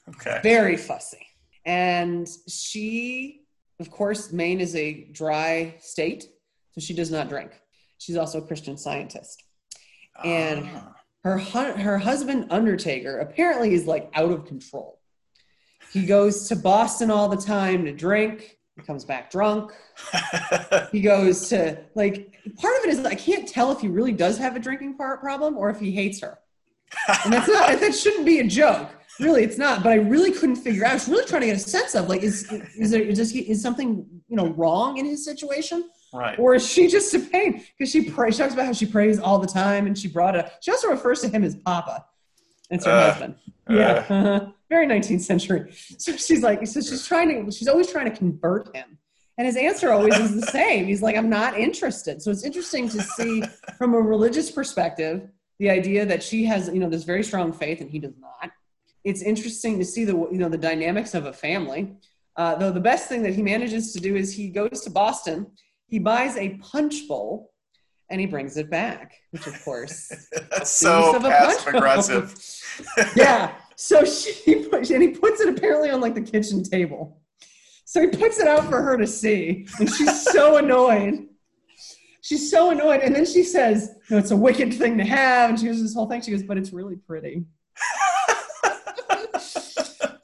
Okay. 0.09 0.41
very 0.43 0.77
fussy. 0.77 1.27
And 1.65 2.29
she, 2.49 3.43
of 3.81 3.91
course, 3.91 4.33
Maine 4.33 4.61
is 4.61 4.77
a 4.77 5.05
dry 5.13 5.75
state, 5.81 6.25
so 6.73 6.81
she 6.81 6.95
does 6.95 7.11
not 7.11 7.29
drink. 7.29 7.51
She's 7.99 8.17
also 8.17 8.39
a 8.39 8.43
Christian 8.47 8.77
scientist. 8.77 9.43
and- 10.25 10.65
Ah. 10.75 10.93
Her 11.25 11.39
hu- 11.39 11.73
her 11.83 11.99
husband 11.99 12.47
Undertaker 12.51 13.19
apparently 13.19 13.75
is 13.75 13.85
like 13.85 14.09
out 14.15 14.31
of 14.31 14.47
control. 14.47 15.01
He 15.93 16.07
goes 16.07 16.47
to 16.51 16.55
Boston 16.57 17.11
all 17.11 17.29
the 17.29 17.37
time 17.37 17.85
to 17.87 17.93
drink. 17.93 18.59
He 18.77 18.83
comes 18.83 19.05
back 19.05 19.31
drunk. 19.33 19.73
He 20.93 21.01
goes 21.01 21.49
to 21.49 21.79
like 21.97 22.33
part 22.59 22.77
of 22.79 22.85
it 22.85 22.91
is 22.91 23.05
I 23.05 23.17
can't 23.17 23.47
tell 23.49 23.73
if 23.73 23.81
he 23.81 23.89
really 23.89 24.13
does 24.13 24.39
have 24.39 24.55
a 24.55 24.61
drinking 24.61 24.97
part 24.97 25.21
problem 25.21 25.59
or 25.59 25.69
if 25.69 25.81
he 25.81 25.91
hates 25.91 26.21
her. 26.21 26.39
And 27.25 27.33
that's 27.33 27.49
not 27.49 27.81
that 27.81 27.93
shouldn't 27.95 28.25
be 28.25 28.39
a 28.39 28.45
joke. 28.47 28.89
Really, 29.21 29.43
it's 29.45 29.59
not. 29.59 29.83
But 29.83 29.93
I 29.93 29.97
really 29.97 30.33
couldn't 30.33 30.57
figure 30.57 30.85
out. 30.85 30.91
I 30.91 30.95
was 30.95 31.09
really 31.09 31.25
trying 31.27 31.41
to 31.43 31.47
get 31.47 31.57
a 31.57 31.61
sense 31.61 31.95
of 31.95 32.09
like 32.09 32.23
is 32.23 32.51
is 32.79 32.91
there 32.91 33.03
is, 33.03 33.19
this, 33.19 33.33
is 33.33 33.63
something 33.63 34.07
you 34.29 34.37
know 34.37 34.49
wrong 34.49 34.99
in 34.99 35.07
his 35.07 35.25
situation? 35.25 35.89
Right. 36.13 36.39
Or 36.39 36.55
is 36.55 36.67
she 36.67 36.89
just 36.89 37.13
a 37.15 37.19
pain? 37.19 37.63
Because 37.79 37.91
she 37.91 38.11
prays, 38.11 38.35
she 38.35 38.43
talks 38.43 38.55
about 38.55 38.67
how 38.67 38.73
she 38.73 38.87
prays 38.87 39.19
all 39.19 39.39
the 39.39 39.47
time 39.47 39.87
and 39.87 39.99
she 39.99 40.09
brought 40.09 40.37
a, 40.37 40.51
she 40.61 40.71
also 40.71 40.89
refers 40.89 41.21
to 41.23 41.29
him 41.29 41.45
as 41.45 41.57
Papa. 41.57 42.07
It's 42.71 42.85
her 42.87 42.91
Uh, 42.93 43.11
husband. 43.11 43.35
Yeah. 43.69 44.05
uh-huh. 44.09 44.47
Very 44.71 44.87
19th 44.87 45.21
century. 45.21 45.73
So 45.99 46.17
she's 46.17 46.43
like, 46.43 46.67
so 46.67 46.81
she's 46.81 47.07
trying 47.07 47.47
to, 47.47 47.51
she's 47.53 47.69
always 47.69 47.91
trying 47.91 48.11
to 48.11 48.17
convert 48.17 48.75
him. 48.75 48.99
And 49.39 49.47
his 49.47 49.57
answer 49.57 49.93
always 49.93 50.17
is 50.19 50.35
the 50.41 50.47
same. 50.47 50.87
He's 50.87 51.03
like, 51.03 51.17
I'm 51.17 51.29
not 51.29 51.59
interested. 51.59 52.23
So 52.23 52.31
it's 52.31 52.45
interesting 52.45 52.89
to 52.89 53.03
see 53.03 53.43
from 53.77 53.93
a 53.95 54.01
religious 54.01 54.51
perspective 54.51 55.29
the 55.59 55.69
idea 55.71 56.07
that 56.07 56.23
she 56.23 56.45
has, 56.45 56.69
you 56.69 56.81
know, 56.81 56.89
this 56.89 57.05
very 57.05 57.23
strong 57.23 57.53
faith 57.53 57.81
and 57.81 57.91
he 57.91 57.99
does 57.99 58.15
not. 58.19 58.51
It's 59.07 59.23
interesting 59.23 59.79
to 59.79 59.85
see 59.85 60.05
the, 60.05 60.15
you 60.15 60.39
know, 60.39 60.49
the 60.49 60.59
dynamics 60.59 61.15
of 61.15 61.27
a 61.27 61.33
family. 61.33 61.95
Uh, 62.35 62.57
though 62.57 62.73
the 62.73 62.81
best 62.81 63.09
thing 63.09 63.23
that 63.23 63.35
he 63.35 63.43
manages 63.43 63.93
to 63.93 64.01
do 64.01 64.17
is 64.17 64.35
he 64.35 64.49
goes 64.49 64.81
to 64.83 64.91
Boston, 64.91 65.47
he 65.87 66.01
buys 66.01 66.37
a 66.37 66.59
punch 66.59 67.07
bowl, 67.07 67.53
and 68.11 68.21
he 68.21 68.27
brings 68.27 68.57
it 68.57 68.69
back, 68.69 69.15
which 69.31 69.47
of 69.47 69.65
course 69.65 70.13
so 70.65 71.07
Use 71.07 71.17
of 71.17 71.25
a 71.25 71.31
punch 71.31 71.65
passive 71.65 71.75
aggressive. 71.75 72.35
yeah. 73.17 73.55
So 73.77 74.05
she 74.05 74.69
and 74.73 75.03
he 75.03 75.09
puts 75.09 75.41
it 75.41 75.49
apparently 75.49 75.91
on 75.91 76.01
like 76.01 76.15
the 76.15 76.21
kitchen 76.21 76.65
table. 76.65 77.21
So 77.85 78.01
he 78.01 78.09
puts 78.09 78.41
it 78.41 78.49
out 78.49 78.69
for 78.69 78.83
her 78.83 78.97
to 78.97 79.07
see, 79.07 79.69
and 79.79 79.89
she's 79.89 80.25
so 80.33 80.57
annoyed. 80.57 81.29
She's 82.23 82.51
so 82.51 82.71
annoyed, 82.71 83.03
and 83.03 83.15
then 83.15 83.25
she 83.25 83.45
says, 83.45 83.95
"No, 84.11 84.19
it's 84.19 84.33
a 84.33 84.37
wicked 84.37 84.75
thing 84.75 84.99
to 84.99 85.05
have." 85.05 85.51
And 85.51 85.61
she 85.61 85.67
goes 85.67 85.81
this 85.81 85.95
whole 85.95 86.09
thing. 86.09 86.23
She 86.23 86.33
goes, 86.33 86.43
"But 86.43 86.59
it's 86.59 86.73
really 86.73 86.97
pretty." 86.97 87.45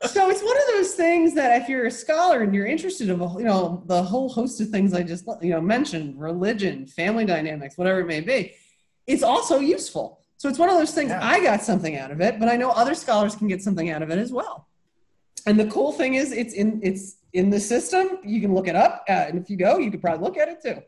so 0.06 0.30
it's 0.42 0.48
one 0.48 0.56
of 0.56 0.84
those 0.84 0.94
things 0.94 1.34
that 1.34 1.60
if 1.62 1.68
you're 1.68 1.86
a 1.86 1.90
scholar 1.90 2.42
and 2.42 2.54
you're 2.54 2.66
interested 2.66 3.08
in 3.08 3.20
you 3.20 3.44
know 3.44 3.82
the 3.86 4.02
whole 4.02 4.28
host 4.28 4.60
of 4.60 4.68
things 4.68 4.92
I 4.92 5.02
just 5.02 5.24
you 5.40 5.50
know 5.50 5.60
mentioned, 5.60 6.20
religion, 6.20 6.86
family 6.86 7.24
dynamics, 7.24 7.78
whatever 7.78 8.00
it 8.00 8.06
may 8.06 8.20
be, 8.20 8.54
it's 9.06 9.22
also 9.22 9.60
useful. 9.60 10.20
So 10.36 10.48
it's 10.48 10.58
one 10.58 10.68
of 10.68 10.76
those 10.76 10.92
things 10.92 11.10
Yeah. 11.10 11.24
I 11.24 11.40
got 11.42 11.62
something 11.62 11.96
out 11.96 12.10
of 12.10 12.20
it, 12.20 12.40
but 12.40 12.48
I 12.48 12.56
know 12.56 12.70
other 12.70 12.94
scholars 12.94 13.36
can 13.36 13.46
get 13.46 13.62
something 13.62 13.90
out 13.90 14.02
of 14.02 14.10
it 14.10 14.18
as 14.18 14.32
well. 14.32 14.66
And 15.46 15.58
the 15.58 15.66
cool 15.66 15.92
thing 15.92 16.14
is, 16.14 16.32
it's 16.32 16.54
in 16.54 16.80
it's 16.82 17.16
in 17.32 17.50
the 17.50 17.60
system. 17.60 18.18
You 18.24 18.40
can 18.40 18.52
look 18.52 18.66
it 18.66 18.76
up, 18.76 19.04
uh, 19.08 19.12
and 19.12 19.38
if 19.38 19.48
you 19.48 19.56
go, 19.56 19.78
you 19.78 19.90
could 19.90 20.00
probably 20.00 20.24
look 20.24 20.36
at 20.36 20.48
it 20.48 20.60
too. 20.60 20.82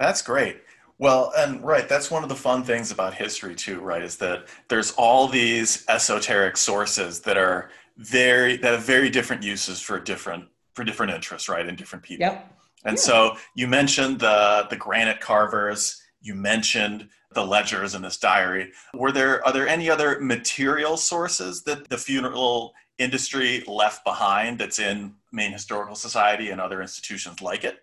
That's 0.00 0.20
great. 0.20 0.62
Well, 0.98 1.32
and 1.36 1.62
right, 1.62 1.88
that's 1.88 2.10
one 2.10 2.22
of 2.22 2.28
the 2.28 2.34
fun 2.34 2.64
things 2.64 2.90
about 2.90 3.14
history 3.14 3.54
too, 3.54 3.80
right? 3.80 4.02
Is 4.02 4.16
that 4.16 4.48
there's 4.68 4.92
all 4.92 5.28
these 5.28 5.84
esoteric 5.88 6.56
sources 6.56 7.20
that 7.20 7.36
are 7.36 7.70
very 7.96 8.56
that 8.58 8.72
have 8.72 8.82
very 8.82 9.10
different 9.10 9.42
uses 9.42 9.80
for 9.80 9.98
different 9.98 10.44
for 10.74 10.84
different 10.84 11.12
interests, 11.12 11.48
right, 11.48 11.66
and 11.66 11.76
different 11.78 12.04
people. 12.04 12.26
Yep. 12.26 12.52
And 12.84 12.96
Yeah. 12.96 13.02
so 13.02 13.36
you 13.54 13.66
mentioned 13.66 14.20
the 14.20 14.66
the 14.70 14.76
granite 14.76 15.20
carvers, 15.20 16.00
you 16.20 16.34
mentioned 16.34 17.08
the 17.32 17.44
ledgers 17.44 17.94
in 17.94 18.02
this 18.02 18.18
diary. 18.18 18.72
Were 18.94 19.12
there 19.12 19.44
are 19.46 19.52
there 19.52 19.68
any 19.68 19.90
other 19.90 20.20
material 20.20 20.96
sources 20.96 21.62
that 21.64 21.88
the 21.88 21.98
funeral 21.98 22.74
industry 22.98 23.62
left 23.66 24.04
behind 24.04 24.58
that's 24.58 24.78
in 24.78 25.14
Maine 25.32 25.52
Historical 25.52 25.94
Society 25.94 26.50
and 26.50 26.60
other 26.60 26.80
institutions 26.80 27.42
like 27.42 27.64
it? 27.64 27.74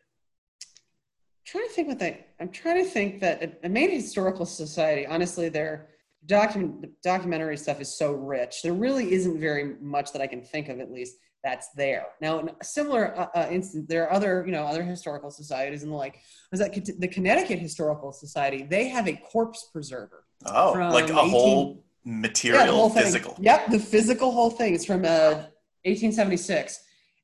I'm 1.45 1.45
trying 1.45 1.67
to 1.67 1.73
think 1.73 1.87
what 1.87 1.99
they. 1.99 2.25
I'm 2.39 2.49
trying 2.49 2.83
to 2.83 2.89
think 2.89 3.19
that 3.21 3.59
a 3.63 3.69
Maine 3.69 3.91
Historical 3.91 4.45
Society. 4.45 5.05
Honestly, 5.05 5.49
their 5.49 5.89
document 6.25 6.85
documentary 7.03 7.57
stuff 7.57 7.81
is 7.81 7.97
so 7.97 8.13
rich. 8.13 8.61
There 8.61 8.73
really 8.73 9.11
isn't 9.13 9.39
very 9.39 9.75
much 9.81 10.11
that 10.13 10.21
I 10.21 10.27
can 10.27 10.41
think 10.41 10.69
of, 10.69 10.79
at 10.79 10.91
least 10.91 11.15
that's 11.43 11.69
there. 11.75 12.07
Now, 12.21 12.39
in 12.39 12.49
a 12.49 12.63
similar 12.63 13.17
uh, 13.19 13.27
uh, 13.35 13.47
instance, 13.51 13.85
there 13.89 14.03
are 14.03 14.13
other, 14.13 14.43
you 14.45 14.51
know, 14.51 14.63
other 14.63 14.83
historical 14.83 15.29
societies 15.29 15.83
and 15.83 15.91
the 15.91 15.95
like. 15.95 16.19
Was 16.51 16.59
that 16.59 16.73
the 16.99 17.07
Connecticut 17.07 17.59
Historical 17.59 18.13
Society? 18.13 18.63
They 18.63 18.87
have 18.87 19.07
a 19.07 19.13
corpse 19.13 19.69
preserver. 19.71 20.23
Oh, 20.45 20.73
like 20.73 21.09
a 21.09 21.19
18 21.19 21.29
whole 21.29 21.85
material, 22.05 22.65
the 22.65 22.71
whole 22.71 22.89
physical. 22.89 23.35
Yep, 23.39 23.71
the 23.71 23.79
physical 23.79 24.31
whole 24.31 24.49
thing. 24.49 24.73
It's 24.73 24.85
from 24.85 25.03
uh, 25.05 25.45
1876, 25.85 26.79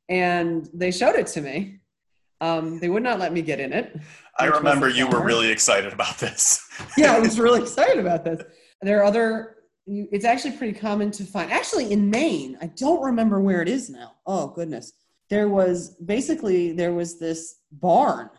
and 0.10 0.70
they 0.74 0.91
showed 0.91 1.16
it 1.16 1.28
to 1.28 1.41
me. 1.41 1.80
Um, 2.41 2.80
they 2.80 2.88
would 2.88 3.04
not 3.04 3.20
let 3.20 3.34
me 3.34 3.41
get 3.41 3.60
in 3.60 3.74
it. 3.74 4.00
I 4.38 4.45
remember 4.45 4.88
you 4.88 5.08
were 5.08 5.22
really 5.22 5.50
excited 5.50 5.91
about 5.91 6.18
this. 6.20 6.66
yeah, 6.97 7.14
I 7.14 7.20
was 7.20 7.38
really 7.39 7.62
excited 7.62 8.00
about 8.00 8.24
this. 8.24 8.41
There 8.82 9.00
are 9.02 9.04
other. 9.06 9.56
you- 9.86 10.08
It's 10.12 10.26
actually 10.26 10.52
pretty 10.52 10.78
common 10.78 11.12
to 11.12 11.24
find. 11.24 11.52
Actually, 11.52 11.92
in 11.92 12.10
Maine, 12.10 12.58
I 12.62 12.68
don't 12.68 13.02
remember 13.02 13.40
where 13.42 13.62
it 13.62 13.68
is 13.68 13.90
now. 13.90 14.14
Oh 14.26 14.48
goodness, 14.48 14.94
there 15.30 15.50
was 15.50 15.96
basically 16.06 16.72
there 16.74 16.94
was 16.94 17.20
this 17.20 17.56
barn 17.72 18.30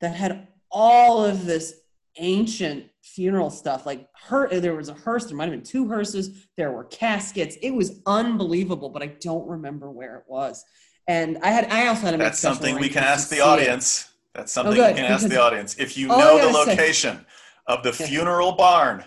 that 0.00 0.14
had 0.14 0.48
all 0.70 1.24
of 1.24 1.44
this 1.46 1.74
ancient 2.18 2.86
funeral 3.02 3.50
stuff. 3.50 3.84
Like 3.84 4.08
her, 4.28 4.48
there 4.58 4.74
was 4.74 4.88
a 4.88 4.94
hearse. 4.94 5.26
There 5.26 5.36
might 5.36 5.44
have 5.44 5.52
been 5.52 5.62
two 5.62 5.86
hearses. 5.86 6.46
There 6.56 6.72
were 6.72 6.84
caskets. 6.84 7.56
It 7.62 7.72
was 7.72 8.00
unbelievable, 8.06 8.88
but 8.88 9.02
I 9.02 9.08
don't 9.20 9.46
remember 9.46 9.90
where 9.90 10.16
it 10.16 10.24
was. 10.26 10.64
And 11.06 11.38
I 11.42 11.50
had. 11.50 11.70
I 11.70 11.86
also 11.88 12.02
had 12.06 12.12
make 12.12 12.20
That's 12.20 12.38
something 12.38 12.76
we 12.80 12.88
can 12.88 13.04
ask 13.04 13.28
the 13.28 13.36
see 13.36 13.40
it. 13.42 13.44
audience. 13.44 14.10
That's 14.34 14.56
oh, 14.56 14.62
something 14.62 14.76
good, 14.76 14.94
we 14.94 15.00
can 15.00 15.10
ask 15.12 15.28
the 15.28 15.40
audience. 15.40 15.76
If 15.78 15.96
you 15.96 16.08
oh, 16.10 16.18
know 16.18 16.36
the 16.36 16.52
gotta 16.52 16.64
say- 16.64 16.70
location 16.76 17.26
of 17.66 17.82
the 17.82 17.92
funeral 17.92 18.52
barn 18.52 19.04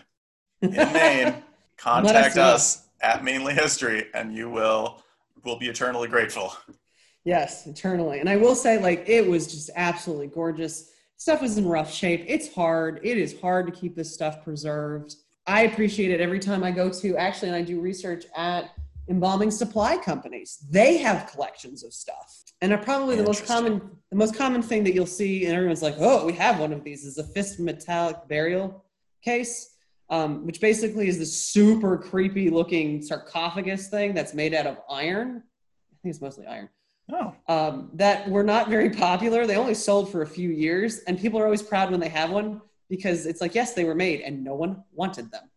in 0.62 0.72
Maine, 0.72 1.36
contact 1.78 2.36
know. 2.36 2.44
us 2.44 2.88
at 3.02 3.24
Mainly 3.24 3.54
History, 3.54 4.08
and 4.14 4.34
you 4.34 4.50
will 4.50 5.02
will 5.44 5.58
be 5.58 5.68
eternally 5.68 6.08
grateful. 6.08 6.54
Yes, 7.24 7.68
eternally. 7.68 8.20
And 8.20 8.30
I 8.30 8.36
will 8.36 8.56
say, 8.56 8.82
like, 8.82 9.08
it 9.08 9.28
was 9.28 9.48
just 9.48 9.70
absolutely 9.76 10.28
gorgeous. 10.28 10.92
Stuff 11.18 11.42
was 11.42 11.58
in 11.58 11.66
rough 11.66 11.94
shape. 11.94 12.26
It's 12.28 12.54
hard. 12.54 13.00
It 13.04 13.18
is 13.18 13.40
hard 13.40 13.68
to 13.68 13.72
keep 13.72 13.96
this 13.96 14.14
stuff 14.14 14.44
preserved. 14.44 15.16
I 15.46 15.64
appreciate 15.64 16.12
it 16.12 16.22
every 16.22 16.40
time 16.40 16.64
I 16.64 16.72
go 16.72 16.90
to 16.90 17.18
actually, 17.18 17.50
and 17.50 17.58
I 17.58 17.62
do 17.62 17.80
research 17.80 18.26
at 18.36 18.72
embalming 19.10 19.52
supply 19.52 19.98
companies. 19.98 20.60
They 20.70 20.98
have 20.98 21.32
collections 21.32 21.84
of 21.84 21.94
stuff. 21.94 22.44
And 22.62 22.72
are 22.72 22.78
probably 22.78 23.16
the 23.16 23.24
most 23.24 23.46
common 23.46 23.82
the 24.12 24.18
most 24.18 24.36
common 24.36 24.62
thing 24.62 24.84
that 24.84 24.94
you'll 24.94 25.06
see, 25.06 25.46
and 25.46 25.56
everyone's 25.56 25.82
like, 25.82 25.96
oh, 26.00 26.26
we 26.26 26.34
have 26.34 26.60
one 26.60 26.74
of 26.74 26.84
these, 26.84 27.06
is 27.06 27.18
a 27.18 27.24
Fisk 27.24 27.60
metallic 27.60 28.28
burial 28.28 28.84
case. 29.24 29.76
Um, 30.12 30.44
which 30.48 30.60
basically 30.60 31.08
is 31.08 31.20
this 31.20 31.40
super 31.40 31.96
creepy 31.96 32.50
looking 32.50 33.00
sarcophagus 33.04 33.90
thing 33.90 34.16
that's 34.16 34.34
made 34.34 34.56
out 34.56 34.66
of 34.66 34.78
iron. 34.90 35.44
I 35.92 35.96
think 36.02 36.14
it's 36.14 36.22
mostly 36.22 36.48
iron 36.48 36.70
Oh, 37.12 37.34
um, 37.48 37.90
that 37.96 38.30
were 38.30 38.44
not 38.44 38.70
very 38.70 38.90
popular. 38.90 39.48
They 39.48 39.56
only 39.56 39.74
sold 39.74 40.12
for 40.12 40.22
a 40.22 40.28
few 40.28 40.50
years, 40.50 41.00
and 41.00 41.20
people 41.20 41.40
are 41.40 41.46
always 41.46 41.64
proud 41.64 41.90
when 41.92 42.00
they 42.00 42.10
have 42.10 42.30
one 42.30 42.62
because 42.90 43.26
it's 43.26 43.42
like, 43.42 43.56
yes, 43.56 43.74
they 43.74 43.84
were 43.84 43.96
made, 43.96 44.22
and 44.22 44.44
no 44.44 44.54
one 44.54 44.84
wanted 44.94 45.32
them. 45.32 45.50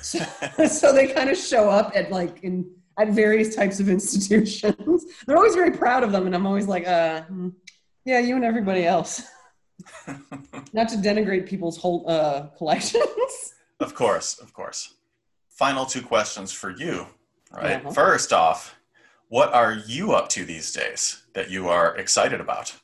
So, 0.00 0.18
so 0.68 0.92
they 0.92 1.08
kind 1.08 1.28
of 1.28 1.36
show 1.36 1.68
up 1.68 1.92
at 1.94 2.10
like 2.10 2.42
in 2.42 2.70
at 2.98 3.10
various 3.10 3.54
types 3.54 3.78
of 3.78 3.90
institutions. 3.90 5.04
They're 5.26 5.36
always 5.36 5.54
very 5.54 5.72
proud 5.72 6.02
of 6.02 6.12
them, 6.12 6.26
and 6.26 6.34
I'm 6.34 6.46
always 6.46 6.66
like, 6.66 6.86
uh, 6.86 7.22
hmm, 7.22 7.50
yeah, 8.06 8.20
you 8.20 8.36
and 8.36 8.44
everybody 8.44 8.86
else. 8.86 9.22
Not 10.72 10.88
to 10.88 10.96
denigrate 10.96 11.46
people's 11.46 11.76
whole 11.76 12.08
uh, 12.08 12.46
collections. 12.56 13.52
Of 13.80 13.94
course, 13.94 14.38
of 14.38 14.52
course. 14.52 14.94
Final 15.48 15.86
two 15.86 16.02
questions 16.02 16.52
for 16.52 16.70
you. 16.70 17.06
Right. 17.52 17.76
Uh-huh. 17.76 17.90
First 17.92 18.32
off, 18.32 18.74
what 19.28 19.52
are 19.52 19.74
you 19.86 20.12
up 20.12 20.28
to 20.30 20.44
these 20.44 20.72
days 20.72 21.22
that 21.32 21.50
you 21.50 21.68
are 21.68 21.96
excited 21.96 22.40
about? 22.40 22.74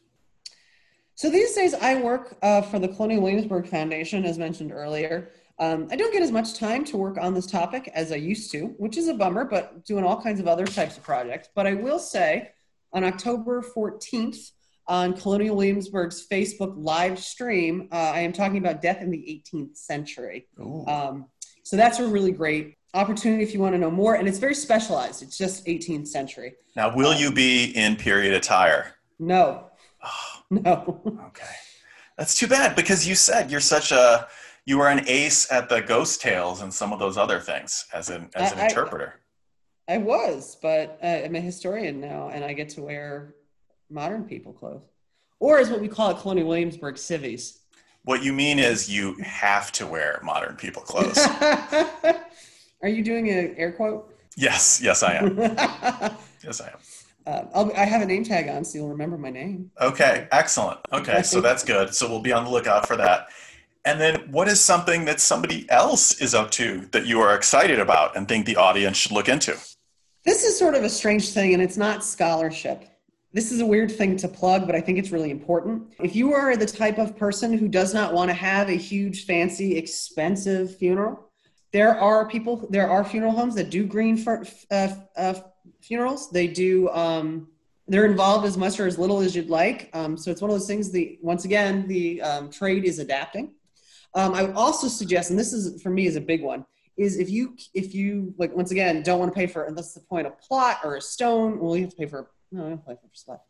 So 1.15 1.31
these 1.31 1.55
days, 1.55 1.75
I 1.75 2.01
work 2.01 2.37
uh, 2.43 2.63
for 2.63 2.79
the 2.79 2.89
Colonial 2.89 3.23
Williamsburg 3.23 3.67
Foundation, 3.67 4.25
as 4.25 4.39
mentioned 4.39 4.73
earlier. 4.73 5.31
Um, 5.59 5.87
I 5.91 5.97
don't 5.97 6.13
get 6.13 6.23
as 6.23 6.33
much 6.33 6.55
time 6.55 6.85
to 6.87 6.97
work 6.97 7.19
on 7.19 7.35
this 7.35 7.47
topic 7.47 7.91
as 7.95 8.11
I 8.11 8.17
used 8.17 8.51
to, 8.53 8.75
which 8.79 8.97
is 8.97 9.09
a 9.09 9.15
bummer, 9.15 9.45
but 9.45 9.85
doing 9.85 10.05
all 10.05 10.21
kinds 10.21 10.41
of 10.41 10.49
other 10.49 10.67
types 10.67 10.97
of 10.97 11.03
projects. 11.03 11.49
But 11.55 11.67
I 11.67 11.75
will 11.75 11.99
say 11.99 12.51
on 12.93 13.05
October 13.05 13.63
14th, 13.63 14.51
on 14.89 15.15
Colonial 15.15 15.57
Williamsburg's 15.57 16.27
Facebook 16.27 16.75
live 16.77 17.19
stream, 17.19 17.89
uh, 17.93 17.97
I 18.15 18.21
am 18.21 18.33
talking 18.33 18.59
about 18.59 18.83
death 18.83 19.01
in 19.01 19.11
the 19.11 19.43
18th 19.53 19.77
century. 19.77 20.47
Um, 20.87 21.27
so 21.63 21.77
that's 21.77 21.99
a 22.01 22.07
really 22.07 22.33
great 22.33 22.77
opportunity 22.95 23.43
if 23.43 23.55
you 23.55 23.61
want 23.61 23.75
to 23.75 23.79
know 23.79 23.91
more. 23.91 24.17
And 24.17 24.27
it's 24.29 24.39
very 24.39 24.55
specialized, 24.55 25.23
it's 25.23 25.39
just 25.39 25.65
18th 25.67 26.09
century. 26.09 26.55
now, 26.77 26.95
will 26.95 27.15
you 27.15 27.33
be 27.33 27.67
in 27.77 27.97
period 27.97 28.35
attire? 28.35 28.95
No, 29.19 29.69
Oh, 30.05 30.43
no. 30.51 31.01
okay. 31.29 31.47
That's 32.19 32.37
too 32.39 32.47
bad 32.49 32.75
because 32.77 33.07
you 33.09 33.15
said 33.15 33.51
you're 33.51 33.61
such 33.61 33.93
a 33.93 34.27
you 34.65 34.79
were 34.79 34.89
an 34.89 35.05
ace 35.09 35.51
at 35.51 35.69
the 35.69 35.81
ghost 35.81 36.21
tales 36.21 36.61
and 36.61 36.73
some 36.73 36.93
of 36.93 36.99
those 37.01 37.17
other 37.17 37.41
things 37.41 37.87
as 37.93 38.11
an 38.11 38.29
as 38.35 38.53
an 38.53 38.59
I- 38.59 38.63
I- 38.63 38.65
interpreter. 38.67 39.21
I 39.89 39.99
was, 39.99 40.57
but 40.63 40.99
uh, 41.03 41.07
I'm 41.07 41.35
a 41.35 41.41
historian 41.41 42.01
now, 42.01 42.29
and 42.29 42.45
I 42.45 42.53
get 42.53 42.69
to 42.71 42.83
wear 42.83 43.35
modern 43.93 44.25
people 44.25 44.53
clothes, 44.53 44.83
or 45.39 45.59
is 45.59 45.71
what 45.71 45.81
we 45.81 45.89
call 45.89 46.11
it, 46.11 46.19
Colonial 46.19 46.49
Williamsburg 46.49 46.99
civvies. 46.99 47.59
What 48.05 48.23
you 48.23 48.33
mean 48.33 48.59
is 48.59 48.91
you 48.91 49.15
have 49.23 49.71
to 49.73 49.87
wear 49.87 50.21
modern 50.25 50.57
people 50.57 50.83
clothes. 50.83 51.19
Are 52.83 52.89
you 52.89 53.05
doing 53.05 53.31
an 53.31 53.55
air 53.57 53.73
quote? 53.73 54.09
yes, 54.37 54.81
yes 54.83 55.03
I 55.03 55.15
am. 55.15 56.17
Yes 56.45 56.61
I 56.61 56.71
am. 56.71 56.79
Uh, 57.25 57.71
i 57.77 57.85
have 57.85 58.03
a 58.03 58.05
name 58.05 58.25
tag 58.25 58.49
on, 58.49 58.65
so 58.65 58.79
you'll 58.79 58.89
remember 58.89 59.17
my 59.17 59.31
name. 59.31 59.71
Okay, 59.81 60.27
excellent. 60.33 60.81
Okay, 60.93 61.23
so 61.23 61.41
that's 61.47 61.63
good. 61.63 61.95
So 61.95 62.09
we'll 62.09 62.21
be 62.21 62.33
on 62.33 62.45
the 62.45 62.51
lookout 62.51 62.87
for 62.87 62.97
that. 62.97 63.29
And 63.85 64.01
then, 64.01 64.31
what 64.31 64.49
is 64.49 64.61
something 64.61 65.05
that 65.07 65.21
somebody 65.21 65.69
else 65.71 66.21
is 66.21 66.35
up 66.35 66.51
to 66.53 66.89
that 66.93 67.07
you 67.07 67.21
are 67.21 67.35
excited 67.35 67.81
about 67.81 68.17
and 68.17 68.29
think 68.29 68.47
the 68.47 68.57
audience 68.57 68.97
should 68.97 69.13
look 69.13 69.29
into? 69.29 69.57
This 70.25 70.45
is 70.45 70.57
sort 70.57 70.75
of 70.75 70.85
a 70.85 70.89
strange 70.89 71.31
thing, 71.31 71.53
and 71.53 71.63
it's 71.63 71.77
not 71.77 72.05
scholarship. 72.05 72.85
This 73.35 73.51
is 73.51 73.61
a 73.61 73.67
weird 73.67 73.91
thing 73.91 74.17
to 74.19 74.29
plug, 74.29 74.67
but 74.67 74.75
I 74.75 74.81
think 74.83 74.99
it's 74.99 75.11
really 75.11 75.31
important. 75.31 75.95
If 76.01 76.15
you 76.15 76.35
are 76.35 76.55
the 76.55 76.67
type 76.67 76.99
of 76.99 77.17
person 77.17 77.57
who 77.57 77.67
does 77.67 77.95
not 77.95 78.13
want 78.13 78.29
to 78.29 78.35
have 78.35 78.69
a 78.69 78.77
huge, 78.77 79.25
fancy, 79.25 79.79
expensive 79.79 80.77
funeral, 80.77 81.31
there 81.73 81.99
are 81.99 82.29
people, 82.29 82.67
there 82.69 82.91
are 82.91 83.03
funeral 83.03 83.33
homes 83.33 83.55
that 83.55 83.71
do 83.71 83.87
green 83.87 84.19
for, 84.19 84.45
uh, 84.71 84.89
uh, 85.17 85.35
funerals. 85.81 86.31
They 86.31 86.47
do, 86.47 86.91
um, 86.91 87.49
they're 87.89 88.05
involved 88.05 88.45
as 88.47 88.59
much 88.59 88.79
or 88.79 88.87
as 88.87 88.99
little 88.99 89.21
as 89.21 89.35
you'd 89.35 89.49
like. 89.49 89.89
Um, 89.95 90.19
so 90.19 90.31
it's 90.31 90.43
one 90.43 90.51
of 90.51 90.55
those 90.55 90.67
things. 90.67 90.91
The 90.91 91.19
once 91.23 91.47
again, 91.47 91.89
the 91.89 92.21
um, 92.21 92.51
trade 92.51 92.85
is 92.85 92.99
adapting. 92.99 93.55
Um, 94.15 94.35
I 94.35 94.43
would 94.43 94.55
also 94.55 94.89
suggest, 94.89 95.31
and 95.31 95.39
this 95.39 95.55
is 95.55 95.83
for 95.83 95.89
me 95.89 96.07
is 96.07 96.17
a 96.17 96.21
big 96.21 96.43
one, 96.43 96.67
is 96.99 97.19
if 97.19 97.31
you 97.31 97.57
if 97.73 97.95
you 97.95 98.35
like 98.37 98.55
once 98.55 98.71
again 98.71 99.03
don't 99.03 99.19
want 99.19 99.33
to 99.33 99.35
pay 99.35 99.47
for 99.47 99.65
and 99.65 99.77
that's 99.77 99.95
the 99.95 100.01
point 100.01 100.27
a 100.27 100.31
plot 100.31 100.81
or 100.85 100.97
a 100.97 101.01
stone. 101.01 101.59
Well, 101.59 101.77
you 101.77 101.85
have 101.85 101.91
to 101.91 101.97
pay 101.97 102.07
for 102.07 102.31
no, 102.53 102.67
I 102.67 102.69
don't 102.71 102.87
pay 102.87 102.95
for 102.95 103.09
spot. 103.15 103.43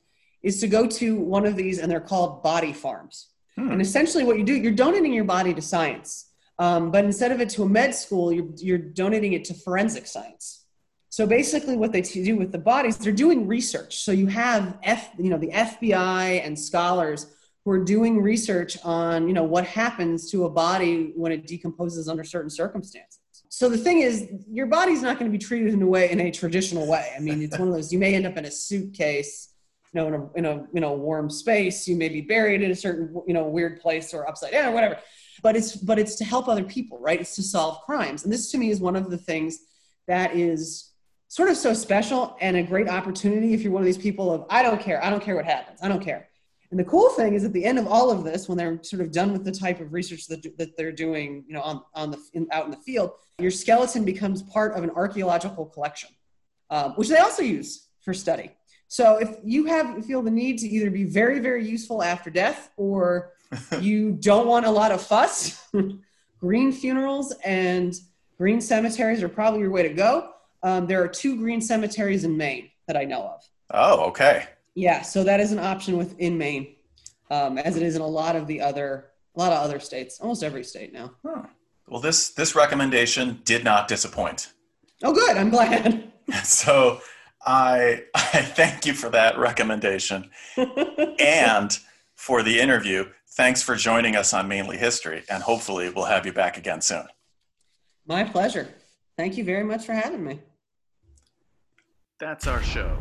Is 0.43 0.61
to 0.61 0.69
go 0.69 0.87
to 0.87 1.17
one 1.17 1.47
of 1.47 1.57
these 1.57 1.79
and 1.79 1.91
they're 1.91 2.01
called 2.01 2.43
body 2.43 2.73
farms. 2.73 3.29
Hmm. 3.57 3.73
And 3.73 3.83
essentially, 3.83 4.25
what 4.25 4.39
you 4.39 4.45
do, 4.45 4.55
you're 4.55 4.73
donating 4.73 5.13
your 5.13 5.25
body 5.25 5.55
to 5.55 5.63
science. 5.63 6.31
Um, 6.59 6.91
but 6.91 7.05
instead 7.05 7.33
of 7.33 7.41
it 7.41 7.49
to 7.51 7.63
a 7.63 7.69
med 7.69 7.95
school, 7.95 8.33
you're, 8.33 8.49
you're 8.57 8.79
donating 8.79 9.33
it 9.33 9.45
to 9.47 9.55
forensic 9.55 10.07
science. 10.07 10.65
So 11.09 11.27
basically, 11.27 11.77
what 11.77 11.93
they 11.93 12.01
do 12.01 12.37
with 12.37 12.53
the 12.53 12.59
bodies, 12.59 12.97
they're 12.97 13.13
doing 13.13 13.47
research. 13.47 13.99
So 13.99 14.13
you 14.13 14.27
have 14.29 14.79
F, 14.83 15.11
you 15.19 15.31
know, 15.31 15.39
the 15.39 15.51
FBI 15.51 16.45
and 16.45 16.59
scholars 16.59 17.27
who 17.65 17.71
are 17.71 17.85
doing 17.85 18.21
research 18.21 18.77
on 18.85 19.29
you 19.29 19.35
know 19.35 19.45
what 19.45 19.65
happens 19.67 20.31
to 20.31 20.45
a 20.45 20.51
body 20.51 21.13
when 21.15 21.33
it 21.33 21.47
decomposes 21.47 22.09
under 22.09 22.25
certain 22.25 22.51
circumstances 22.51 23.22
so 23.55 23.69
the 23.69 23.77
thing 23.77 24.01
is 24.01 24.31
your 24.51 24.65
body's 24.65 25.03
not 25.03 25.19
going 25.19 25.31
to 25.31 25.39
be 25.39 25.45
treated 25.45 25.75
in 25.75 25.83
a 25.83 25.87
way 25.87 26.11
in 26.11 26.19
a 26.21 26.31
traditional 26.31 26.87
way. 26.87 27.13
I 27.15 27.21
mean 27.21 27.43
it's 27.43 27.59
one 27.59 27.69
of 27.69 27.75
those 27.75 27.93
you 27.93 27.99
may 27.99 28.15
end 28.15 28.27
up 28.27 28.39
in 28.39 28.47
a 28.47 28.51
suitcase 28.51 29.53
you 29.93 30.01
know 30.01 30.09
in 30.09 30.15
a 30.15 30.33
in 30.39 30.45
a 30.47 30.67
you 30.73 30.81
know 30.81 30.95
warm 30.95 31.29
space. 31.29 31.87
You 31.87 31.95
may 31.95 32.09
be 32.09 32.23
buried 32.23 32.63
in 32.63 32.71
a 32.71 32.75
certain 32.75 33.15
you 33.27 33.35
know 33.35 33.45
weird 33.45 33.79
place 33.79 34.15
or 34.15 34.27
upside 34.27 34.53
down 34.53 34.71
or 34.71 34.73
whatever. 34.73 34.97
But 35.43 35.55
it's 35.55 35.77
but 35.77 35.99
it's 35.99 36.15
to 36.15 36.25
help 36.25 36.49
other 36.49 36.65
people 36.65 36.99
right? 36.99 37.21
It's 37.21 37.37
to 37.37 37.43
solve 37.43 37.83
crimes. 37.83 38.25
And 38.25 38.33
this 38.33 38.51
to 38.53 38.59
me 38.59 38.71
is 38.71 38.81
one 38.81 38.97
of 38.97 39.11
the 39.11 39.19
things 39.19 39.59
that 40.09 40.35
is 40.35 40.91
sort 41.29 41.51
of 41.51 41.59
so 41.59 41.75
special 41.75 42.39
and 42.41 42.57
a 42.57 42.63
great 42.63 42.89
opportunity 42.89 43.53
if 43.53 43.61
you're 43.61 43.73
one 43.73 43.83
of 43.83 43.87
these 43.87 43.99
people 43.99 44.33
of 44.33 44.47
i 44.49 44.63
don't 44.63 44.81
care. 44.81 45.05
I 45.05 45.11
don't 45.11 45.23
care 45.23 45.37
what 45.37 45.45
happens. 45.45 45.81
I 45.83 45.89
don't 45.89 46.03
care 46.03 46.27
and 46.73 46.81
the 46.81 46.85
cool 46.85 47.11
thing 47.11 47.35
is 47.35 47.45
at 47.45 47.53
the 47.53 47.67
end 47.67 47.79
of 47.79 47.87
all 47.87 48.11
of 48.11 48.25
this, 48.25 48.49
when 48.49 48.57
they're 48.57 48.83
sort 48.83 49.03
of 49.03 49.13
done 49.13 49.35
with 49.35 49.45
the 49.45 49.53
type 49.53 49.79
of 49.79 49.93
research 49.93 50.27
that, 50.29 50.43
that 50.57 50.75
they're 50.75 50.91
doing, 50.91 51.45
you 51.47 51.53
know, 51.53 51.61
on, 51.61 51.83
on 51.95 52.11
the, 52.11 52.19
in, 52.33 52.49
out 52.51 52.65
in 52.65 52.71
the 52.71 52.79
field, 52.79 53.11
your 53.39 53.51
skeleton 53.51 54.07
becomes 54.07 54.43
part 54.43 54.75
of 54.75 54.83
an 54.83 54.89
archaeological 54.89 55.67
collection, 55.67 56.09
um, 56.71 56.93
which 56.93 57.11
they 57.11 57.19
also 57.19 57.43
use 57.43 57.89
for 58.01 58.15
study. 58.15 58.53
So 58.89 59.19
if 59.19 59.37
you 59.45 59.67
have 59.67 60.03
feel 60.07 60.23
the 60.23 60.31
need 60.31 60.61
to 60.61 60.67
either 60.67 60.91
be 60.91 61.05
very, 61.05 61.41
very 61.41 61.69
useful 61.69 62.03
after 62.03 62.31
death 62.31 62.71
or 62.79 63.33
you 63.81 64.13
don't 64.13 64.47
want 64.47 64.65
a 64.65 64.71
lot 64.71 64.93
of 64.93 65.03
fuss, 65.03 65.63
green 66.41 66.73
funerals 66.73 67.35
and 67.45 67.95
green 68.39 68.63
cemeteries 68.63 69.23
are 69.23 69.29
probably 69.29 69.61
your 69.61 69.71
way 69.71 69.83
to 69.83 69.93
go. 69.93 70.31
Um, 70.63 70.87
there 70.87 71.03
are 71.03 71.09
two 71.09 71.37
green 71.37 71.61
cemeteries 71.61 72.25
in 72.25 72.35
Maine 72.35 72.71
that 72.87 72.97
I 72.97 73.05
know 73.05 73.25
of. 73.25 73.43
Oh, 73.73 74.09
okay. 74.09 74.47
Yeah, 74.75 75.03
so 75.03 75.25
that 75.25 75.41
is 75.41 75.53
an 75.53 75.59
option 75.59 75.97
within 75.97 76.39
Maine, 76.39 76.75
um, 77.31 77.59
as 77.59 77.77
it 77.77 77.83
is 77.83 77.95
in 77.97 78.03
a 78.03 78.07
lot 78.07 78.37
of 78.37 78.47
the 78.47 78.61
other 78.61 79.09
a 79.35 79.39
lot 79.39 79.53
of 79.53 79.59
other 79.59 79.81
states, 79.81 80.21
almost 80.21 80.43
every 80.43 80.65
state 80.65 80.93
now. 80.93 81.13
Huh. 81.25 81.43
Well, 81.89 82.01
this 82.01 82.31
this 82.31 82.55
recommendation 82.55 83.41
did 83.45 83.65
not 83.65 83.89
disappoint. 83.89 84.53
Oh, 85.03 85.13
good. 85.13 85.37
I'm 85.37 85.51
glad. 85.51 86.13
so 86.45 87.01
I 87.45 88.05
I 88.15 88.43
thank 88.43 88.87
you 88.87 88.95
for 88.95 89.11
that 89.11 89.39
recommendation 89.39 90.31
and 90.57 91.79
for 92.15 92.43
the 92.43 92.61
interview. 92.61 93.07
Thanks 93.35 93.63
for 93.63 93.77
joining 93.77 94.15
us 94.15 94.35
on 94.35 94.47
Mainly 94.47 94.77
History, 94.77 95.25
and 95.29 95.43
hopefully 95.43 95.91
we'll 95.91 96.05
have 96.05 96.27
you 96.27 96.33
back 96.33 96.59
again 96.59 96.81
soon. 96.83 97.07
My 98.07 98.25
pleasure. 98.25 98.69
Thank 99.17 99.37
you 99.37 99.45
very 99.45 99.65
much 99.65 99.87
for 99.87 99.93
having 99.93 100.25
me. 100.25 100.41
That's 102.19 102.47
our 102.47 102.63
show. 102.63 102.99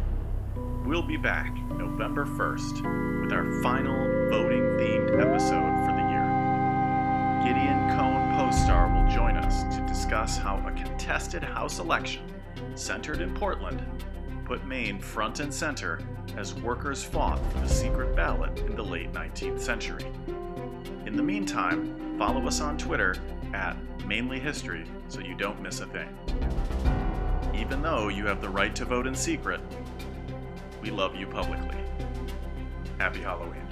We'll 0.86 1.04
be 1.04 1.16
back 1.16 1.56
November 1.70 2.26
1st 2.26 3.22
with 3.22 3.32
our 3.32 3.62
final 3.62 3.96
voting 4.30 4.64
themed 4.80 5.22
episode 5.22 5.86
for 5.86 5.94
the 5.94 6.10
year. 6.10 6.26
Gideon 7.46 7.96
Cohn 7.96 8.36
Postar 8.36 8.90
will 8.92 9.10
join 9.12 9.38
us 9.38 9.64
to 9.76 9.86
discuss 9.88 10.38
how 10.38 10.58
a 10.68 10.72
contested 10.72 11.44
House 11.44 11.78
election 11.78 12.24
centered 12.74 13.22
in 13.22 13.32
Portland 13.36 13.80
put 14.44 14.66
Maine 14.66 15.00
front 15.00 15.40
and 15.40 15.54
center 15.54 16.02
as 16.36 16.56
workers 16.56 17.04
fought 17.04 17.40
for 17.52 17.60
the 17.60 17.70
secret 17.70 18.16
ballot 18.16 18.58
in 18.60 18.76
the 18.76 18.84
late 18.84 19.14
19th 19.14 19.62
century. 19.62 20.06
In 21.06 21.16
the 21.16 21.24
meantime, 21.24 22.18
follow 22.18 22.48
us 22.48 22.60
on 22.60 22.76
Twitter 22.78 23.16
at 23.54 23.78
Mainly 24.08 24.40
History 24.40 24.86
so 25.10 25.20
you 25.20 25.36
don't 25.36 25.62
miss 25.62 25.80
a 25.80 25.86
thing. 25.86 26.10
Even 27.54 27.84
though 27.84 28.08
you 28.08 28.26
have 28.26 28.42
the 28.42 28.50
right 28.50 28.76
to 28.76 28.86
vote 28.86 29.06
in 29.06 29.14
secret, 29.14 29.62
we 30.82 30.90
love 30.90 31.16
you 31.16 31.28
publicly. 31.28 31.78
Happy 32.98 33.22
Halloween. 33.22 33.68